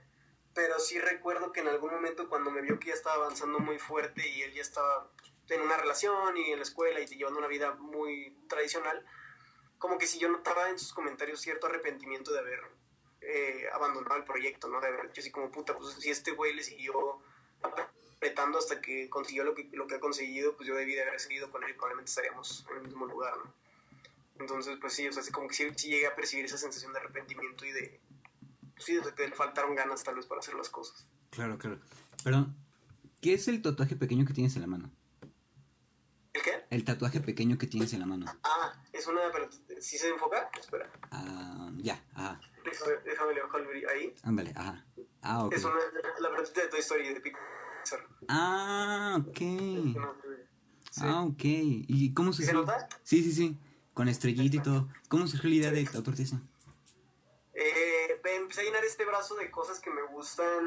pero 0.52 0.80
sí 0.80 0.98
recuerdo 0.98 1.52
que 1.52 1.60
en 1.60 1.68
algún 1.68 1.92
momento 1.92 2.28
cuando 2.28 2.50
me 2.50 2.60
vio 2.60 2.80
que 2.80 2.88
ya 2.88 2.94
estaba 2.94 3.16
avanzando 3.16 3.60
muy 3.60 3.78
fuerte 3.78 4.28
y 4.28 4.42
él 4.42 4.52
ya 4.52 4.62
estaba 4.62 5.08
en 5.48 5.60
una 5.60 5.76
relación 5.76 6.36
y 6.36 6.50
en 6.50 6.58
la 6.58 6.64
escuela 6.64 7.00
y 7.00 7.06
llevando 7.06 7.38
una 7.38 7.48
vida 7.48 7.74
muy 7.74 8.36
tradicional, 8.48 9.06
como 9.78 9.96
que 9.96 10.08
si 10.08 10.18
yo 10.18 10.28
notaba 10.28 10.70
en 10.70 10.78
sus 10.78 10.92
comentarios 10.92 11.40
cierto 11.40 11.68
arrepentimiento 11.68 12.32
de 12.32 12.40
haber 12.40 12.60
eh, 13.20 13.68
abandonado 13.72 14.16
el 14.16 14.24
proyecto, 14.24 14.68
¿no? 14.68 14.80
De 14.80 14.88
haber 14.88 15.06
dicho 15.06 15.20
así 15.20 15.30
como, 15.30 15.50
puta, 15.50 15.76
pues 15.76 15.94
si 15.94 16.10
este 16.10 16.32
güey 16.32 16.52
le 16.54 16.62
siguió 16.62 17.22
apretando 17.62 18.58
hasta 18.58 18.80
que 18.80 19.08
consiguió 19.08 19.44
lo 19.44 19.54
que, 19.54 19.68
lo 19.72 19.86
que 19.86 19.96
ha 19.96 20.00
conseguido, 20.00 20.56
pues 20.56 20.68
yo 20.68 20.74
debí 20.74 20.94
de 20.94 21.02
haber 21.02 21.20
seguido 21.20 21.50
con 21.50 21.62
él 21.64 21.70
y 21.70 21.72
probablemente 21.74 22.10
estaríamos 22.10 22.66
en 22.70 22.76
el 22.78 22.82
mismo 22.84 23.06
lugar, 23.06 23.36
¿no? 23.36 23.52
Entonces, 24.40 24.78
pues 24.80 24.92
sí, 24.92 25.06
o 25.08 25.12
sea, 25.12 25.22
como 25.32 25.48
que 25.48 25.54
sí, 25.54 25.68
sí 25.76 25.88
llegué 25.88 26.06
a 26.06 26.14
percibir 26.14 26.44
esa 26.44 26.58
sensación 26.58 26.92
de 26.92 27.00
arrepentimiento 27.00 27.64
y 27.64 27.72
de, 27.72 28.00
pues 28.74 28.84
sí, 28.84 28.94
de 28.94 29.14
que 29.14 29.28
le 29.28 29.34
faltaron 29.34 29.74
ganas 29.74 30.02
tal 30.04 30.14
vez 30.14 30.26
para 30.26 30.40
hacer 30.40 30.54
las 30.54 30.68
cosas. 30.68 31.06
Claro, 31.30 31.58
claro. 31.58 31.78
Perdón, 32.22 32.56
¿qué 33.20 33.34
es 33.34 33.48
el 33.48 33.62
tatuaje 33.62 33.96
pequeño 33.96 34.24
que 34.24 34.34
tienes 34.34 34.54
en 34.56 34.62
la 34.62 34.68
mano? 34.68 34.90
¿El 36.32 36.42
qué? 36.42 36.64
El 36.70 36.84
tatuaje 36.84 37.20
pequeño 37.20 37.58
que 37.58 37.66
tienes 37.66 37.92
en 37.92 38.00
la 38.00 38.06
mano. 38.06 38.26
Ah, 38.44 38.80
es 38.92 39.06
una... 39.06 39.20
Pero, 39.32 39.48
¿Sí 39.80 39.98
se 39.98 40.08
enfoca? 40.08 40.50
Espera. 40.58 40.90
Ah, 41.10 41.70
ya, 41.78 42.02
ajá. 42.14 42.40
Déjame, 42.64 42.92
déjame 43.04 43.34
le 43.34 43.42
bajo 43.42 43.58
el 43.58 43.66
brillo 43.66 43.88
ahí. 43.90 44.14
Ándale, 44.22 44.52
ajá. 44.54 44.84
Ah, 45.22 45.44
ok. 45.44 45.52
Es 45.54 45.64
una, 45.64 45.74
la 46.20 46.30
pelotita 46.30 46.62
de 46.62 46.68
Toy 46.68 46.80
Story 46.80 47.14
de 47.14 47.20
Pixar. 47.20 48.06
Ah, 48.28 49.18
ok. 49.20 49.38
Sí. 49.38 49.96
Ah, 51.00 51.22
ok. 51.24 51.42
¿Y 51.42 52.14
cómo 52.14 52.32
¿Sí 52.32 52.44
se 52.44 52.52
nota? 52.52 52.88
Sí, 53.02 53.22
sí, 53.22 53.32
sí. 53.32 53.56
Con 53.94 54.08
estrellita 54.08 54.56
y 54.56 54.62
todo. 54.62 54.88
¿Cómo 55.08 55.26
surgió 55.26 55.50
la 55.50 55.56
idea 55.56 55.70
de 55.70 55.84
tatuarte 55.84 56.22
eso? 56.22 56.40
Eh, 57.54 58.20
empecé 58.48 58.62
a 58.62 58.64
llenar 58.64 58.84
este 58.84 59.04
brazo 59.04 59.34
de 59.34 59.50
cosas 59.50 59.80
que 59.80 59.90
me 59.90 60.02
gustan 60.02 60.64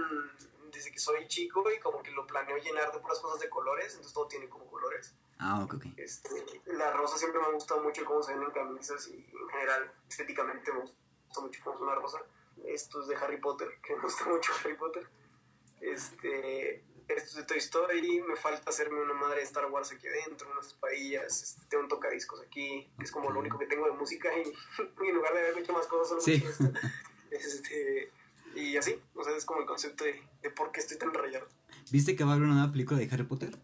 desde 0.71 0.91
que 0.91 0.99
soy 0.99 1.27
chico 1.27 1.63
y 1.71 1.79
como 1.79 2.01
que 2.03 2.11
lo 2.11 2.25
planeo 2.27 2.57
llenar 2.57 2.91
de 2.91 2.99
puras 2.99 3.19
cosas 3.19 3.39
de 3.39 3.49
colores, 3.49 3.87
entonces 3.87 4.13
todo 4.13 4.27
tiene 4.27 4.47
como 4.47 4.65
colores. 4.67 5.15
Ah, 5.39 5.63
ok, 5.63 5.73
ok. 5.73 5.85
Este, 5.97 6.29
la 6.65 6.91
rosa 6.91 7.17
siempre 7.17 7.41
me 7.41 7.47
ha 7.47 7.51
gustado 7.51 7.81
mucho 7.81 8.05
cómo 8.05 8.21
se 8.21 8.33
ven 8.33 8.43
en 8.43 8.51
camisas 8.51 9.07
y 9.07 9.15
en 9.15 9.49
general 9.49 9.91
estéticamente 10.07 10.71
me 10.71 10.81
gusta 10.81 11.41
mucho 11.41 11.61
cómo 11.63 11.75
es 11.75 11.81
una 11.81 11.95
rosa. 11.95 12.19
Esto 12.65 13.01
es 13.01 13.07
de 13.07 13.15
Harry 13.15 13.37
Potter, 13.39 13.67
que 13.83 13.95
me 13.95 14.01
gusta 14.03 14.25
mucho 14.25 14.51
Harry 14.63 14.75
Potter. 14.75 15.07
Este, 15.79 16.83
esto 17.07 17.29
es 17.29 17.35
de 17.35 17.43
Toy 17.43 17.57
Story, 17.57 18.21
me 18.21 18.35
falta 18.35 18.69
hacerme 18.69 19.01
una 19.01 19.13
madre 19.13 19.37
de 19.37 19.43
Star 19.43 19.65
Wars 19.71 19.91
aquí 19.91 20.07
adentro, 20.07 20.49
unas 20.51 20.67
espalillas, 20.67 21.41
este, 21.43 21.65
tengo 21.69 21.83
un 21.83 21.89
tocadiscos 21.89 22.39
aquí, 22.41 22.89
que 22.97 23.03
es 23.03 23.11
como 23.11 23.31
lo 23.31 23.39
único 23.39 23.57
que 23.57 23.65
tengo 23.65 23.85
de 23.85 23.91
música 23.93 24.29
y, 24.37 24.41
y 25.03 25.07
en 25.07 25.15
lugar 25.15 25.33
de 25.33 25.39
haber 25.39 25.57
hecho 25.57 25.73
más 25.73 25.87
cosas 25.87 26.09
solo 26.09 26.21
Sí. 26.21 26.43
esto. 26.45 26.65
Este, 27.31 28.11
y 28.55 28.75
así, 28.75 29.01
o 29.15 29.23
sea, 29.23 29.33
es 29.37 29.45
como 29.45 29.61
el 29.61 29.65
concepto 29.65 30.03
de, 30.03 30.21
de 30.41 30.49
por 30.49 30.73
qué 30.73 30.81
estoy 30.81 30.97
tan 30.97 31.13
rayado. 31.13 31.47
¿Viste 31.89 32.13
que 32.13 32.25
va 32.25 32.31
a 32.31 32.33
haber 32.33 32.45
una 32.45 32.55
nueva 32.55 32.71
película 32.73 32.99
de 32.99 33.07
Harry 33.09 33.23
Potter? 33.23 33.57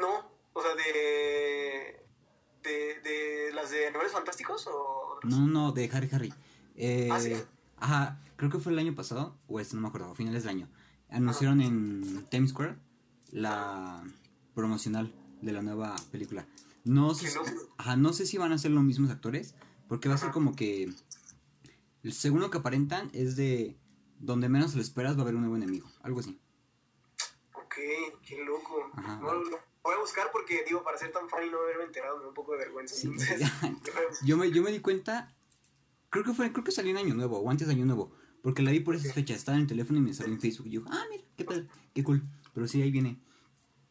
No, 0.00 0.30
o 0.54 0.62
sea, 0.62 0.74
de. 0.74 2.02
de, 2.62 3.00
de 3.02 3.50
las 3.52 3.70
de 3.70 3.88
Animales 3.88 4.12
Fantásticos 4.12 4.66
o. 4.68 5.20
No, 5.24 5.46
no, 5.46 5.72
de 5.72 5.90
Harry 5.92 6.08
Harry. 6.12 6.32
Eh, 6.78 7.08
Ah, 7.10 7.20
¿sí? 7.20 7.34
Ajá, 7.76 8.22
creo 8.36 8.50
que 8.50 8.58
fue 8.58 8.72
el 8.72 8.78
año 8.78 8.94
pasado, 8.94 9.36
o 9.48 9.60
este, 9.60 9.74
no 9.74 9.82
me 9.82 9.88
acuerdo, 9.88 10.10
a 10.10 10.14
finales 10.14 10.44
del 10.44 10.50
año. 10.50 10.68
Anunciaron 11.10 11.60
en 11.60 12.24
Times 12.30 12.50
Square 12.50 12.76
la 13.30 14.02
promocional 14.54 15.12
de 15.42 15.52
la 15.52 15.62
nueva 15.62 15.96
película. 16.10 16.46
No 16.84 17.14
sé, 17.14 17.28
ajá, 17.76 17.96
no 17.96 18.12
sé 18.12 18.26
si 18.26 18.38
van 18.38 18.52
a 18.52 18.58
ser 18.58 18.70
los 18.70 18.82
mismos 18.84 19.10
actores, 19.10 19.54
porque 19.88 20.08
va 20.08 20.14
a 20.14 20.18
ser 20.18 20.30
como 20.30 20.54
que. 20.54 20.90
El 22.04 22.12
segundo 22.12 22.50
que 22.50 22.58
aparentan 22.58 23.10
es 23.12 23.36
de 23.36 23.76
donde 24.20 24.48
menos 24.48 24.74
lo 24.74 24.80
esperas 24.80 25.16
va 25.16 25.20
a 25.20 25.22
haber 25.22 25.34
un 25.34 25.42
nuevo 25.42 25.56
enemigo, 25.56 25.88
algo 26.02 26.20
así. 26.20 26.40
Ok, 27.54 27.74
qué 28.22 28.44
loco. 28.44 28.90
Ajá. 28.94 29.16
No, 29.20 29.34
lo 29.34 29.58
voy 29.82 29.94
a 29.94 30.00
buscar 30.00 30.30
porque, 30.32 30.64
digo, 30.66 30.82
para 30.82 30.96
ser 30.96 31.12
tan 31.12 31.28
fan 31.28 31.46
y 31.46 31.50
no 31.50 31.58
haberme 31.58 31.84
enterado 31.84 32.16
me 32.18 32.22
da 32.22 32.28
un 32.28 32.34
poco 32.34 32.52
de 32.52 32.58
vergüenza. 32.58 32.94
Sí, 32.94 33.08
Entonces, 33.08 33.40
yo 34.24 34.36
me, 34.36 34.50
yo 34.50 34.62
me 34.62 34.70
di 34.70 34.80
cuenta, 34.80 35.34
creo 36.10 36.24
que 36.24 36.32
fue, 36.32 36.52
creo 36.52 36.64
que 36.64 36.72
salió 36.72 36.90
en 36.90 36.98
Año 36.98 37.14
Nuevo, 37.14 37.38
o 37.38 37.50
antes 37.50 37.66
de 37.66 37.74
Año 37.74 37.86
Nuevo, 37.86 38.12
porque 38.42 38.62
la 38.62 38.70
vi 38.70 38.80
por 38.80 38.94
esas 38.94 39.12
fechas, 39.12 39.38
estaba 39.38 39.56
en 39.56 39.62
el 39.62 39.68
teléfono 39.68 39.98
y 39.98 40.02
me 40.02 40.14
salió 40.14 40.34
en 40.34 40.40
Facebook, 40.40 40.66
y 40.66 40.70
yo, 40.70 40.82
ah, 40.86 41.04
mira, 41.10 41.24
qué 41.36 41.44
tal, 41.44 41.68
qué 41.94 42.04
cool, 42.04 42.22
pero 42.54 42.66
sí, 42.66 42.80
ahí 42.82 42.90
viene 42.90 43.18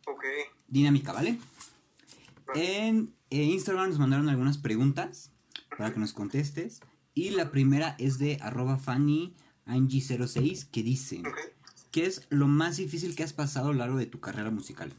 ok. 0.06 0.24
dinámica, 0.68 1.14
¿vale? 1.14 1.40
En 2.56 3.14
eh, 3.30 3.44
Instagram 3.44 3.90
nos 3.90 4.00
mandaron 4.00 4.30
algunas 4.30 4.58
preguntas 4.58 5.32
para 5.78 5.94
que 5.94 6.00
nos 6.00 6.14
contestes, 6.14 6.82
y 7.14 7.32
la 7.32 7.52
primera 7.52 7.96
es 8.00 8.20
de 8.20 8.38
arroba 8.42 8.78
Fanny 8.78 9.36
Angie06, 9.66 10.70
que 10.70 10.84
dice. 10.84 11.24
¿qué 11.98 12.06
es 12.06 12.28
lo 12.30 12.48
más 12.48 12.78
difícil 12.78 13.16
que 13.16 13.24
has 13.24 13.34
pasado 13.34 13.70
a 13.70 13.72
lo 13.72 13.80
largo 13.80 13.98
de 13.98 14.06
tu 14.06 14.20
carrera 14.20 14.52
musical? 14.52 14.94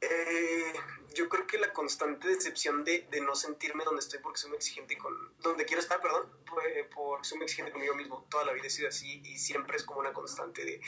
Eh, 0.00 0.72
yo 1.14 1.28
creo 1.28 1.46
que 1.46 1.58
la 1.58 1.65
constante 1.76 2.26
decepción 2.26 2.84
de, 2.84 3.06
de 3.10 3.20
no 3.20 3.34
sentirme 3.34 3.84
donde 3.84 4.00
estoy 4.00 4.18
porque 4.20 4.38
soy 4.40 4.48
muy 4.48 4.56
exigente 4.56 4.96
con... 4.96 5.12
Donde 5.40 5.66
quiero 5.66 5.82
estar, 5.82 6.00
perdón, 6.00 6.32
por, 6.46 6.62
porque 6.94 7.28
soy 7.28 7.36
muy 7.36 7.44
exigente 7.44 7.70
conmigo 7.70 7.94
mismo. 7.94 8.26
Toda 8.30 8.44
la 8.46 8.52
vida 8.54 8.66
he 8.66 8.70
sido 8.70 8.88
así 8.88 9.20
y 9.22 9.36
siempre 9.38 9.76
es 9.76 9.84
como 9.84 10.00
una 10.00 10.14
constante 10.14 10.64
de, 10.64 10.80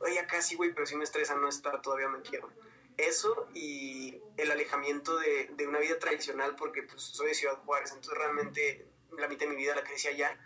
oye, 0.00 0.18
acá 0.18 0.42
sí, 0.42 0.54
güey, 0.54 0.74
pero 0.74 0.86
sí 0.86 0.96
me 0.96 1.04
estresa 1.04 1.34
no 1.34 1.48
estar 1.48 1.80
todavía 1.80 2.08
donde 2.08 2.28
quiero. 2.28 2.50
Eso 2.98 3.48
y 3.54 4.20
el 4.36 4.50
alejamiento 4.50 5.16
de, 5.16 5.48
de 5.50 5.66
una 5.66 5.78
vida 5.78 5.98
tradicional 5.98 6.54
porque 6.56 6.82
pues, 6.82 7.00
soy 7.02 7.28
de 7.28 7.34
Ciudad 7.34 7.56
Juárez, 7.64 7.90
entonces 7.92 8.16
realmente 8.18 8.86
la 9.16 9.26
mitad 9.26 9.46
de 9.46 9.52
mi 9.52 9.56
vida 9.56 9.74
la 9.74 9.82
crecí 9.82 10.08
allá. 10.08 10.38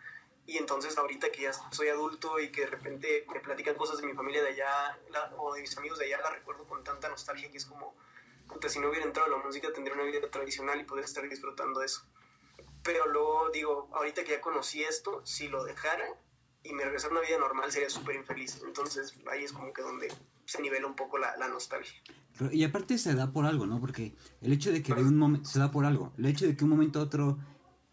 Y 0.46 0.56
entonces 0.58 0.96
ahorita 0.96 1.30
que 1.30 1.42
ya 1.42 1.52
soy 1.72 1.88
adulto 1.88 2.38
y 2.38 2.50
que 2.52 2.62
de 2.62 2.68
repente 2.68 3.26
me 3.34 3.40
platican 3.40 3.74
cosas 3.74 4.00
de 4.00 4.06
mi 4.06 4.14
familia 4.14 4.42
de 4.42 4.50
allá 4.50 4.98
la- 5.10 5.34
o 5.36 5.52
de 5.54 5.60
mis 5.60 5.76
amigos 5.76 5.98
de 5.98 6.06
allá, 6.06 6.18
la 6.22 6.30
recuerdo 6.30 6.64
con 6.66 6.82
tanta 6.84 7.08
nostalgia 7.08 7.50
que 7.50 7.58
es 7.58 7.66
como, 7.66 7.94
puta, 8.48 8.68
si 8.68 8.78
no 8.80 8.88
hubiera 8.90 9.04
entrado 9.06 9.32
a 9.32 9.38
la 9.38 9.44
música 9.44 9.68
tendría 9.72 9.94
una 9.94 10.04
vida 10.04 10.20
tradicional 10.30 10.80
y 10.80 10.84
poder 10.84 11.04
estar 11.04 11.28
disfrutando 11.28 11.82
eso. 11.82 12.02
Pero 12.82 13.06
luego 13.10 13.50
digo, 13.52 13.88
ahorita 13.92 14.24
que 14.24 14.32
ya 14.32 14.40
conocí 14.40 14.82
esto, 14.82 15.20
si 15.24 15.48
lo 15.48 15.64
dejara 15.64 16.04
y 16.62 16.72
me 16.72 16.84
regresara 16.84 17.14
a 17.14 17.18
una 17.18 17.26
vida 17.26 17.38
normal 17.38 17.70
sería 17.70 17.90
súper 17.90 18.16
infeliz. 18.16 18.60
Entonces 18.64 19.14
ahí 19.30 19.44
es 19.44 19.52
como 19.52 19.72
que 19.72 19.82
donde 19.82 20.12
se 20.46 20.62
nivela 20.62 20.86
un 20.86 20.94
poco 20.96 21.18
la, 21.18 21.36
la 21.36 21.48
nostalgia. 21.48 21.92
Pero- 22.38 22.52
Y 22.52 22.64
aparte 22.64 22.96
se 22.98 23.14
da 23.14 23.32
por 23.32 23.44
algo, 23.46 23.66
¿no? 23.66 23.80
Porque 23.80 24.14
el 24.40 24.52
hecho 24.52 24.72
de 24.72 24.82
que 24.82 24.94
de 24.94 25.02
un 25.02 25.18
momento 25.18 25.48
se 25.48 25.58
da 25.58 25.70
por 25.70 25.84
algo, 25.84 26.12
el 26.16 26.26
hecho 26.26 26.46
de 26.46 26.56
que 26.56 26.64
un 26.64 26.70
momento 26.70 27.00
a 27.00 27.02
otro 27.02 27.38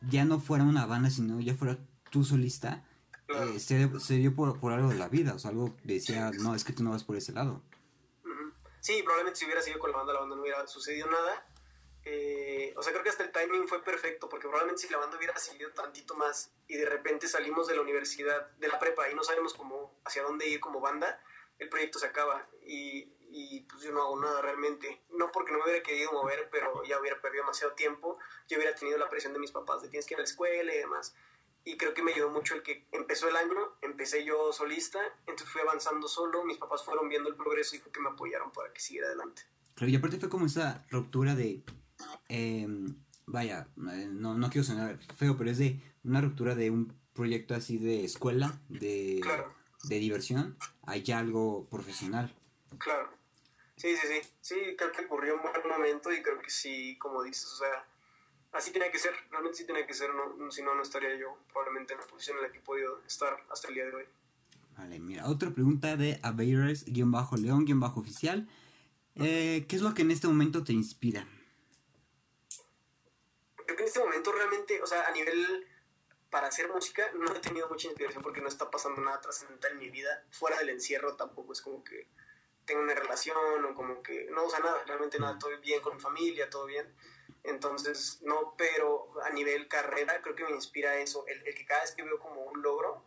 ya 0.09 0.23
no 0.23 0.39
fuera 0.39 0.63
una 0.63 0.85
banda, 0.85 1.09
sino 1.09 1.39
ya 1.41 1.55
fuera 1.55 1.77
tú 2.11 2.23
solista, 2.23 2.85
eh, 3.27 3.59
se, 3.59 3.99
se 3.99 4.13
dio 4.17 4.35
por, 4.35 4.59
por 4.59 4.71
algo 4.71 4.87
de 4.89 4.95
la 4.95 5.09
vida, 5.09 5.33
o 5.33 5.39
sea, 5.39 5.49
algo 5.51 5.75
decía, 5.83 6.29
no, 6.39 6.53
es 6.55 6.63
que 6.63 6.73
tú 6.73 6.83
no 6.83 6.91
vas 6.91 7.03
por 7.03 7.15
ese 7.17 7.33
lado. 7.33 7.61
Sí, 8.85 9.01
probablemente 9.01 9.39
si 9.39 9.45
hubiera 9.45 9.63
seguido 9.63 9.79
con 9.79 9.89
la 9.89 9.97
banda, 9.97 10.13
la 10.13 10.19
banda 10.19 10.35
no 10.35 10.43
hubiera 10.43 10.67
sucedido 10.67 11.07
nada. 11.07 11.43
Eh, 12.03 12.71
o 12.77 12.83
sea, 12.83 12.93
creo 12.93 13.03
que 13.03 13.09
hasta 13.09 13.23
el 13.23 13.31
timing 13.31 13.67
fue 13.67 13.83
perfecto, 13.83 14.29
porque 14.29 14.47
probablemente 14.47 14.83
si 14.83 14.93
la 14.93 14.99
banda 14.99 15.17
hubiera 15.17 15.35
seguido 15.39 15.71
tantito 15.71 16.13
más 16.13 16.51
y 16.67 16.77
de 16.77 16.85
repente 16.85 17.27
salimos 17.27 17.65
de 17.65 17.75
la 17.75 17.81
universidad, 17.81 18.47
de 18.57 18.67
la 18.67 18.77
prepa, 18.77 19.09
y 19.09 19.15
no 19.15 19.23
sabemos 19.23 19.55
cómo, 19.55 19.99
hacia 20.05 20.21
dónde 20.21 20.47
ir 20.47 20.59
como 20.59 20.81
banda, 20.81 21.19
el 21.57 21.67
proyecto 21.67 21.97
se 21.97 22.05
acaba. 22.05 22.47
Y, 22.61 23.11
y 23.31 23.61
pues 23.61 23.81
yo 23.81 23.91
no 23.91 24.03
hago 24.03 24.21
nada 24.21 24.39
realmente. 24.43 25.01
No 25.09 25.31
porque 25.31 25.51
no 25.51 25.57
me 25.57 25.63
hubiera 25.63 25.81
querido 25.81 26.11
mover, 26.11 26.47
pero 26.51 26.83
ya 26.83 26.99
hubiera 26.99 27.19
perdido 27.19 27.41
demasiado 27.41 27.73
tiempo. 27.73 28.19
Yo 28.47 28.59
hubiera 28.59 28.75
tenido 28.75 28.99
la 28.99 29.09
presión 29.09 29.33
de 29.33 29.39
mis 29.39 29.51
papás 29.51 29.81
de 29.81 29.89
tienes 29.89 30.05
que 30.05 30.13
ir 30.13 30.19
a 30.19 30.21
la 30.21 30.29
escuela 30.29 30.71
y 30.71 30.77
demás. 30.77 31.15
Y 31.67 31.77
creo 31.77 31.93
que 31.95 32.03
me 32.03 32.13
ayudó 32.13 32.29
mucho 32.29 32.53
el 32.53 32.61
que 32.63 32.85
empezó 32.91 33.27
el 33.27 33.35
año, 33.35 33.55
empecé 33.81 34.23
yo 34.23 34.53
solista, 34.53 34.99
entonces 35.21 35.49
fui 35.49 35.61
avanzando 35.61 36.07
solo, 36.07 36.45
mis 36.45 36.57
papás 36.57 36.85
fueron 36.85 37.09
viendo 37.09 37.27
el 37.27 37.35
progreso 37.35 37.75
y 37.75 37.79
fue 37.79 37.91
que 37.91 37.99
me 37.99 38.09
apoyaron 38.09 38.51
para 38.51 38.71
que 38.71 38.79
siguiera 38.79 39.07
adelante. 39.07 39.41
Claro, 39.73 39.91
y 39.91 39.95
aparte 39.95 40.19
fue 40.19 40.29
como 40.29 40.45
esa 40.45 40.85
ruptura 40.91 41.33
de, 41.33 41.63
eh, 42.29 42.67
vaya, 43.25 43.67
eh, 43.91 44.07
no, 44.11 44.35
no 44.35 44.49
quiero 44.51 44.63
sonar 44.63 44.99
feo, 45.15 45.35
pero 45.37 45.49
es 45.49 45.57
de 45.57 45.81
una 46.03 46.21
ruptura 46.21 46.53
de 46.53 46.69
un 46.69 46.93
proyecto 47.13 47.55
así 47.55 47.79
de 47.79 48.05
escuela, 48.05 48.59
de, 48.69 49.19
Claro. 49.23 49.51
de 49.85 49.95
diversión, 49.99 50.57
ya 51.03 51.17
algo 51.17 51.67
profesional. 51.69 52.31
Claro. 52.77 53.09
Sí, 53.75 53.95
sí, 53.97 54.07
sí. 54.07 54.29
Sí, 54.41 54.75
creo 54.77 54.91
que 54.91 55.05
ocurrió 55.05 55.35
un 55.35 55.41
buen 55.41 55.67
momento 55.67 56.11
y 56.11 56.21
creo 56.21 56.39
que 56.39 56.49
sí, 56.49 56.97
como 56.99 57.23
dices, 57.23 57.45
o 57.53 57.57
sea, 57.57 57.87
así 58.55 58.71
tenía 58.71 58.91
que 58.91 58.97
ser, 58.97 59.13
realmente 59.29 59.57
sí 59.57 59.65
tenía 59.65 59.85
que 59.85 59.93
ser, 59.93 60.09
no, 60.13 60.49
si 60.51 60.63
no, 60.63 60.73
no 60.73 60.81
estaría 60.81 61.13
yo 61.15 61.37
probablemente 61.51 61.93
en 61.93 61.99
la 61.99 62.07
posición 62.07 62.37
en 62.37 62.43
la 62.43 62.51
que 62.51 62.59
he 62.59 62.61
podido 62.61 63.01
estar 63.05 63.45
hasta 63.49 63.67
el 63.67 63.73
día 63.75 63.83
de 63.85 63.95
hoy. 63.95 64.05
Vale, 64.77 64.99
mira, 64.99 65.27
otra 65.27 65.51
pregunta 65.51 65.97
de 65.97 66.19
Aveiras-León-Oficial. 66.23 68.47
Eh, 69.15 69.65
¿Qué 69.67 69.75
es 69.75 69.81
lo 69.81 69.93
que 69.93 70.01
en 70.01 70.11
este 70.11 70.27
momento 70.27 70.63
te 70.63 70.71
inspira? 70.73 71.27
Creo 73.55 73.77
que 73.77 73.83
en 73.83 73.87
este 73.87 73.99
momento 73.99 74.31
realmente, 74.31 74.81
o 74.81 74.87
sea, 74.87 75.05
a 75.07 75.11
nivel 75.11 75.67
para 76.29 76.47
hacer 76.47 76.69
música, 76.69 77.09
no 77.13 77.33
he 77.33 77.39
tenido 77.39 77.69
mucha 77.69 77.87
inspiración 77.87 78.21
porque 78.21 78.41
no 78.41 78.49
está 78.49 78.69
pasando 78.69 79.01
nada 79.01 79.21
trascendental 79.21 79.71
en 79.73 79.79
mi 79.79 79.89
vida. 79.89 80.25
Fuera 80.31 80.57
del 80.57 80.69
encierro 80.69 81.15
tampoco 81.15 81.53
es 81.53 81.61
como 81.61 81.81
que 81.83 82.09
tengo 82.65 82.81
una 82.81 82.93
relación 82.93 83.63
o 83.63 83.75
como 83.75 84.03
que, 84.03 84.27
no, 84.31 84.43
o 84.43 84.49
sea, 84.49 84.59
nada, 84.59 84.83
realmente 84.85 85.17
nada, 85.19 85.39
todo 85.39 85.51
bien 85.61 85.81
con 85.81 85.95
mi 85.95 86.01
familia, 86.01 86.49
todo 86.49 86.65
bien. 86.65 86.93
Entonces, 87.45 88.19
no, 88.21 88.55
pero 88.57 89.13
a 89.23 89.29
nivel 89.29 89.67
carrera 89.67 90.21
creo 90.21 90.35
que 90.35 90.43
me 90.45 90.51
inspira 90.51 90.97
eso, 90.97 91.25
el, 91.27 91.45
el 91.47 91.55
que 91.55 91.65
cada 91.65 91.81
vez 91.81 91.91
que 91.91 92.03
veo 92.03 92.19
como 92.19 92.41
un 92.41 92.61
logro 92.61 93.03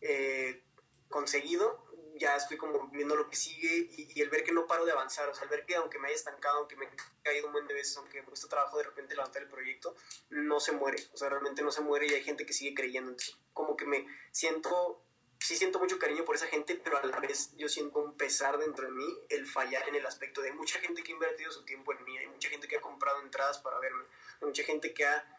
eh, 0.00 0.62
conseguido, 1.08 1.86
ya 2.16 2.36
estoy 2.36 2.56
como 2.56 2.88
viendo 2.88 3.16
lo 3.16 3.28
que 3.28 3.36
sigue 3.36 3.88
y, 3.96 4.12
y, 4.14 4.20
el 4.20 4.28
ver 4.28 4.44
que 4.44 4.52
no 4.52 4.66
paro 4.66 4.84
de 4.84 4.92
avanzar, 4.92 5.28
o 5.28 5.34
sea, 5.34 5.44
el 5.44 5.50
ver 5.50 5.64
que 5.64 5.74
aunque 5.76 5.98
me 5.98 6.08
haya 6.08 6.16
estancado, 6.16 6.58
aunque 6.58 6.76
me 6.76 6.86
he 6.86 6.90
caído 7.22 7.46
un 7.46 7.52
buen 7.52 7.66
de 7.66 7.74
veces, 7.74 7.96
aunque 7.96 8.20
me 8.20 8.26
cuesta 8.26 8.48
trabajo 8.48 8.76
de 8.76 8.84
repente 8.84 9.14
levantar 9.14 9.42
el 9.42 9.48
proyecto, 9.48 9.94
no 10.28 10.60
se 10.60 10.72
muere, 10.72 10.98
o 11.12 11.16
sea, 11.16 11.30
realmente 11.30 11.62
no 11.62 11.70
se 11.70 11.80
muere 11.80 12.06
y 12.06 12.14
hay 12.14 12.22
gente 12.22 12.44
que 12.44 12.52
sigue 12.52 12.74
creyendo, 12.74 13.10
entonces 13.10 13.38
como 13.54 13.76
que 13.76 13.86
me 13.86 14.06
siento, 14.32 15.02
sí 15.40 15.56
siento 15.56 15.78
mucho 15.78 15.98
cariño 15.98 16.24
por 16.24 16.36
esa 16.36 16.46
gente, 16.46 16.80
pero 16.82 16.98
a 16.98 17.06
la 17.06 17.18
vez 17.18 17.54
yo 17.56 17.68
siento 17.68 17.98
un 17.98 18.14
pesar 18.16 18.58
dentro 18.58 18.84
de 18.84 18.92
mí 18.92 19.06
el 19.30 19.46
fallar 19.46 19.88
en 19.88 19.94
el 19.94 20.06
aspecto 20.06 20.42
de 20.42 20.52
mucha 20.52 20.78
gente 20.80 21.02
que 21.02 21.12
ha 21.12 21.14
invertido 21.14 21.50
su 21.50 21.64
tiempo 21.64 21.92
en 21.92 22.04
mí, 22.04 22.16
hay 22.18 22.28
mucha 22.28 22.48
gente 22.48 22.68
que 22.68 22.76
ha 22.76 22.80
comprado 22.80 23.20
entradas 23.22 23.58
para 23.58 23.78
verme, 23.80 24.04
hay 24.40 24.46
mucha 24.46 24.62
gente 24.62 24.92
que 24.94 25.06
ha 25.06 25.36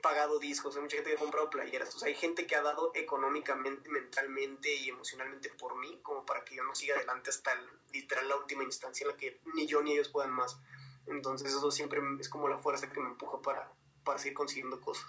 pagado 0.00 0.38
discos, 0.38 0.76
hay 0.76 0.82
mucha 0.82 0.96
gente 0.96 1.10
que 1.10 1.16
ha 1.16 1.20
comprado 1.20 1.50
playeras, 1.50 2.02
hay 2.02 2.14
gente 2.14 2.46
que 2.46 2.56
ha 2.56 2.62
dado 2.62 2.92
económicamente, 2.94 3.88
mentalmente 3.88 4.74
y 4.74 4.88
emocionalmente 4.88 5.48
por 5.50 5.78
mí, 5.78 5.98
como 6.02 6.24
para 6.26 6.44
que 6.44 6.56
yo 6.56 6.64
no 6.64 6.74
siga 6.74 6.96
adelante 6.96 7.30
hasta 7.30 7.52
literal 7.92 8.28
la 8.28 8.36
última 8.36 8.64
instancia 8.64 9.04
en 9.04 9.10
la 9.10 9.16
que 9.16 9.40
ni 9.54 9.66
yo 9.66 9.82
ni 9.82 9.92
ellos 9.92 10.08
puedan 10.08 10.32
más. 10.32 10.58
Entonces 11.06 11.52
eso 11.52 11.70
siempre 11.70 12.00
es 12.20 12.28
como 12.28 12.48
la 12.48 12.58
fuerza 12.58 12.90
que 12.90 13.00
me 13.00 13.08
empuja 13.08 13.40
para, 13.40 13.72
para 14.04 14.18
seguir 14.18 14.34
consiguiendo 14.34 14.80
cosas. 14.80 15.06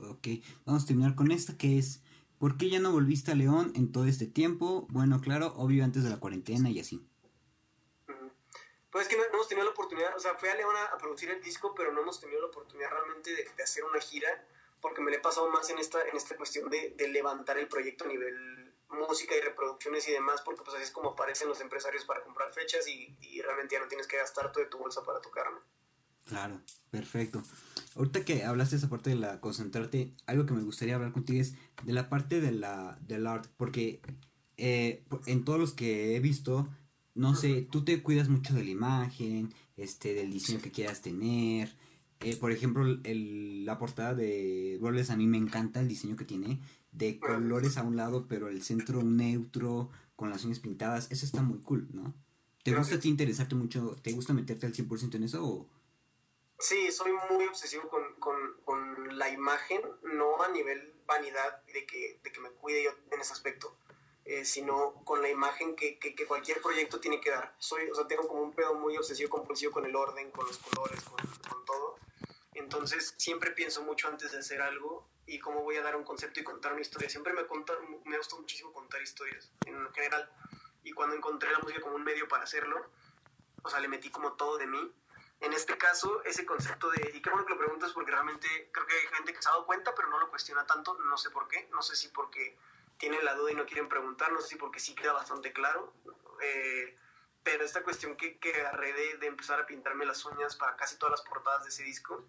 Ok, 0.00 0.28
vamos 0.64 0.84
a 0.84 0.86
terminar 0.86 1.14
con 1.14 1.30
esta 1.30 1.56
que 1.56 1.78
es, 1.78 2.02
¿por 2.38 2.56
qué 2.56 2.70
ya 2.70 2.78
no 2.78 2.92
volviste 2.92 3.32
a 3.32 3.34
León 3.34 3.72
en 3.74 3.92
todo 3.92 4.06
este 4.06 4.26
tiempo? 4.26 4.86
Bueno, 4.90 5.20
claro, 5.20 5.54
obvio 5.56 5.84
antes 5.84 6.04
de 6.04 6.10
la 6.10 6.20
cuarentena 6.20 6.70
y 6.70 6.80
así. 6.80 7.04
Pues 8.90 9.06
es 9.06 9.08
que 9.08 9.16
no, 9.16 9.24
no, 9.24 9.34
hemos 9.34 9.48
tenido 9.48 9.66
la 9.66 9.72
oportunidad, 9.72 10.16
o 10.16 10.18
sea, 10.20 10.34
fui 10.34 10.48
a 10.48 10.54
León 10.54 10.74
a, 10.76 10.96
producir 10.96 11.30
el 11.30 11.42
disco, 11.42 11.74
pero 11.74 11.92
no 11.92 12.00
hemos 12.00 12.20
tenido 12.20 12.40
la 12.40 12.46
oportunidad 12.46 12.90
realmente 12.90 13.30
de, 13.34 13.62
hacer 13.62 13.84
una 13.84 14.00
gira, 14.00 14.46
porque 14.80 15.02
me 15.02 15.10
le 15.10 15.18
he 15.18 15.20
pasado 15.20 15.50
más 15.50 15.68
en 15.70 15.78
esta, 15.78 16.02
en 16.08 16.16
esta 16.16 16.36
cuestión 16.36 16.70
de, 16.70 16.94
de, 16.96 17.08
levantar 17.08 17.58
el 17.58 17.68
proyecto 17.68 18.04
a 18.04 18.08
nivel 18.08 18.74
música 18.88 19.36
y 19.36 19.40
reproducciones 19.40 20.08
y 20.08 20.12
demás, 20.12 20.40
porque 20.42 20.62
pues 20.62 20.74
así 20.74 20.84
es 20.84 20.90
como 20.90 21.10
aparecen 21.10 21.48
los 21.48 21.60
empresarios 21.60 22.04
para 22.04 22.22
comprar 22.22 22.52
fechas 22.52 22.88
y, 22.88 23.16
y 23.20 23.42
realmente 23.42 23.74
ya 23.74 23.80
no 23.80 23.88
tienes 23.88 24.06
que 24.06 24.16
gastar 24.16 24.50
todo 24.50 24.64
de 24.64 24.70
tu 24.70 24.78
bolsa 24.78 25.02
para 25.02 25.20
tocarme. 25.20 25.60
Claro, 26.28 26.60
perfecto. 26.90 27.42
Ahorita 27.96 28.22
que 28.24 28.44
hablaste 28.44 28.76
de 28.76 28.80
esa 28.80 28.90
parte 28.90 29.10
de 29.10 29.16
la 29.16 29.40
concentrarte, 29.40 30.12
algo 30.26 30.44
que 30.44 30.52
me 30.52 30.62
gustaría 30.62 30.94
hablar 30.94 31.12
contigo 31.12 31.40
es 31.40 31.54
de 31.86 31.92
la 31.94 32.10
parte 32.10 32.42
de 32.42 32.52
la, 32.52 32.98
del 33.06 33.26
art, 33.26 33.46
porque 33.56 34.02
eh, 34.58 35.04
en 35.26 35.44
todos 35.44 35.58
los 35.58 35.72
que 35.72 36.16
he 36.16 36.20
visto, 36.20 36.68
no 37.14 37.34
sé, 37.34 37.66
tú 37.70 37.82
te 37.82 38.02
cuidas 38.02 38.28
mucho 38.28 38.54
de 38.54 38.62
la 38.62 38.70
imagen, 38.70 39.54
este, 39.78 40.12
del 40.12 40.30
diseño 40.30 40.60
que 40.60 40.70
quieras 40.70 41.00
tener. 41.00 41.74
Eh, 42.20 42.36
por 42.36 42.52
ejemplo, 42.52 42.84
el, 43.04 43.64
la 43.64 43.78
portada 43.78 44.14
de 44.14 44.76
Roles 44.82 45.08
a 45.08 45.16
mí 45.16 45.26
me 45.26 45.38
encanta 45.38 45.80
el 45.80 45.88
diseño 45.88 46.16
que 46.16 46.26
tiene, 46.26 46.60
de 46.92 47.18
colores 47.18 47.78
a 47.78 47.84
un 47.84 47.96
lado, 47.96 48.26
pero 48.28 48.48
el 48.48 48.62
centro 48.62 49.02
neutro, 49.02 49.88
con 50.14 50.28
las 50.28 50.44
uñas 50.44 50.60
pintadas, 50.60 51.10
eso 51.10 51.24
está 51.24 51.42
muy 51.42 51.60
cool, 51.60 51.88
¿no? 51.92 52.14
¿Te 52.64 52.74
gusta 52.74 52.96
a 52.96 53.00
ti 53.00 53.08
interesarte 53.08 53.54
mucho, 53.54 53.96
te 54.02 54.12
gusta 54.12 54.34
meterte 54.34 54.66
al 54.66 54.74
100% 54.74 55.14
en 55.14 55.22
eso 55.22 55.46
o...? 55.46 55.77
Sí, 56.60 56.90
soy 56.90 57.12
muy 57.30 57.46
obsesivo 57.46 57.88
con, 57.88 58.14
con, 58.14 58.60
con, 58.64 59.16
la 59.16 59.28
imagen, 59.28 59.80
no 60.02 60.42
a 60.42 60.48
nivel 60.48 60.92
vanidad 61.06 61.62
de 61.66 61.86
que, 61.86 62.18
de 62.22 62.32
que 62.32 62.40
me 62.40 62.50
cuide 62.50 62.82
yo 62.82 62.90
en 63.12 63.20
ese 63.20 63.32
aspecto, 63.32 63.76
eh, 64.24 64.44
sino 64.44 64.94
con 65.04 65.22
la 65.22 65.28
imagen 65.28 65.76
que, 65.76 65.98
que, 65.98 66.16
que, 66.16 66.26
cualquier 66.26 66.60
proyecto 66.60 67.00
tiene 67.00 67.20
que 67.20 67.30
dar. 67.30 67.54
Soy, 67.58 67.88
o 67.90 67.94
sea, 67.94 68.08
tengo 68.08 68.26
como 68.26 68.42
un 68.42 68.52
pedo 68.52 68.74
muy 68.74 68.96
obsesivo 68.96 69.30
compulsivo 69.30 69.72
con 69.72 69.86
el 69.86 69.94
orden, 69.94 70.32
con 70.32 70.46
los 70.46 70.58
colores, 70.58 71.00
con, 71.04 71.18
con 71.48 71.64
todo. 71.64 71.96
Entonces, 72.54 73.14
siempre 73.16 73.52
pienso 73.52 73.82
mucho 73.82 74.08
antes 74.08 74.32
de 74.32 74.38
hacer 74.38 74.60
algo 74.60 75.08
y 75.26 75.38
cómo 75.38 75.62
voy 75.62 75.76
a 75.76 75.82
dar 75.82 75.94
un 75.94 76.02
concepto 76.02 76.40
y 76.40 76.44
contar 76.44 76.72
una 76.72 76.82
historia. 76.82 77.08
Siempre 77.08 77.32
me, 77.34 77.46
conta, 77.46 77.74
me 78.04 78.16
gusta 78.18 78.34
muchísimo 78.34 78.72
contar 78.72 79.00
historias 79.00 79.52
en 79.64 79.92
general. 79.92 80.28
Y 80.82 80.92
cuando 80.92 81.14
encontré 81.14 81.52
la 81.52 81.60
música 81.60 81.80
como 81.80 81.94
un 81.94 82.02
medio 82.02 82.26
para 82.26 82.44
hacerlo, 82.44 82.90
o 83.62 83.70
sea, 83.70 83.78
le 83.78 83.88
metí 83.88 84.10
como 84.10 84.32
todo 84.32 84.58
de 84.58 84.66
mí. 84.66 84.92
En 85.40 85.52
este 85.52 85.78
caso, 85.78 86.22
ese 86.24 86.44
concepto 86.44 86.90
de, 86.90 87.12
y 87.14 87.22
qué 87.22 87.30
bueno 87.30 87.46
que 87.46 87.52
lo 87.52 87.58
preguntas 87.58 87.92
porque 87.92 88.10
realmente 88.10 88.70
creo 88.72 88.86
que 88.86 88.94
hay 88.94 89.06
gente 89.14 89.32
que 89.32 89.40
se 89.40 89.48
ha 89.48 89.52
dado 89.52 89.66
cuenta, 89.66 89.94
pero 89.94 90.08
no 90.08 90.18
lo 90.18 90.30
cuestiona 90.30 90.66
tanto, 90.66 90.98
no 90.98 91.16
sé 91.16 91.30
por 91.30 91.46
qué, 91.46 91.68
no 91.70 91.80
sé 91.80 91.94
si 91.94 92.08
porque 92.08 92.58
tienen 92.98 93.24
la 93.24 93.34
duda 93.34 93.52
y 93.52 93.54
no 93.54 93.64
quieren 93.64 93.88
preguntar, 93.88 94.32
no 94.32 94.40
sé 94.40 94.48
si 94.48 94.56
porque 94.56 94.80
sí 94.80 94.94
queda 94.96 95.12
bastante 95.12 95.52
claro, 95.52 95.94
eh, 96.42 96.96
pero 97.44 97.64
esta 97.64 97.84
cuestión 97.84 98.16
que, 98.16 98.38
que 98.38 98.52
agarré 98.52 98.92
de, 98.92 99.26
empezar 99.26 99.60
a 99.60 99.66
pintarme 99.66 100.04
las 100.04 100.24
uñas 100.24 100.56
para 100.56 100.76
casi 100.76 100.96
todas 100.96 101.12
las 101.12 101.22
portadas 101.22 101.62
de 101.62 101.68
ese 101.68 101.84
disco, 101.84 102.26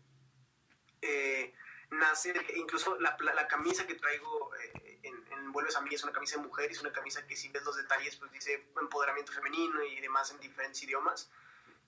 eh, 1.01 1.53
nace, 1.89 2.33
incluso 2.55 2.99
la, 2.99 3.17
la, 3.19 3.33
la, 3.33 3.47
camisa 3.47 3.87
que 3.87 3.95
traigo 3.95 4.51
eh, 4.55 4.99
en, 5.03 5.19
Vuelves 5.51 5.75
a 5.75 5.81
mí 5.81 5.89
es 5.93 6.03
una 6.03 6.13
camisa 6.13 6.35
de 6.35 6.43
mujer, 6.43 6.69
es 6.69 6.79
una 6.79 6.91
camisa 6.91 7.25
que 7.25 7.35
si 7.35 7.49
ves 7.49 7.63
los 7.63 7.75
detalles 7.75 8.15
pues 8.17 8.31
dice 8.31 8.67
empoderamiento 8.79 9.31
femenino 9.31 9.83
y 9.83 9.99
demás 9.99 10.29
en 10.29 10.39
diferentes 10.39 10.83
idiomas, 10.83 11.31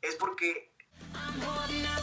es 0.01 0.15
porque 0.15 0.71
I'm 1.15 1.41
holding 1.41 1.85
out 1.85 2.00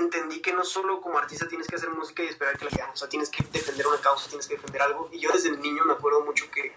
entendí 0.00 0.40
que 0.40 0.52
no 0.52 0.64
solo 0.64 1.00
como 1.00 1.18
artista 1.18 1.46
tienes 1.46 1.66
que 1.66 1.76
hacer 1.76 1.90
música 1.90 2.22
y 2.22 2.26
esperar 2.26 2.58
que 2.58 2.64
la 2.64 2.70
vean, 2.76 2.90
o 2.90 2.96
sea, 2.96 3.08
tienes 3.08 3.30
que 3.30 3.44
defender 3.44 3.86
una 3.86 3.98
causa, 3.98 4.28
tienes 4.28 4.46
que 4.46 4.54
defender 4.54 4.82
algo. 4.82 5.08
Y 5.12 5.20
yo 5.20 5.30
desde 5.32 5.50
niño 5.56 5.84
me 5.84 5.92
acuerdo 5.92 6.24
mucho 6.24 6.50
que 6.50 6.74